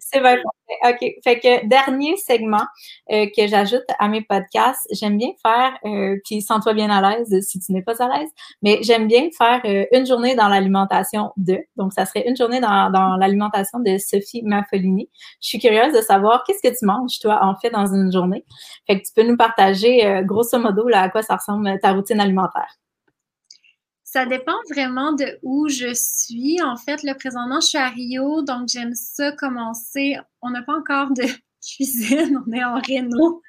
C'est 0.00 0.20
vrai. 0.20 0.40
OK. 0.84 1.14
Fait 1.22 1.38
que 1.38 1.66
dernier 1.66 2.16
segment 2.16 2.64
euh, 3.10 3.26
que 3.36 3.46
j'ajoute 3.46 3.84
à 3.98 4.08
mes 4.08 4.22
podcasts, 4.22 4.86
j'aime 4.92 5.18
bien 5.18 5.30
faire, 5.44 5.76
euh, 5.84 6.16
puis 6.24 6.40
sens-toi 6.40 6.74
bien 6.74 6.90
à 6.90 7.00
l'aise 7.00 7.40
si 7.42 7.58
tu 7.60 7.72
n'es 7.72 7.82
pas 7.82 8.02
à 8.02 8.18
l'aise, 8.18 8.30
mais 8.62 8.78
j'aime 8.82 9.06
bien 9.06 9.28
faire 9.36 9.60
euh, 9.64 9.84
une 9.92 10.06
journée 10.06 10.34
dans 10.34 10.48
l'alimentation 10.48 11.32
de. 11.36 11.58
Donc, 11.76 11.92
ça 11.92 12.06
serait 12.06 12.28
une 12.28 12.36
journée 12.36 12.60
dans, 12.60 12.90
dans 12.90 13.16
l'alimentation 13.16 13.80
de 13.80 13.98
Sophie 13.98 14.42
Maffolini. 14.42 15.10
Je 15.40 15.48
suis 15.48 15.58
curieuse 15.58 15.92
de 15.92 16.00
savoir 16.00 16.44
qu'est-ce 16.46 16.66
que 16.66 16.76
tu 16.76 16.84
manges, 16.86 17.18
toi, 17.20 17.40
en 17.42 17.56
fait, 17.56 17.70
dans 17.70 17.86
une 17.86 18.12
journée? 18.12 18.44
Fait 18.86 19.00
que 19.00 19.06
tu 19.06 19.12
peux 19.14 19.26
nous 19.26 19.36
partager, 19.36 20.06
euh, 20.06 20.22
grosso 20.22 20.58
modo, 20.58 20.88
là, 20.88 21.02
à 21.02 21.08
quoi 21.08 21.22
ça 21.22 21.36
ressemble 21.36 21.78
ta 21.80 21.92
routine 21.92 22.20
alimentaire. 22.20 22.68
Ça 24.14 24.26
dépend 24.26 24.54
vraiment 24.70 25.10
de 25.10 25.40
où 25.42 25.68
je 25.68 25.92
suis. 25.92 26.62
En 26.62 26.76
fait, 26.76 27.02
le 27.02 27.14
présentement, 27.14 27.58
je 27.60 27.66
suis 27.66 27.78
à 27.78 27.88
Rio, 27.88 28.42
donc 28.42 28.68
j'aime 28.68 28.94
ça 28.94 29.32
commencer. 29.32 30.14
On 30.40 30.50
n'a 30.50 30.62
pas 30.62 30.74
encore 30.74 31.10
de 31.10 31.24
cuisine, 31.60 32.40
on 32.46 32.52
est 32.52 32.62
en 32.62 32.80
Réno. 32.80 33.42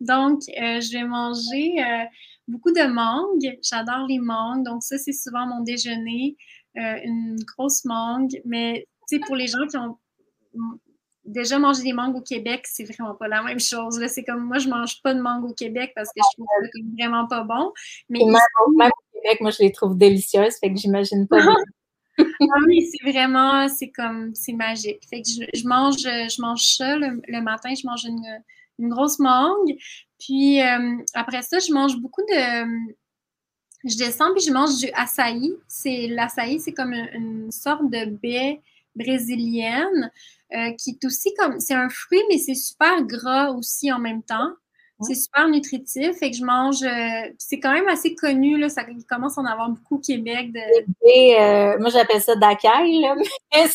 Donc, 0.00 0.40
euh, 0.48 0.80
je 0.80 0.98
vais 0.98 1.04
manger 1.04 1.80
euh, 1.80 2.04
beaucoup 2.48 2.72
de 2.72 2.92
mangue. 2.92 3.56
J'adore 3.62 4.08
les 4.08 4.18
mangues, 4.18 4.64
donc 4.64 4.82
ça, 4.82 4.98
c'est 4.98 5.12
souvent 5.12 5.46
mon 5.46 5.60
déjeuner. 5.60 6.36
Euh, 6.76 6.96
une 7.04 7.36
grosse 7.44 7.84
mangue, 7.84 8.32
mais 8.44 8.88
tu 9.08 9.16
sais, 9.16 9.20
pour 9.24 9.36
les 9.36 9.46
gens 9.46 9.64
qui 9.68 9.76
ont 9.76 9.96
déjà 11.24 11.60
mangé 11.60 11.84
des 11.84 11.92
mangues 11.92 12.16
au 12.16 12.20
Québec, 12.20 12.66
c'est 12.66 12.82
vraiment 12.84 13.14
pas 13.14 13.28
la 13.28 13.44
même 13.44 13.60
chose. 13.60 14.04
C'est 14.08 14.24
comme 14.24 14.42
moi, 14.42 14.58
je 14.58 14.68
mange 14.68 15.00
pas 15.02 15.14
de 15.14 15.20
mangue 15.20 15.44
au 15.44 15.54
Québec 15.54 15.92
parce 15.94 16.08
que 16.08 16.18
je 16.18 16.36
trouve 16.36 16.46
ça 16.60 16.68
vraiment 16.98 17.28
pas 17.28 17.44
bon. 17.44 17.72
Mais 18.08 18.18
moi, 19.40 19.50
je 19.50 19.62
les 19.62 19.72
trouve 19.72 19.96
délicieuses, 19.96 20.56
fait 20.60 20.72
que 20.72 20.78
j'imagine 20.78 21.26
pas. 21.26 21.38
ah 22.18 22.58
oui, 22.66 22.86
c'est 22.90 23.10
vraiment, 23.10 23.68
c'est 23.68 23.90
comme, 23.90 24.34
c'est 24.34 24.52
magique. 24.52 25.00
Fait 25.08 25.22
que 25.22 25.28
je, 25.28 25.66
mange, 25.66 26.02
je 26.02 26.40
mange 26.40 26.62
ça 26.76 26.96
le, 26.96 27.40
matin, 27.40 27.72
je 27.74 27.86
mange 27.86 28.04
une, 28.04 28.88
grosse 28.88 29.18
mangue. 29.18 29.76
Puis 30.18 30.62
euh, 30.62 30.96
après 31.14 31.42
ça, 31.42 31.58
je 31.58 31.72
mange 31.72 31.96
beaucoup 31.98 32.22
de. 32.22 32.88
Je 33.84 33.96
descends 33.96 34.32
puis 34.34 34.44
je 34.44 34.52
mange 34.52 34.78
du 34.78 34.90
açaï. 34.94 35.54
C'est 35.66 36.06
l'açaï, 36.08 36.60
c'est 36.60 36.72
comme 36.72 36.92
une, 36.92 37.50
sorte 37.50 37.90
de 37.90 38.06
baie 38.06 38.60
brésilienne 38.94 40.10
euh, 40.54 40.72
qui 40.72 40.90
est 40.90 41.04
aussi 41.04 41.32
comme. 41.34 41.60
C'est 41.60 41.74
un 41.74 41.88
fruit, 41.88 42.22
mais 42.28 42.38
c'est 42.38 42.54
super 42.54 43.02
gras 43.04 43.50
aussi 43.50 43.92
en 43.92 43.98
même 43.98 44.22
temps. 44.22 44.50
C'est 45.02 45.14
super 45.14 45.48
nutritif. 45.48 46.16
et 46.20 46.30
que 46.30 46.36
je 46.36 46.44
mange. 46.44 46.82
Euh, 46.82 47.32
c'est 47.38 47.58
quand 47.58 47.72
même 47.72 47.88
assez 47.88 48.14
connu. 48.14 48.58
Là, 48.58 48.68
ça 48.68 48.82
il 48.88 49.04
commence 49.04 49.38
à 49.38 49.42
en 49.42 49.46
avoir 49.46 49.70
beaucoup 49.70 49.96
au 49.96 50.00
Québec. 50.00 50.52
De... 50.52 50.60
Euh, 50.60 51.78
moi, 51.78 51.90
j'appelle 51.90 52.20
ça 52.20 52.36
d'acai. 52.36 52.68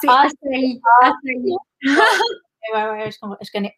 C'est 0.00 0.08
ah, 0.08 0.24
açaï. 0.24 0.80
Ah, 1.02 1.12
ouais, 2.74 2.90
ouais, 2.90 3.10
je, 3.10 3.16
je 3.42 3.52
connais. 3.52 3.74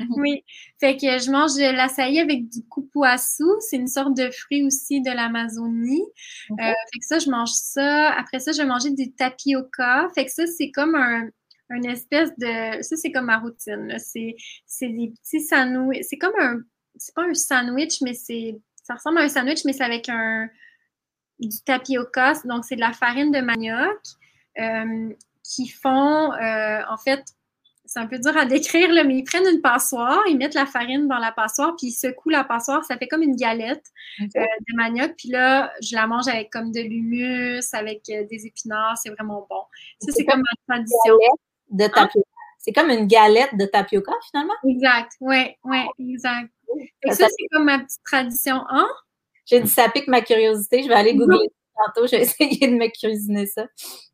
Oui. 0.16 0.44
Fait 0.80 0.96
que 0.96 1.18
je 1.18 1.30
mange 1.30 1.54
de 1.54 1.72
l'açaï 1.76 2.18
avec 2.18 2.48
du 2.48 2.62
kupuasu. 2.68 3.44
C'est 3.60 3.76
une 3.76 3.86
sorte 3.86 4.16
de 4.16 4.30
fruit 4.30 4.64
aussi 4.64 5.00
de 5.00 5.10
l'Amazonie. 5.10 6.02
Euh, 6.50 6.56
fait 6.56 6.98
que 6.98 7.06
ça, 7.06 7.18
je 7.18 7.30
mange 7.30 7.50
ça. 7.52 8.10
Après 8.12 8.40
ça, 8.40 8.52
je 8.52 8.58
vais 8.58 8.66
manger 8.66 8.90
du 8.90 9.12
tapioca. 9.12 10.08
Fait 10.14 10.24
que 10.24 10.32
ça, 10.32 10.46
c'est 10.46 10.70
comme 10.70 10.94
un, 10.94 11.28
une 11.70 11.86
espèce 11.86 12.36
de. 12.38 12.82
Ça, 12.82 12.96
c'est 12.96 13.12
comme 13.12 13.26
ma 13.26 13.38
routine. 13.38 13.94
C'est, 13.98 14.36
c'est 14.66 14.88
des 14.88 15.10
petits 15.10 15.40
sandwichs. 15.40 16.04
C'est 16.08 16.18
comme 16.18 16.34
un. 16.38 16.60
C'est 16.96 17.14
pas 17.14 17.24
un 17.24 17.34
sandwich, 17.34 18.00
mais 18.02 18.14
c'est. 18.14 18.56
Ça 18.82 18.94
ressemble 18.94 19.18
à 19.18 19.22
un 19.22 19.28
sandwich, 19.28 19.64
mais 19.64 19.72
c'est 19.72 19.84
avec 19.84 20.08
un 20.08 20.48
du 21.38 21.62
tapioca. 21.64 22.34
Donc, 22.44 22.64
c'est 22.64 22.76
de 22.76 22.80
la 22.80 22.92
farine 22.92 23.30
de 23.30 23.40
manioc 23.40 23.98
euh, 24.58 25.12
qui 25.42 25.68
font, 25.68 26.32
euh, 26.32 26.80
en 26.88 26.96
fait, 26.96 27.22
c'est 27.86 28.00
un 28.00 28.06
peu 28.06 28.18
dur 28.18 28.34
à 28.36 28.46
décrire, 28.46 28.90
là, 28.92 29.04
mais 29.04 29.16
ils 29.16 29.24
prennent 29.24 29.46
une 29.46 29.60
passoire, 29.60 30.22
ils 30.28 30.38
mettent 30.38 30.54
la 30.54 30.64
farine 30.64 31.06
dans 31.06 31.18
la 31.18 31.32
passoire, 31.32 31.74
puis 31.76 31.88
ils 31.88 31.92
secouent 31.92 32.30
la 32.30 32.42
passoire, 32.42 32.82
ça 32.84 32.96
fait 32.96 33.08
comme 33.08 33.22
une 33.22 33.36
galette 33.36 33.84
euh, 34.20 34.24
de 34.40 34.76
manioc. 34.76 35.14
Puis 35.18 35.28
là, 35.28 35.70
je 35.82 35.94
la 35.94 36.06
mange 36.06 36.26
avec 36.28 36.50
comme 36.50 36.72
de 36.72 36.80
l'humus, 36.80 37.62
avec 37.72 38.04
des 38.06 38.46
épinards, 38.46 38.96
c'est 38.96 39.10
vraiment 39.10 39.46
bon. 39.50 39.60
Ça, 40.00 40.12
c'est 40.12 40.24
comme 40.24 40.40
ma 40.40 40.74
tradition 40.74 41.18
de 41.74 41.86
tapioca. 41.86 42.28
C'est 42.58 42.72
comme 42.72 42.88
une 42.90 43.06
galette 43.06 43.54
de 43.58 43.66
tapioca, 43.66 44.12
finalement? 44.30 44.54
Exact, 44.66 45.12
oui, 45.20 45.54
oui, 45.64 45.78
exact. 45.98 46.50
ça, 47.10 47.26
c'est 47.28 47.46
comme 47.52 47.64
ma 47.64 47.80
petite 47.80 48.02
tradition. 48.04 48.64
Hein? 48.70 48.88
J'ai 49.44 49.60
dit, 49.60 49.68
ça 49.68 49.88
pique 49.90 50.08
ma 50.08 50.22
curiosité. 50.22 50.82
Je 50.82 50.88
vais 50.88 50.94
aller 50.94 51.14
googler 51.14 51.50
tantôt. 51.76 52.06
Je 52.06 52.12
vais 52.12 52.22
essayer 52.22 52.66
de 52.66 52.74
me 52.74 52.88
cuisiner 52.88 53.46
ça. 53.46 53.66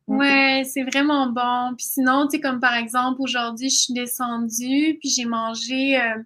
Ouais, 0.08 0.64
c'est 0.66 0.82
vraiment 0.82 1.28
bon. 1.28 1.76
Puis 1.76 1.86
sinon, 1.86 2.26
tu 2.26 2.36
sais, 2.36 2.40
comme 2.40 2.58
par 2.58 2.74
exemple, 2.74 3.20
aujourd'hui, 3.20 3.70
je 3.70 3.76
suis 3.76 3.94
descendue, 3.94 4.98
puis 4.98 5.08
j'ai 5.08 5.24
mangé, 5.26 6.00
euh, 6.00 6.20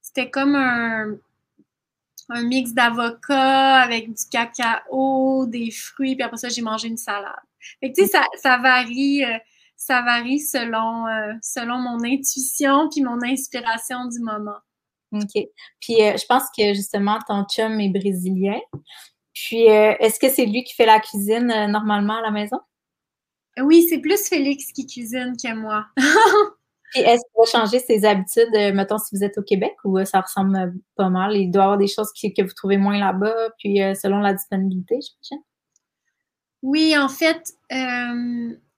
c'était 0.00 0.30
comme 0.30 0.54
un, 0.54 1.16
un 2.30 2.42
mix 2.42 2.72
d'avocat 2.72 3.82
avec 3.82 4.08
du 4.08 4.22
cacao, 4.30 5.44
des 5.46 5.70
fruits, 5.70 6.14
puis 6.14 6.22
après 6.22 6.38
ça, 6.38 6.48
j'ai 6.48 6.62
mangé 6.62 6.88
une 6.88 6.96
salade. 6.96 7.34
Fait 7.80 7.92
que, 7.92 7.96
tu 8.00 8.06
sais, 8.06 8.08
ça, 8.08 8.24
ça 8.40 8.56
varie. 8.56 9.22
Euh, 9.22 9.36
ça 9.80 10.02
varie 10.02 10.40
selon, 10.40 11.06
euh, 11.06 11.32
selon 11.40 11.78
mon 11.78 12.04
intuition 12.04 12.90
puis 12.90 13.00
mon 13.02 13.18
inspiration 13.24 14.04
du 14.08 14.20
moment. 14.20 14.58
OK. 15.12 15.42
Puis 15.80 16.02
euh, 16.02 16.16
je 16.18 16.26
pense 16.26 16.42
que 16.56 16.74
justement, 16.74 17.18
ton 17.26 17.44
chum 17.44 17.80
est 17.80 17.88
brésilien. 17.88 18.60
Puis 19.32 19.70
euh, 19.70 19.94
est-ce 19.98 20.20
que 20.20 20.28
c'est 20.28 20.44
lui 20.44 20.64
qui 20.64 20.74
fait 20.74 20.84
la 20.84 21.00
cuisine 21.00 21.46
normalement 21.70 22.18
à 22.18 22.20
la 22.20 22.30
maison? 22.30 22.60
Oui, 23.58 23.86
c'est 23.88 23.98
plus 23.98 24.28
Félix 24.28 24.70
qui 24.72 24.86
cuisine 24.86 25.34
que 25.42 25.54
moi. 25.54 25.86
Puis 26.92 27.00
est-ce 27.00 27.22
qu'il 27.22 27.38
va 27.38 27.46
changer 27.46 27.78
ses 27.78 28.04
habitudes, 28.04 28.52
mettons, 28.74 28.98
si 28.98 29.16
vous 29.16 29.24
êtes 29.24 29.38
au 29.38 29.42
Québec 29.42 29.74
ou 29.84 30.04
ça 30.04 30.20
ressemble 30.20 30.74
pas 30.96 31.08
mal? 31.08 31.36
Il 31.36 31.50
doit 31.50 31.62
y 31.62 31.64
avoir 31.64 31.78
des 31.78 31.86
choses 31.86 32.10
que 32.12 32.42
vous 32.42 32.52
trouvez 32.52 32.78
moins 32.78 32.98
là-bas, 32.98 33.50
puis 33.58 33.78
selon 33.94 34.18
la 34.18 34.34
disponibilité, 34.34 34.98
j'imagine? 35.00 35.44
Oui, 36.62 36.98
en 36.98 37.08
fait, 37.08 37.54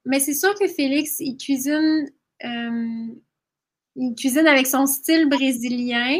mais 0.04 0.20
c'est 0.20 0.34
sûr 0.34 0.54
que 0.58 0.66
Félix, 0.68 1.20
il 1.20 1.36
cuisine, 1.36 2.10
euh, 2.44 3.06
il 3.96 4.14
cuisine 4.14 4.46
avec 4.46 4.66
son 4.66 4.86
style 4.86 5.28
brésilien. 5.28 6.18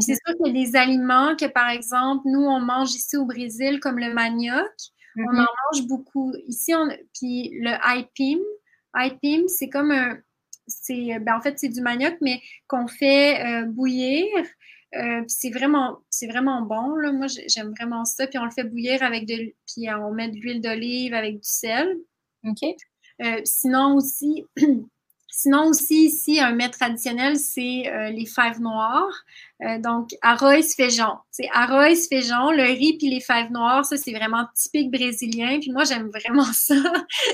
C'est 0.00 0.12
mhm. 0.12 0.18
sûr 0.26 0.36
qu'il 0.36 0.56
y 0.56 0.60
a 0.60 0.64
des 0.64 0.76
aliments 0.76 1.36
que, 1.36 1.46
par 1.46 1.70
exemple, 1.70 2.22
nous, 2.26 2.42
on 2.42 2.60
mange 2.60 2.94
ici 2.94 3.16
au 3.16 3.24
Brésil, 3.24 3.78
comme 3.80 3.98
le 3.98 4.12
manioc. 4.12 4.72
On 5.16 5.22
en 5.22 5.32
mhm. 5.32 5.46
mange 5.72 5.86
beaucoup. 5.86 6.32
Ici, 6.48 6.74
on, 6.74 6.88
puis 7.14 7.50
le 7.60 7.70
aipim. 7.96 8.40
Aipim, 8.98 9.46
c'est 9.46 9.68
comme 9.68 9.92
un. 9.92 10.18
C'est, 10.66 11.18
ben, 11.20 11.36
en 11.36 11.40
fait, 11.40 11.58
c'est 11.58 11.68
du 11.68 11.82
manioc, 11.82 12.16
mais 12.20 12.40
qu'on 12.66 12.88
fait 12.88 13.44
euh, 13.44 13.66
bouillir. 13.66 14.26
Euh, 14.96 15.22
c'est 15.26 15.50
vraiment, 15.50 15.98
c'est 16.08 16.26
vraiment 16.26 16.62
bon. 16.62 16.96
Là. 16.96 17.12
Moi, 17.12 17.26
j'aime 17.48 17.72
vraiment 17.78 18.04
ça. 18.04 18.26
Puis 18.26 18.38
on 18.38 18.44
le 18.44 18.50
fait 18.50 18.64
bouillir 18.64 19.02
avec 19.02 19.26
de, 19.26 19.52
puis 19.66 19.88
on 19.92 20.12
met 20.12 20.30
de 20.30 20.36
l'huile 20.36 20.60
d'olive 20.60 21.14
avec 21.14 21.34
du 21.34 21.48
sel. 21.48 21.96
OK. 22.44 22.60
Euh, 23.22 23.40
sinon 23.44 23.96
aussi, 23.96 24.44
sinon 25.30 25.68
aussi 25.68 26.06
ici, 26.06 26.40
un 26.40 26.52
mets 26.52 26.70
traditionnel, 26.70 27.36
c'est 27.36 27.88
euh, 27.88 28.10
les 28.10 28.26
fèves 28.26 28.60
noires. 28.60 29.24
Euh, 29.62 29.78
donc, 29.78 30.10
arroz 30.20 30.74
feijão. 30.74 31.18
C'est 31.30 31.48
arroz 31.52 32.08
feijão, 32.08 32.50
le 32.50 32.62
riz 32.62 32.96
puis 32.98 33.08
les 33.08 33.20
fèves 33.20 33.50
noires, 33.52 33.84
ça, 33.84 33.96
c'est 33.96 34.12
vraiment 34.12 34.46
typique 34.54 34.90
brésilien. 34.90 35.58
Puis 35.60 35.70
moi, 35.70 35.84
j'aime 35.84 36.08
vraiment 36.08 36.44
ça. 36.52 36.74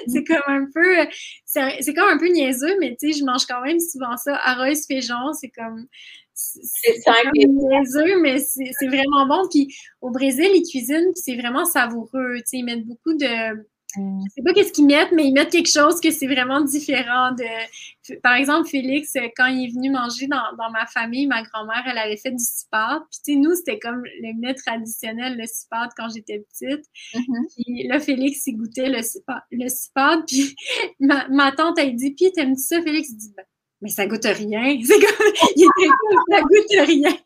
c'est 0.07 0.25
comme 0.25 0.43
un 0.47 0.67
peu, 0.73 1.09
c'est 1.47 1.95
comme 1.95 2.09
un 2.09 2.19
peu 2.19 2.29
niaiseux, 2.29 2.79
mais 2.79 2.97
tu 3.01 3.13
sais, 3.13 3.19
je 3.19 3.25
mange 3.25 3.47
quand 3.47 3.63
même 3.63 3.81
souvent 3.81 4.17
ça. 4.17 4.37
Arroz 4.45 4.87
feijão, 4.87 5.33
c'est 5.33 5.51
comme, 5.51 5.87
c'est 6.35 6.97
niaiseux, 7.35 8.21
mais 8.21 8.39
c'est 8.39 8.87
vraiment 8.87 9.27
bon. 9.27 9.49
Puis 9.51 9.75
au 10.03 10.11
Brésil, 10.11 10.49
ils 10.55 10.69
cuisinent, 10.71 11.13
puis 11.15 11.23
c'est 11.25 11.37
vraiment 11.37 11.65
savoureux. 11.65 12.37
Tu 12.39 12.43
sais, 12.45 12.57
ils 12.59 12.65
mettent 12.65 12.87
beaucoup 12.87 13.15
de 13.15 13.27
Mm. 13.27 13.80
Je 13.97 14.31
sais 14.35 14.43
pas 14.43 14.53
qu'est-ce 14.53 14.73
qu'ils 14.73 14.87
mettent, 14.87 15.13
mais 15.13 15.27
ils 15.27 15.33
mettent 15.33 15.51
quelque 15.51 15.71
chose 15.71 16.01
que 16.01 16.11
c'est 16.11 16.27
vraiment 16.27 16.61
différent 16.61 17.33
de. 17.33 18.17
Par 18.23 18.35
exemple, 18.35 18.69
Félix, 18.69 19.15
quand 19.37 19.47
il 19.47 19.67
est 19.67 19.73
venu 19.73 19.91
manger 19.91 20.27
dans, 20.27 20.71
ma 20.71 20.87
famille, 20.87 21.27
ma 21.27 21.43
grand-mère, 21.43 21.83
elle 21.87 21.99
avait 21.99 22.17
fait 22.17 22.31
du 22.31 22.43
spad. 22.43 23.03
Puis, 23.11 23.21
tu 23.25 23.33
sais, 23.33 23.39
nous, 23.39 23.55
c'était 23.55 23.79
comme 23.79 24.03
le 24.05 24.39
mets 24.41 24.55
traditionnel, 24.55 25.37
le 25.37 25.47
spad, 25.47 25.91
quand 25.97 26.09
j'étais 26.09 26.41
petite. 26.41 26.85
Mm-hmm. 27.15 27.55
Puis 27.55 27.89
là, 27.89 28.01
Félix, 28.01 28.47
il 28.47 28.57
goûtait 28.57 28.89
le 28.89 29.03
spad. 29.03 29.43
Le 29.51 30.27
puis 30.27 30.55
ma, 31.01 31.53
tante, 31.53 31.79
elle 31.79 31.95
dit 31.97 32.13
Puis, 32.13 32.33
t'aimes-tu 32.33 32.63
ça, 32.63 32.83
Félix? 32.83 33.11
Il 33.11 33.17
dit 33.17 33.33
ben, 33.37 33.45
mais 33.83 33.89
ça 33.89 34.07
goûte 34.07 34.25
rien. 34.25 34.79
C'est 34.85 35.01
comme, 35.01 35.27
il 35.57 35.63
était 35.63 35.89
comme, 35.89 36.19
ça 36.31 36.41
goûte 36.43 36.87
rien. 36.87 37.17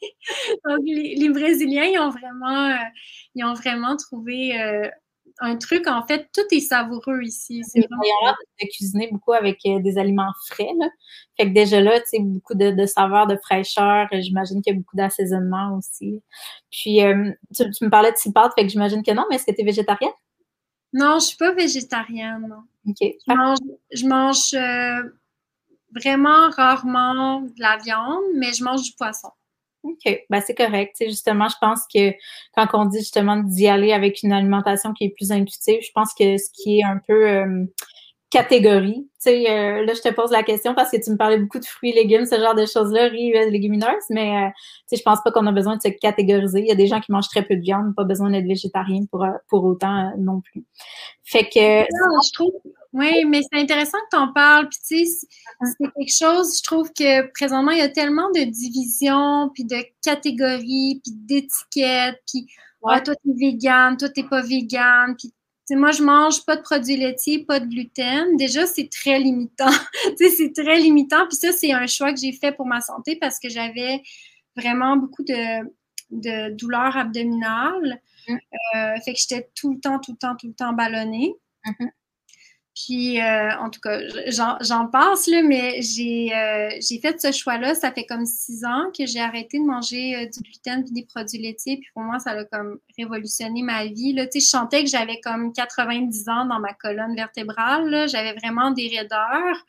Donc, 0.65 0.81
les, 0.85 1.29
Brésiliens, 1.29 1.85
ils 1.85 1.99
ont 1.99 2.11
vraiment, 2.11 2.71
euh, 2.71 2.85
ils 3.35 3.45
ont 3.45 3.55
vraiment 3.55 3.97
trouvé 3.97 4.61
euh, 4.61 4.89
un 5.41 5.57
truc, 5.57 5.87
en 5.89 6.07
fait, 6.07 6.29
tout 6.33 6.43
est 6.53 6.61
savoureux 6.61 7.23
ici. 7.23 7.63
C'est 7.65 7.81
vraiment... 7.81 8.37
de 8.61 8.67
cuisiner 8.69 9.09
beaucoup 9.11 9.33
avec 9.33 9.59
euh, 9.67 9.81
des 9.81 9.99
aliments 9.99 10.33
frais. 10.49 10.71
Là. 10.79 10.89
Fait 11.37 11.49
que 11.49 11.53
déjà 11.53 11.81
là, 11.81 11.99
tu 12.01 12.07
sais, 12.07 12.19
beaucoup 12.21 12.55
de, 12.55 12.71
de 12.71 12.87
saveurs, 12.87 13.27
de 13.27 13.37
fraîcheur. 13.37 14.07
J'imagine 14.13 14.63
qu'il 14.63 14.73
y 14.73 14.77
a 14.77 14.79
beaucoup 14.79 14.97
d'assaisonnement 14.97 15.77
aussi. 15.77 16.23
Puis, 16.71 17.03
euh, 17.03 17.33
tu, 17.55 17.65
me 17.85 17.89
parlais 17.89 18.13
de 18.13 18.33
pâtes, 18.33 18.53
fait 18.57 18.65
que 18.65 18.71
j'imagine 18.71 19.03
que 19.03 19.11
non, 19.11 19.25
mais 19.29 19.37
est-ce 19.37 19.47
que 19.47 19.53
tu 19.53 19.63
es 19.63 19.65
végétarienne? 19.65 20.13
Non, 20.93 21.19
je 21.19 21.27
suis 21.27 21.37
pas 21.37 21.53
végétarienne, 21.53 22.47
non. 22.49 22.63
OK. 22.89 23.15
Je 23.27 23.35
mange, 23.35 23.59
je 23.93 24.07
mange 24.07 24.55
euh, 24.55 25.11
vraiment 25.95 26.51
rarement 26.51 27.41
de 27.41 27.61
la 27.61 27.79
viande, 27.79 28.23
mais 28.37 28.53
je 28.53 28.63
mange 28.63 28.83
du 28.83 28.93
poisson. 28.93 29.31
OK, 29.85 30.25
ben 30.31 30.41
c'est 30.41 30.55
correct. 30.55 30.97
justement, 31.01 31.49
je 31.49 31.57
pense 31.61 31.83
que 31.95 32.13
quand 32.57 32.67
on 32.73 32.87
dit 32.87 33.01
justement 33.01 33.37
d'y 33.37 33.69
aller 33.69 33.93
avec 33.93 34.23
une 34.23 34.33
alimentation 34.33 34.95
qui 34.95 35.05
est 35.05 35.11
plus 35.11 35.31
intuitive, 35.31 35.81
je 35.83 35.93
pense 35.95 36.15
que 36.15 36.39
ce 36.39 36.51
qui 36.53 36.79
est 36.79 36.85
un 36.85 36.99
peu 37.07 37.29
euh, 37.29 37.67
catégorie, 38.31 39.07
tu 39.23 39.31
sais, 39.31 39.51
euh, 39.51 39.85
là, 39.85 39.93
je 39.93 40.01
te 40.01 40.13
pose 40.13 40.31
la 40.31 40.43
question 40.43 40.75
parce 40.75 40.91
que 40.91 40.97
tu 40.97 41.11
me 41.11 41.19
parlais 41.19 41.37
beaucoup 41.37 41.59
de 41.59 41.67
fruits, 41.67 41.93
légumes, 41.93 42.25
ce 42.25 42.37
genre 42.37 42.55
de 42.55 42.65
choses-là, 42.65 43.09
riz, 43.09 43.37
euh, 43.37 43.51
légumineuses, 43.51 44.09
mais 44.09 44.51
tu 44.89 44.97
sais, 44.97 44.97
je 44.97 45.03
pense 45.03 45.19
pas 45.23 45.31
qu'on 45.31 45.47
a 45.47 45.53
besoin 45.53 45.77
de 45.77 45.83
se 45.83 45.89
catégoriser. 45.89 46.61
Il 46.61 46.67
y 46.67 46.73
a 46.73 46.77
des 46.77 46.87
gens 46.87 47.01
qui 47.01 47.13
mangent 47.13 47.29
très 47.29 47.43
peu 47.43 47.55
de 47.55 47.61
viande, 47.61 47.95
pas 47.95 48.05
besoin 48.05 48.31
d'être 48.31 48.47
végétarien 48.47 49.05
pour, 49.11 49.27
pour 49.49 49.65
autant 49.65 50.13
non 50.17 50.41
plus. 50.41 50.65
Fait 51.25 51.45
que... 51.45 51.85
je 51.85 52.33
trouve 52.33 52.53
oui, 52.95 53.25
mais 53.27 53.43
c'est 53.43 53.59
intéressant 53.59 53.99
que 53.99 54.17
tu 54.17 54.23
en 54.23 54.33
parles. 54.33 54.69
Puis, 54.69 54.79
tu 54.87 55.07
sais, 55.07 55.27
c'est 55.61 55.91
quelque 55.97 56.17
chose, 56.17 56.59
je 56.59 56.63
trouve 56.63 56.93
que 56.93 57.31
présentement, 57.33 57.73
il 57.73 57.79
y 57.79 57.83
a 57.83 57.89
tellement 57.89 58.31
de 58.31 58.45
divisions, 58.45 59.51
puis 59.53 59.65
de 59.65 59.79
catégories, 60.03 61.01
puis 61.03 61.13
d'étiquettes, 61.13 62.23
puis 62.27 62.47
ah, 62.87 63.01
toi, 63.01 63.15
t'es 63.17 63.33
vegan, 63.35 63.97
toi, 63.97 64.09
t'es 64.11 64.23
pas 64.23 64.43
vegan, 64.43 65.17
puis 65.19 65.33
moi, 65.71 65.93
je 65.93 66.03
mange 66.03 66.45
pas 66.45 66.57
de 66.57 66.63
produits 66.63 66.97
laitiers, 66.97 67.45
pas 67.45 67.59
de 67.59 67.67
gluten. 67.67 68.37
Déjà, 68.37 68.67
c'est 68.67 68.91
très 68.91 69.19
limitant. 69.19 69.71
tu 70.19 70.29
sais, 70.29 70.31
c'est 70.31 70.53
très 70.53 70.79
limitant. 70.79 71.27
Puis 71.27 71.37
ça, 71.37 71.53
c'est 71.53 71.73
un 71.73 71.87
choix 71.87 72.13
que 72.13 72.21
j'ai 72.21 72.33
fait 72.33 72.53
pour 72.53 72.67
ma 72.67 72.81
santé 72.81 73.17
parce 73.17 73.39
que 73.39 73.49
j'avais 73.49 74.03
vraiment 74.57 74.97
beaucoup 74.97 75.23
de, 75.23 75.65
de 76.11 76.55
douleurs 76.55 76.97
abdominales. 76.97 78.01
Mm. 78.29 78.35
Euh, 78.35 79.01
fait 79.05 79.15
que 79.15 79.19
j'étais 79.19 79.49
tout 79.55 79.73
le 79.73 79.81
temps, 79.81 79.99
tout 79.99 80.13
le 80.13 80.19
temps, 80.19 80.37
tout 80.37 80.49
le 80.49 80.55
temps 80.55 80.75
ballonnée. 80.75 81.35
Mm-hmm. 81.65 81.91
Puis, 82.75 83.21
euh, 83.21 83.51
en 83.61 83.71
tout 83.71 83.81
cas, 83.81 84.01
j'en 84.29 84.89
passe, 84.89 85.29
là, 85.29 85.43
mais 85.45 85.79
euh, 85.79 86.77
j'ai 86.81 86.99
fait 87.01 87.21
ce 87.21 87.31
choix-là. 87.31 87.75
Ça 87.77 87.93
fait 87.93 88.05
comme 88.05 88.27
six 88.27 88.65
ans 88.65 88.91
que 88.97 89.07
j'ai 89.07 89.21
arrêté 89.21 89.61
de 89.61 89.65
manger 89.65 90.17
euh, 90.17 90.27
du 90.27 90.41
gluten 90.41 90.85
et 90.85 90.91
des 90.91 91.05
produits 91.05 91.39
laitiers. 91.39 91.77
Puis 91.77 91.91
pour 91.95 92.03
moi, 92.03 92.19
ça 92.19 92.31
a 92.31 92.45
comme 92.45 92.81
révolutionné 92.99 93.63
ma 93.63 93.87
vie. 93.87 94.13
Là. 94.13 94.27
Tu 94.27 94.41
sais, 94.41 94.47
je 94.47 94.49
sentais 94.51 94.83
que 94.83 94.91
j'avais 94.91 95.21
comme 95.21 95.53
90 95.53 96.29
ans 96.29 96.47
dans 96.47 96.59
ma 96.59 96.75
colonne 96.75 97.15
vertébrale. 97.15 98.09
J'avais 98.09 98.33
vraiment 98.35 98.73
des 98.73 98.89
raideurs. 98.89 99.65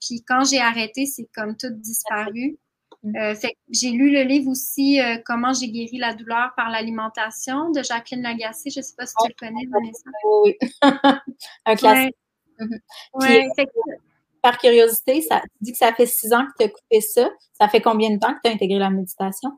puis 0.00 0.24
quand 0.26 0.44
j'ai 0.44 0.60
arrêté, 0.60 1.04
c'est 1.04 1.28
comme 1.34 1.54
tout 1.56 1.70
disparu. 1.70 2.58
Mm. 3.02 3.16
Euh, 3.16 3.34
j'ai 3.70 3.90
lu 3.90 4.10
le 4.10 4.22
livre 4.22 4.50
aussi 4.50 5.00
euh, 5.00 5.16
Comment 5.24 5.52
j'ai 5.52 5.68
guéri 5.68 5.98
la 5.98 6.14
douleur 6.14 6.52
par 6.56 6.70
l'alimentation 6.70 7.70
de 7.70 7.82
Jacqueline 7.82 8.22
Lagacé. 8.22 8.70
Je 8.70 8.80
ne 8.80 8.84
sais 8.84 8.94
pas 8.96 9.06
si 9.06 9.14
tu 9.22 9.28
le 9.28 9.34
connais, 9.38 9.66
Vanessa. 9.70 10.10
Oui, 10.44 10.56
un 11.66 11.76
classique. 11.76 12.16
Mm-hmm. 12.58 13.96
par 14.42 14.58
curiosité, 14.58 15.22
ça, 15.22 15.40
tu 15.40 15.48
dis 15.62 15.72
que 15.72 15.78
ça 15.78 15.94
fait 15.94 16.04
six 16.04 16.30
ans 16.34 16.44
que 16.44 16.52
tu 16.58 16.64
as 16.64 16.68
coupé 16.68 17.00
ça. 17.00 17.30
Ça 17.58 17.68
fait 17.68 17.80
combien 17.80 18.10
de 18.10 18.18
temps 18.18 18.34
que 18.34 18.40
tu 18.44 18.50
as 18.50 18.54
intégré 18.54 18.78
la 18.78 18.90
méditation? 18.90 19.50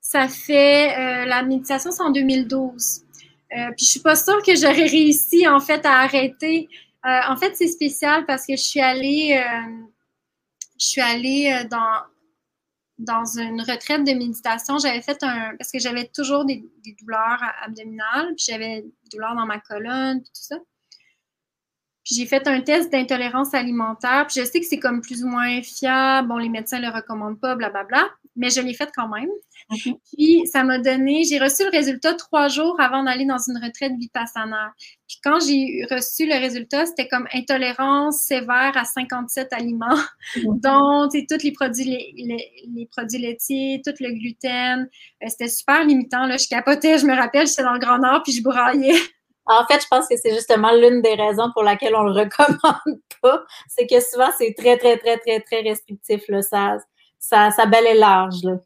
Ça 0.00 0.26
fait 0.26 0.98
euh, 0.98 1.24
la 1.24 1.44
méditation, 1.44 1.92
c'est 1.92 2.02
en 2.02 2.10
2012. 2.10 3.02
Euh, 3.52 3.70
puis 3.76 3.86
je 3.86 3.90
suis 3.90 4.00
pas 4.00 4.16
sûre 4.16 4.42
que 4.42 4.56
j'aurais 4.56 4.86
réussi 4.86 5.46
en 5.46 5.60
fait 5.60 5.86
à 5.86 6.00
arrêter. 6.00 6.68
Euh, 7.06 7.20
en 7.28 7.36
fait, 7.36 7.54
c'est 7.54 7.68
spécial 7.68 8.26
parce 8.26 8.44
que 8.44 8.56
je 8.56 8.62
suis 8.62 8.80
allée, 8.80 9.40
je 10.80 10.86
suis 10.86 11.00
allée 11.00 11.64
dans 11.70 12.02
dans 12.98 13.24
une 13.38 13.62
retraite 13.62 14.04
de 14.04 14.12
méditation. 14.12 14.78
J'avais 14.78 15.00
fait 15.00 15.22
un 15.22 15.56
parce 15.56 15.70
que 15.70 15.78
j'avais 15.78 16.06
toujours 16.06 16.44
des, 16.44 16.64
des 16.84 16.94
douleurs 17.00 17.42
abdominales, 17.62 18.34
puis 18.36 18.44
j'avais 18.48 18.82
des 18.82 19.08
douleurs 19.10 19.34
dans 19.34 19.46
ma 19.46 19.58
colonne, 19.58 20.20
puis 20.20 20.30
tout 20.34 20.42
ça. 20.42 20.56
Puis 22.04 22.14
j'ai 22.16 22.26
fait 22.26 22.46
un 22.46 22.60
test 22.60 22.90
d'intolérance 22.90 23.54
alimentaire. 23.54 24.26
Puis 24.26 24.40
je 24.40 24.46
sais 24.46 24.60
que 24.60 24.66
c'est 24.66 24.78
comme 24.78 25.00
plus 25.00 25.24
ou 25.24 25.28
moins 25.28 25.62
fiable. 25.62 26.28
Bon, 26.28 26.36
les 26.36 26.48
médecins 26.48 26.78
ne 26.80 26.86
le 26.86 26.94
recommandent 26.94 27.40
pas, 27.40 27.54
blablabla. 27.54 28.08
Mais 28.36 28.50
je 28.50 28.60
l'ai 28.60 28.74
fait 28.74 28.90
quand 28.94 29.08
même. 29.08 29.28
Puis 30.12 30.46
ça 30.46 30.64
m'a 30.64 30.78
donné, 30.78 31.24
j'ai 31.24 31.38
reçu 31.38 31.64
le 31.64 31.70
résultat 31.70 32.14
trois 32.14 32.48
jours 32.48 32.78
avant 32.80 33.04
d'aller 33.04 33.24
dans 33.24 33.38
une 33.38 33.56
retraite 33.62 33.92
vipassana. 33.98 34.72
Puis 35.08 35.18
quand 35.22 35.40
j'ai 35.40 35.86
reçu 35.90 36.26
le 36.26 36.38
résultat, 36.38 36.86
c'était 36.86 37.08
comme 37.08 37.26
intolérance 37.32 38.22
sévère 38.22 38.72
à 38.76 38.84
57 38.84 39.52
aliments, 39.52 39.98
dont 40.36 41.08
tous 41.08 41.42
les 41.42 41.52
produits, 41.52 42.14
les, 42.16 42.88
produits 42.90 43.18
laitiers, 43.18 43.82
tout 43.84 43.94
le 44.00 44.12
gluten. 44.12 44.88
Euh, 45.22 45.26
c'était 45.28 45.48
super 45.48 45.84
limitant. 45.84 46.26
Là. 46.26 46.36
Je 46.36 46.48
capotais, 46.48 46.98
je 46.98 47.06
me 47.06 47.14
rappelle, 47.14 47.46
j'étais 47.46 47.62
dans 47.62 47.74
le 47.74 47.78
Grand 47.78 47.98
Nord, 47.98 48.22
puis 48.22 48.32
je 48.32 48.42
braillais. 48.42 48.94
En 49.46 49.66
fait, 49.66 49.80
je 49.82 49.86
pense 49.88 50.06
que 50.06 50.16
c'est 50.16 50.32
justement 50.32 50.70
l'une 50.72 51.02
des 51.02 51.14
raisons 51.14 51.50
pour 51.52 51.64
laquelle 51.64 51.96
on 51.96 52.04
le 52.04 52.12
recommande 52.12 53.00
pas. 53.22 53.42
C'est 53.66 53.86
que 53.86 53.98
souvent, 54.00 54.30
c'est 54.38 54.54
très, 54.56 54.78
très, 54.78 54.96
très, 54.96 55.18
très, 55.18 55.40
très 55.40 55.62
restrictif. 55.62 56.22
Là. 56.28 56.40
Ça, 56.40 56.76
ça, 57.18 57.50
ça 57.50 57.66
balaye 57.66 57.98
large. 57.98 58.44
Là. 58.44 58.58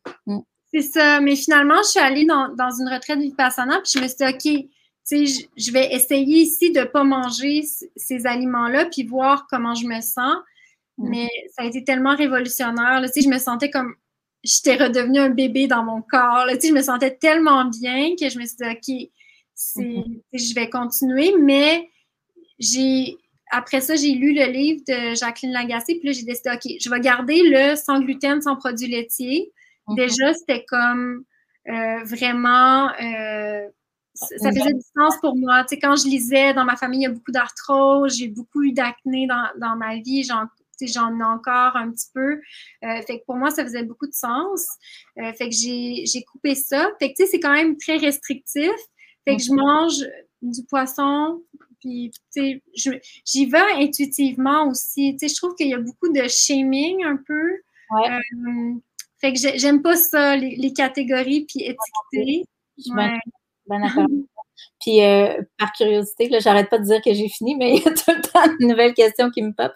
Mm. 0.74 0.80
C'est 0.80 0.92
ça. 0.92 1.20
Mais 1.20 1.36
finalement, 1.36 1.82
je 1.82 1.88
suis 1.90 2.00
allée 2.00 2.24
dans, 2.24 2.48
une 2.48 2.88
retraite 2.88 3.18
vipassana, 3.18 3.80
puis 3.80 3.92
je 3.94 4.00
me 4.00 4.08
suis 4.08 4.16
dit, 4.16 4.24
OK, 4.24 4.68
tu 5.06 5.26
sais, 5.26 5.48
je 5.56 5.72
vais 5.72 5.92
essayer 5.94 6.42
ici 6.42 6.72
de 6.72 6.80
ne 6.80 6.84
pas 6.84 7.04
manger 7.04 7.62
ces 7.96 8.26
aliments-là, 8.26 8.86
puis 8.86 9.04
voir 9.04 9.46
comment 9.50 9.74
je 9.74 9.86
me 9.86 10.00
sens. 10.00 10.36
Mm. 10.98 11.08
Mais 11.08 11.28
ça 11.54 11.62
a 11.62 11.66
été 11.66 11.84
tellement 11.84 12.16
révolutionnaire. 12.16 13.00
Là, 13.00 13.08
je 13.14 13.28
me 13.28 13.38
sentais 13.38 13.70
comme 13.70 13.94
j'étais 14.42 14.76
redevenue 14.76 15.20
un 15.20 15.30
bébé 15.30 15.66
dans 15.66 15.84
mon 15.84 16.02
corps. 16.02 16.44
Là, 16.46 16.54
je 16.62 16.72
me 16.72 16.82
sentais 16.82 17.16
tellement 17.16 17.64
bien 17.64 18.14
que 18.20 18.28
je 18.28 18.38
me 18.38 18.44
suis 18.44 18.56
dit, 18.56 18.64
OK, 18.64 19.82
mm-hmm. 19.82 20.20
je 20.32 20.54
vais 20.54 20.68
continuer. 20.68 21.34
Mais 21.40 21.88
j'ai 22.58 23.16
après 23.50 23.80
ça, 23.80 23.94
j'ai 23.94 24.12
lu 24.12 24.34
le 24.34 24.46
livre 24.46 24.82
de 24.88 25.14
Jacqueline 25.14 25.52
Lagacé, 25.52 25.96
puis 25.96 26.08
là, 26.08 26.12
j'ai 26.12 26.24
décidé, 26.24 26.50
OK, 26.52 26.72
je 26.80 26.90
vais 26.90 27.00
garder 27.00 27.40
le 27.44 27.76
sans 27.76 28.00
gluten, 28.00 28.40
sans 28.40 28.56
produits 28.56 28.88
laitiers. 28.88 29.52
Mhm. 29.88 29.96
Déjà, 29.96 30.34
c'était 30.34 30.64
comme 30.64 31.24
euh, 31.68 32.04
vraiment. 32.04 32.90
Euh, 33.00 33.68
ça 34.14 34.50
faisait 34.50 34.72
du 34.72 34.80
sens 34.96 35.16
pour 35.20 35.36
moi. 35.36 35.64
Tu 35.64 35.74
sais, 35.74 35.80
quand 35.80 35.96
je 35.96 36.04
lisais, 36.04 36.54
dans 36.54 36.64
ma 36.64 36.76
famille, 36.76 37.00
il 37.00 37.02
y 37.02 37.06
a 37.06 37.10
beaucoup 37.10 37.32
d'arthrose, 37.32 38.16
j'ai 38.16 38.28
beaucoup 38.28 38.62
eu 38.62 38.72
d'acné 38.72 39.26
dans, 39.26 39.48
dans, 39.58 39.74
ma 39.74 39.96
vie, 39.96 40.22
j'en 40.22 40.44
j'en 40.80 41.18
ai 41.18 41.24
encore 41.24 41.76
un 41.76 41.90
petit 41.90 42.08
peu. 42.14 42.40
Euh, 42.84 43.02
fait 43.06 43.18
que 43.18 43.24
pour 43.24 43.36
moi, 43.36 43.50
ça 43.50 43.64
faisait 43.64 43.82
beaucoup 43.82 44.06
de 44.06 44.12
sens. 44.12 44.66
fait 45.16 45.48
que 45.48 45.54
j'ai 45.54 46.22
coupé 46.30 46.54
ça. 46.54 46.90
Fait 47.00 47.10
que, 47.10 47.16
tu 47.16 47.24
sais, 47.24 47.30
c'est 47.32 47.40
quand 47.40 47.52
même 47.52 47.76
très 47.76 47.96
restrictif. 47.96 48.70
Fait 49.24 49.36
que 49.36 49.42
je 49.42 49.50
mhm. 49.50 49.56
mange 49.56 49.94
du 50.42 50.62
poisson, 50.64 51.42
puis, 51.84 52.10
tu 52.34 52.62
sais, 52.74 53.02
j'y 53.26 53.46
vais 53.46 53.72
intuitivement 53.74 54.68
aussi. 54.68 55.16
Tu 55.18 55.28
sais, 55.28 55.34
je 55.34 55.36
trouve 55.36 55.54
qu'il 55.54 55.68
y 55.68 55.74
a 55.74 55.78
beaucoup 55.78 56.10
de 56.10 56.26
shaming 56.28 57.04
un 57.04 57.18
peu. 57.18 57.58
Ouais. 57.90 58.08
Fait 59.24 59.32
que 59.32 59.38
j'aime 59.58 59.80
pas 59.80 59.96
ça, 59.96 60.36
les, 60.36 60.72
catégories 60.74 61.46
puis 61.46 61.60
étiqueter. 61.60 62.44
Ouais. 62.94 63.18
Puis, 64.80 65.02
euh, 65.02 65.40
par 65.58 65.72
curiosité, 65.72 66.28
là, 66.28 66.40
j'arrête 66.40 66.68
pas 66.68 66.78
de 66.78 66.84
dire 66.84 67.00
que 67.02 67.14
j'ai 67.14 67.30
fini, 67.30 67.56
mais 67.56 67.70
il 67.76 67.82
y 67.82 67.88
a 67.88 67.90
tout 67.90 68.10
le 68.10 68.20
temps 68.20 68.46
de 68.60 68.66
nouvelles 68.66 68.92
questions 68.92 69.30
qui 69.30 69.40
me 69.40 69.52
pop. 69.52 69.72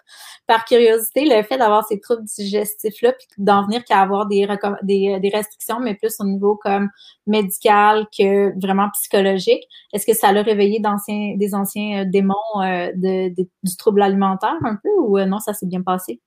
Par 0.46 0.66
curiosité, 0.66 1.24
le 1.24 1.42
fait 1.44 1.56
d'avoir 1.56 1.86
ces 1.86 1.98
troubles 1.98 2.24
digestifs-là, 2.24 3.12
puis 3.12 3.26
d'en 3.38 3.64
venir 3.64 3.84
qu'à 3.86 4.02
avoir 4.02 4.26
des, 4.26 4.46
des, 4.82 5.18
des, 5.18 5.28
restrictions, 5.30 5.80
mais 5.80 5.94
plus 5.94 6.14
au 6.20 6.24
niveau 6.24 6.56
comme 6.62 6.90
médical 7.26 8.06
que 8.16 8.52
vraiment 8.60 8.90
psychologique, 8.92 9.64
est-ce 9.94 10.04
que 10.04 10.14
ça 10.14 10.30
l'a 10.30 10.42
réveillé 10.42 10.78
des 10.78 11.54
anciens 11.54 12.02
euh, 12.02 12.04
démons 12.06 12.34
euh, 12.56 12.92
de, 12.94 13.30
du 13.30 13.76
trouble 13.78 14.02
alimentaire 14.02 14.58
un 14.62 14.76
peu 14.76 14.90
ou 14.98 15.18
non, 15.20 15.38
ça 15.38 15.54
s'est 15.54 15.66
bien 15.66 15.80
passé? 15.80 16.20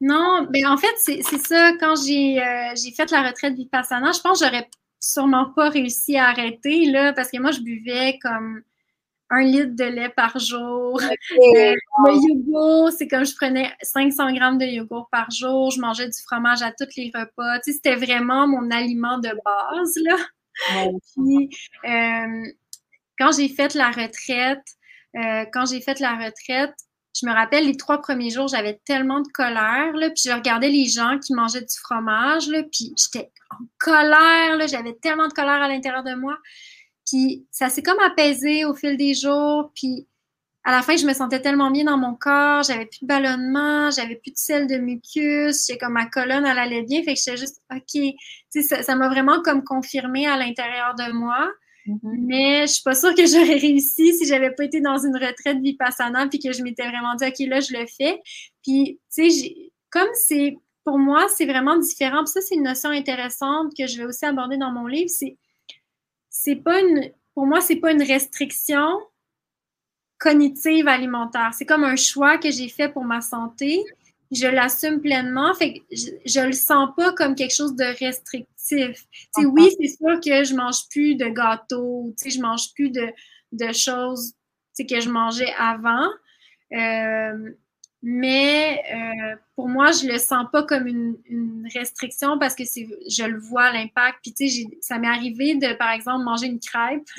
Non, 0.00 0.46
mais 0.50 0.64
en 0.64 0.78
fait, 0.78 0.94
c'est 0.96 1.22
ça. 1.22 1.72
Quand 1.78 1.92
euh, 1.92 2.74
j'ai 2.74 2.92
fait 2.96 3.10
la 3.10 3.28
retraite 3.28 3.54
Vipassana, 3.54 4.12
je 4.12 4.20
pense 4.20 4.40
que 4.40 4.46
j'aurais 4.46 4.68
sûrement 4.98 5.50
pas 5.50 5.68
réussi 5.68 6.16
à 6.16 6.28
arrêter, 6.28 6.86
là, 6.86 7.12
parce 7.12 7.30
que 7.30 7.38
moi, 7.38 7.50
je 7.50 7.60
buvais 7.60 8.18
comme 8.22 8.62
un 9.28 9.42
litre 9.42 9.76
de 9.76 9.84
lait 9.84 10.08
par 10.08 10.38
jour. 10.38 11.00
Euh, 11.02 11.74
le 12.06 12.28
yogourt, 12.28 12.90
c'est 12.92 13.08
comme 13.08 13.24
je 13.24 13.36
prenais 13.36 13.70
500 13.82 14.32
grammes 14.32 14.58
de 14.58 14.64
yogourt 14.64 15.08
par 15.12 15.30
jour. 15.30 15.70
Je 15.70 15.80
mangeais 15.80 16.06
du 16.06 16.18
fromage 16.26 16.62
à 16.62 16.72
tous 16.72 16.88
les 16.96 17.12
repas. 17.14 17.60
Tu 17.60 17.70
sais, 17.70 17.76
c'était 17.76 17.96
vraiment 17.96 18.48
mon 18.48 18.70
aliment 18.70 19.18
de 19.18 19.30
base, 19.44 19.94
là. 20.04 20.16
Puis, 21.14 21.50
euh, 21.84 22.44
quand 23.18 23.32
j'ai 23.36 23.48
fait 23.48 23.74
la 23.74 23.90
retraite, 23.90 24.64
quand 25.52 25.66
j'ai 25.66 25.80
fait 25.80 26.00
la 26.00 26.16
retraite, 26.16 26.74
je 27.18 27.26
me 27.26 27.32
rappelle 27.32 27.66
les 27.66 27.76
trois 27.76 28.00
premiers 28.00 28.30
jours, 28.30 28.48
j'avais 28.48 28.80
tellement 28.84 29.20
de 29.20 29.28
colère, 29.32 29.92
là, 29.94 30.10
puis 30.10 30.22
je 30.26 30.32
regardais 30.32 30.68
les 30.68 30.86
gens 30.86 31.18
qui 31.18 31.34
mangeaient 31.34 31.60
du 31.60 31.78
fromage, 31.82 32.48
là, 32.48 32.62
puis 32.62 32.94
j'étais 32.96 33.30
en 33.50 33.64
colère, 33.78 34.66
j'avais 34.68 34.94
tellement 34.94 35.28
de 35.28 35.32
colère 35.32 35.62
à 35.62 35.68
l'intérieur 35.68 36.04
de 36.04 36.14
moi. 36.14 36.38
Puis 37.06 37.46
ça 37.50 37.68
s'est 37.68 37.82
comme 37.82 37.98
apaisé 37.98 38.64
au 38.64 38.74
fil 38.74 38.96
des 38.96 39.14
jours, 39.14 39.72
puis 39.74 40.06
à 40.64 40.72
la 40.72 40.82
fin, 40.82 40.96
je 40.96 41.06
me 41.06 41.14
sentais 41.14 41.40
tellement 41.40 41.70
bien 41.70 41.84
dans 41.84 41.96
mon 41.96 42.14
corps, 42.14 42.62
j'avais 42.62 42.86
plus 42.86 43.00
de 43.02 43.06
ballonnement, 43.06 43.90
j'avais 43.90 44.16
plus 44.16 44.30
de 44.30 44.36
sel 44.36 44.66
de 44.66 44.76
mucus, 44.76 45.66
j'ai 45.66 45.78
comme 45.78 45.94
ma 45.94 46.06
colonne, 46.06 46.44
elle 46.44 46.58
allait 46.58 46.82
bien, 46.82 47.02
fait 47.02 47.14
que 47.14 47.18
j'étais 47.18 47.38
juste, 47.38 47.62
OK, 47.74 48.82
ça 48.84 48.94
m'a 48.94 49.08
vraiment 49.08 49.42
comme 49.42 49.64
confirmé 49.64 50.26
à 50.26 50.36
l'intérieur 50.36 50.94
de 50.94 51.12
moi. 51.12 51.48
Mm-hmm. 51.86 52.16
Mais 52.18 52.62
je 52.62 52.72
suis 52.72 52.82
pas 52.82 52.94
sûre 52.94 53.14
que 53.14 53.26
j'aurais 53.26 53.58
réussi 53.58 54.14
si 54.14 54.26
j'avais 54.26 54.50
pas 54.52 54.64
été 54.64 54.80
dans 54.80 54.98
une 54.98 55.16
retraite 55.16 55.58
vipassana 55.60 56.26
puis 56.28 56.38
que 56.38 56.52
je 56.52 56.62
m'étais 56.62 56.88
vraiment 56.88 57.14
dit, 57.14 57.24
OK, 57.24 57.38
là, 57.48 57.60
je 57.60 57.72
le 57.72 57.86
fais. 57.86 58.20
Puis, 58.62 59.00
tu 59.14 59.30
sais, 59.30 59.54
comme 59.90 60.08
c'est, 60.14 60.56
pour 60.84 60.98
moi, 60.98 61.26
c'est 61.28 61.46
vraiment 61.46 61.76
différent. 61.78 62.24
Puis 62.24 62.32
ça, 62.32 62.40
c'est 62.40 62.54
une 62.54 62.64
notion 62.64 62.90
intéressante 62.90 63.72
que 63.78 63.86
je 63.86 63.98
vais 63.98 64.04
aussi 64.04 64.24
aborder 64.24 64.56
dans 64.56 64.72
mon 64.72 64.86
livre. 64.86 65.10
C'est, 65.10 65.36
c'est 66.28 66.56
pas 66.56 66.80
une, 66.80 67.10
pour 67.34 67.46
moi, 67.46 67.60
c'est 67.60 67.76
pas 67.76 67.92
une 67.92 68.02
restriction 68.02 68.86
cognitive 70.18 70.86
alimentaire. 70.86 71.50
C'est 71.54 71.64
comme 71.66 71.84
un 71.84 71.96
choix 71.96 72.38
que 72.38 72.50
j'ai 72.50 72.68
fait 72.68 72.90
pour 72.90 73.04
ma 73.04 73.20
santé 73.20 73.84
je 74.30 74.46
l'assume 74.46 75.00
pleinement. 75.00 75.54
Fait 75.54 75.74
que 75.74 75.80
je, 75.90 76.40
ne 76.40 76.46
le 76.46 76.52
sens 76.52 76.90
pas 76.96 77.12
comme 77.12 77.34
quelque 77.34 77.54
chose 77.54 77.74
de 77.74 77.84
restrictif. 77.98 78.46
Oui, 78.72 79.70
c'est 79.80 79.88
sûr 79.88 80.20
que 80.20 80.44
je 80.44 80.54
mange 80.54 80.88
plus 80.90 81.14
de 81.14 81.26
gâteaux, 81.26 82.14
je 82.24 82.36
ne 82.36 82.42
mange 82.42 82.72
plus 82.74 82.90
de, 82.90 83.08
de 83.52 83.72
choses 83.72 84.34
que 84.84 85.00
je 85.00 85.08
mangeais 85.08 85.52
avant. 85.58 86.08
Euh, 86.72 87.50
mais 88.02 88.82
euh, 88.94 89.36
pour 89.56 89.68
moi, 89.68 89.92
je 89.92 90.06
le 90.06 90.18
sens 90.18 90.46
pas 90.50 90.62
comme 90.62 90.86
une, 90.86 91.16
restriction 91.74 92.38
parce 92.38 92.56
que 92.56 92.64
je 92.64 93.24
le 93.24 93.38
vois 93.38 93.70
l'impact. 93.72 94.18
Puis 94.22 94.34
tu 94.34 94.48
sais, 94.48 94.64
ça 94.80 94.98
m'est 94.98 95.06
arrivé 95.06 95.54
de, 95.54 95.74
par 95.74 95.90
exemple, 95.90 96.24
manger 96.24 96.46
une 96.46 96.58
crêpe. 96.58 97.04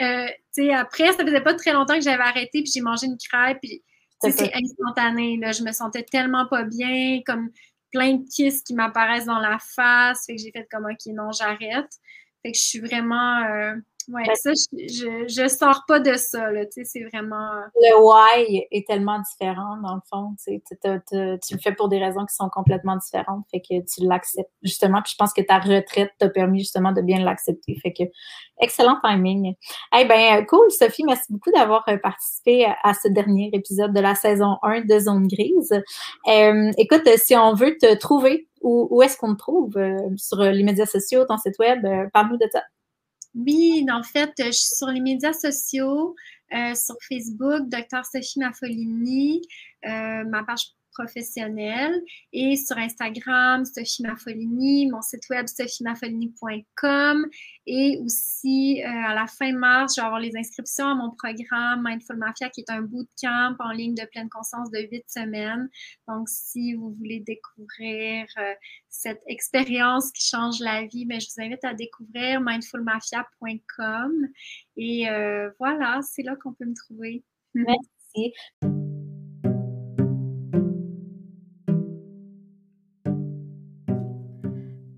euh, 0.00 0.26
tu 0.54 0.64
sais, 0.64 0.72
après, 0.72 1.12
ça 1.12 1.24
faisait 1.24 1.42
pas 1.42 1.54
très 1.54 1.72
longtemps 1.72 1.96
que 1.96 2.00
j'avais 2.00 2.22
arrêté, 2.22 2.62
puis 2.62 2.70
j'ai 2.72 2.80
mangé 2.80 3.06
une 3.06 3.18
crêpe. 3.18 3.58
Puis 3.60 3.82
c'est 4.22 4.52
instantané. 4.54 5.36
Là. 5.36 5.52
Je 5.52 5.62
me 5.62 5.72
sentais 5.72 6.04
tellement 6.04 6.46
pas 6.46 6.62
bien, 6.62 7.20
comme 7.26 7.50
plein 7.94 8.14
de 8.14 8.28
kisses 8.28 8.62
qui 8.62 8.74
m'apparaissent 8.74 9.26
dans 9.26 9.38
la 9.38 9.58
face. 9.58 10.26
Fait 10.26 10.34
que 10.34 10.42
j'ai 10.42 10.50
fait 10.50 10.66
comme 10.70 10.86
OK, 10.86 11.06
non, 11.14 11.30
j'arrête. 11.32 11.90
Fait 12.42 12.52
que 12.52 12.58
je 12.58 12.62
suis 12.62 12.80
vraiment. 12.80 13.44
Euh, 13.44 13.76
Ouais, 14.08 14.24
ça, 14.34 14.50
je, 14.72 15.24
je, 15.28 15.48
sors 15.48 15.84
pas 15.88 16.00
de 16.00 16.14
ça, 16.14 16.50
là, 16.50 16.66
tu 16.66 16.72
sais, 16.72 16.84
c'est 16.84 17.04
vraiment... 17.04 17.50
Le 17.74 17.96
why 17.98 18.66
est 18.70 18.86
tellement 18.86 19.20
différent, 19.20 19.76
dans 19.82 19.94
le 19.94 20.00
fond, 20.10 20.34
tu 20.44 20.54
sais, 20.54 21.38
tu 21.42 21.54
le 21.54 21.60
fais 21.60 21.72
pour 21.72 21.88
des 21.88 21.98
raisons 21.98 22.26
qui 22.26 22.34
sont 22.34 22.48
complètement 22.48 22.96
différentes, 22.96 23.44
fait 23.50 23.60
que 23.60 23.84
tu 23.84 24.06
l'acceptes, 24.06 24.50
justement, 24.62 25.00
puis 25.02 25.12
je 25.12 25.16
pense 25.16 25.32
que 25.32 25.42
ta 25.42 25.58
retraite 25.58 26.12
t'a 26.18 26.28
permis, 26.28 26.60
justement, 26.60 26.92
de 26.92 27.00
bien 27.00 27.24
l'accepter, 27.24 27.76
fait 27.82 27.92
que 27.92 28.04
excellent 28.60 28.98
timing. 29.02 29.54
Eh 29.98 30.04
ben 30.04 30.44
cool, 30.46 30.70
Sophie, 30.70 31.04
merci 31.04 31.32
beaucoup 31.32 31.50
d'avoir 31.50 31.84
euh, 31.88 31.96
participé 31.98 32.66
à, 32.82 32.94
ce 32.94 33.08
dernier 33.08 33.50
épisode 33.52 33.92
de 33.92 34.00
la 34.00 34.14
saison 34.14 34.56
1 34.62 34.82
de 34.82 34.98
Zone 34.98 35.26
Grise. 35.28 35.72
Euh, 36.28 36.70
écoute, 36.78 37.08
si 37.16 37.36
on 37.36 37.54
veut 37.54 37.76
te 37.80 37.94
trouver, 37.96 38.48
où, 38.62 38.88
où 38.90 39.02
est-ce 39.02 39.16
qu'on 39.16 39.34
te 39.34 39.38
trouve? 39.38 39.76
Euh, 39.76 39.98
sur 40.16 40.38
les 40.38 40.62
médias 40.62 40.86
sociaux, 40.86 41.24
ton 41.26 41.36
site 41.36 41.58
web, 41.58 41.86
parle-nous 42.12 42.38
de 42.38 42.46
ça. 42.50 42.62
Oui, 43.34 43.86
en 43.90 44.02
fait, 44.02 44.32
je 44.38 44.50
suis 44.52 44.76
sur 44.76 44.88
les 44.88 45.00
médias 45.00 45.32
sociaux. 45.32 46.14
sur 46.52 46.96
Facebook, 47.08 47.68
Dr 47.68 48.04
Sophie 48.04 48.38
Maffolini, 48.38 49.42
ma 49.82 50.44
page 50.46 50.74
professionnelle 50.94 52.00
et 52.32 52.56
sur 52.56 52.76
Instagram, 52.78 53.64
Sophie 53.64 54.02
Maffolini, 54.02 54.90
mon 54.90 55.02
site 55.02 55.28
web 55.30 55.46
sophiemaffolini.com 55.46 57.26
et 57.66 57.98
aussi 58.04 58.82
euh, 58.82 58.88
à 58.88 59.14
la 59.14 59.26
fin 59.26 59.52
mars, 59.52 59.94
je 59.96 60.00
vais 60.00 60.06
avoir 60.06 60.20
les 60.20 60.36
inscriptions 60.36 60.86
à 60.86 60.94
mon 60.94 61.10
programme 61.10 61.82
Mindful 61.84 62.16
Mafia 62.16 62.48
qui 62.50 62.60
est 62.60 62.70
un 62.70 62.82
bootcamp 62.82 63.56
en 63.58 63.70
ligne 63.72 63.94
de 63.94 64.04
pleine 64.10 64.28
conscience 64.28 64.70
de 64.70 64.80
huit 64.90 65.04
semaines. 65.08 65.68
Donc, 66.08 66.28
si 66.28 66.74
vous 66.74 66.94
voulez 66.94 67.20
découvrir 67.20 68.26
euh, 68.38 68.54
cette 68.88 69.22
expérience 69.26 70.10
qui 70.12 70.26
change 70.26 70.60
la 70.60 70.86
vie, 70.86 71.04
ben, 71.06 71.20
je 71.20 71.26
vous 71.26 71.42
invite 71.42 71.64
à 71.64 71.74
découvrir 71.74 72.40
mindfulmafia.com 72.40 74.12
et 74.76 75.08
euh, 75.08 75.50
voilà, 75.58 76.00
c'est 76.02 76.22
là 76.22 76.36
qu'on 76.36 76.52
peut 76.52 76.66
me 76.66 76.74
trouver. 76.74 77.24
Merci. 77.54 78.73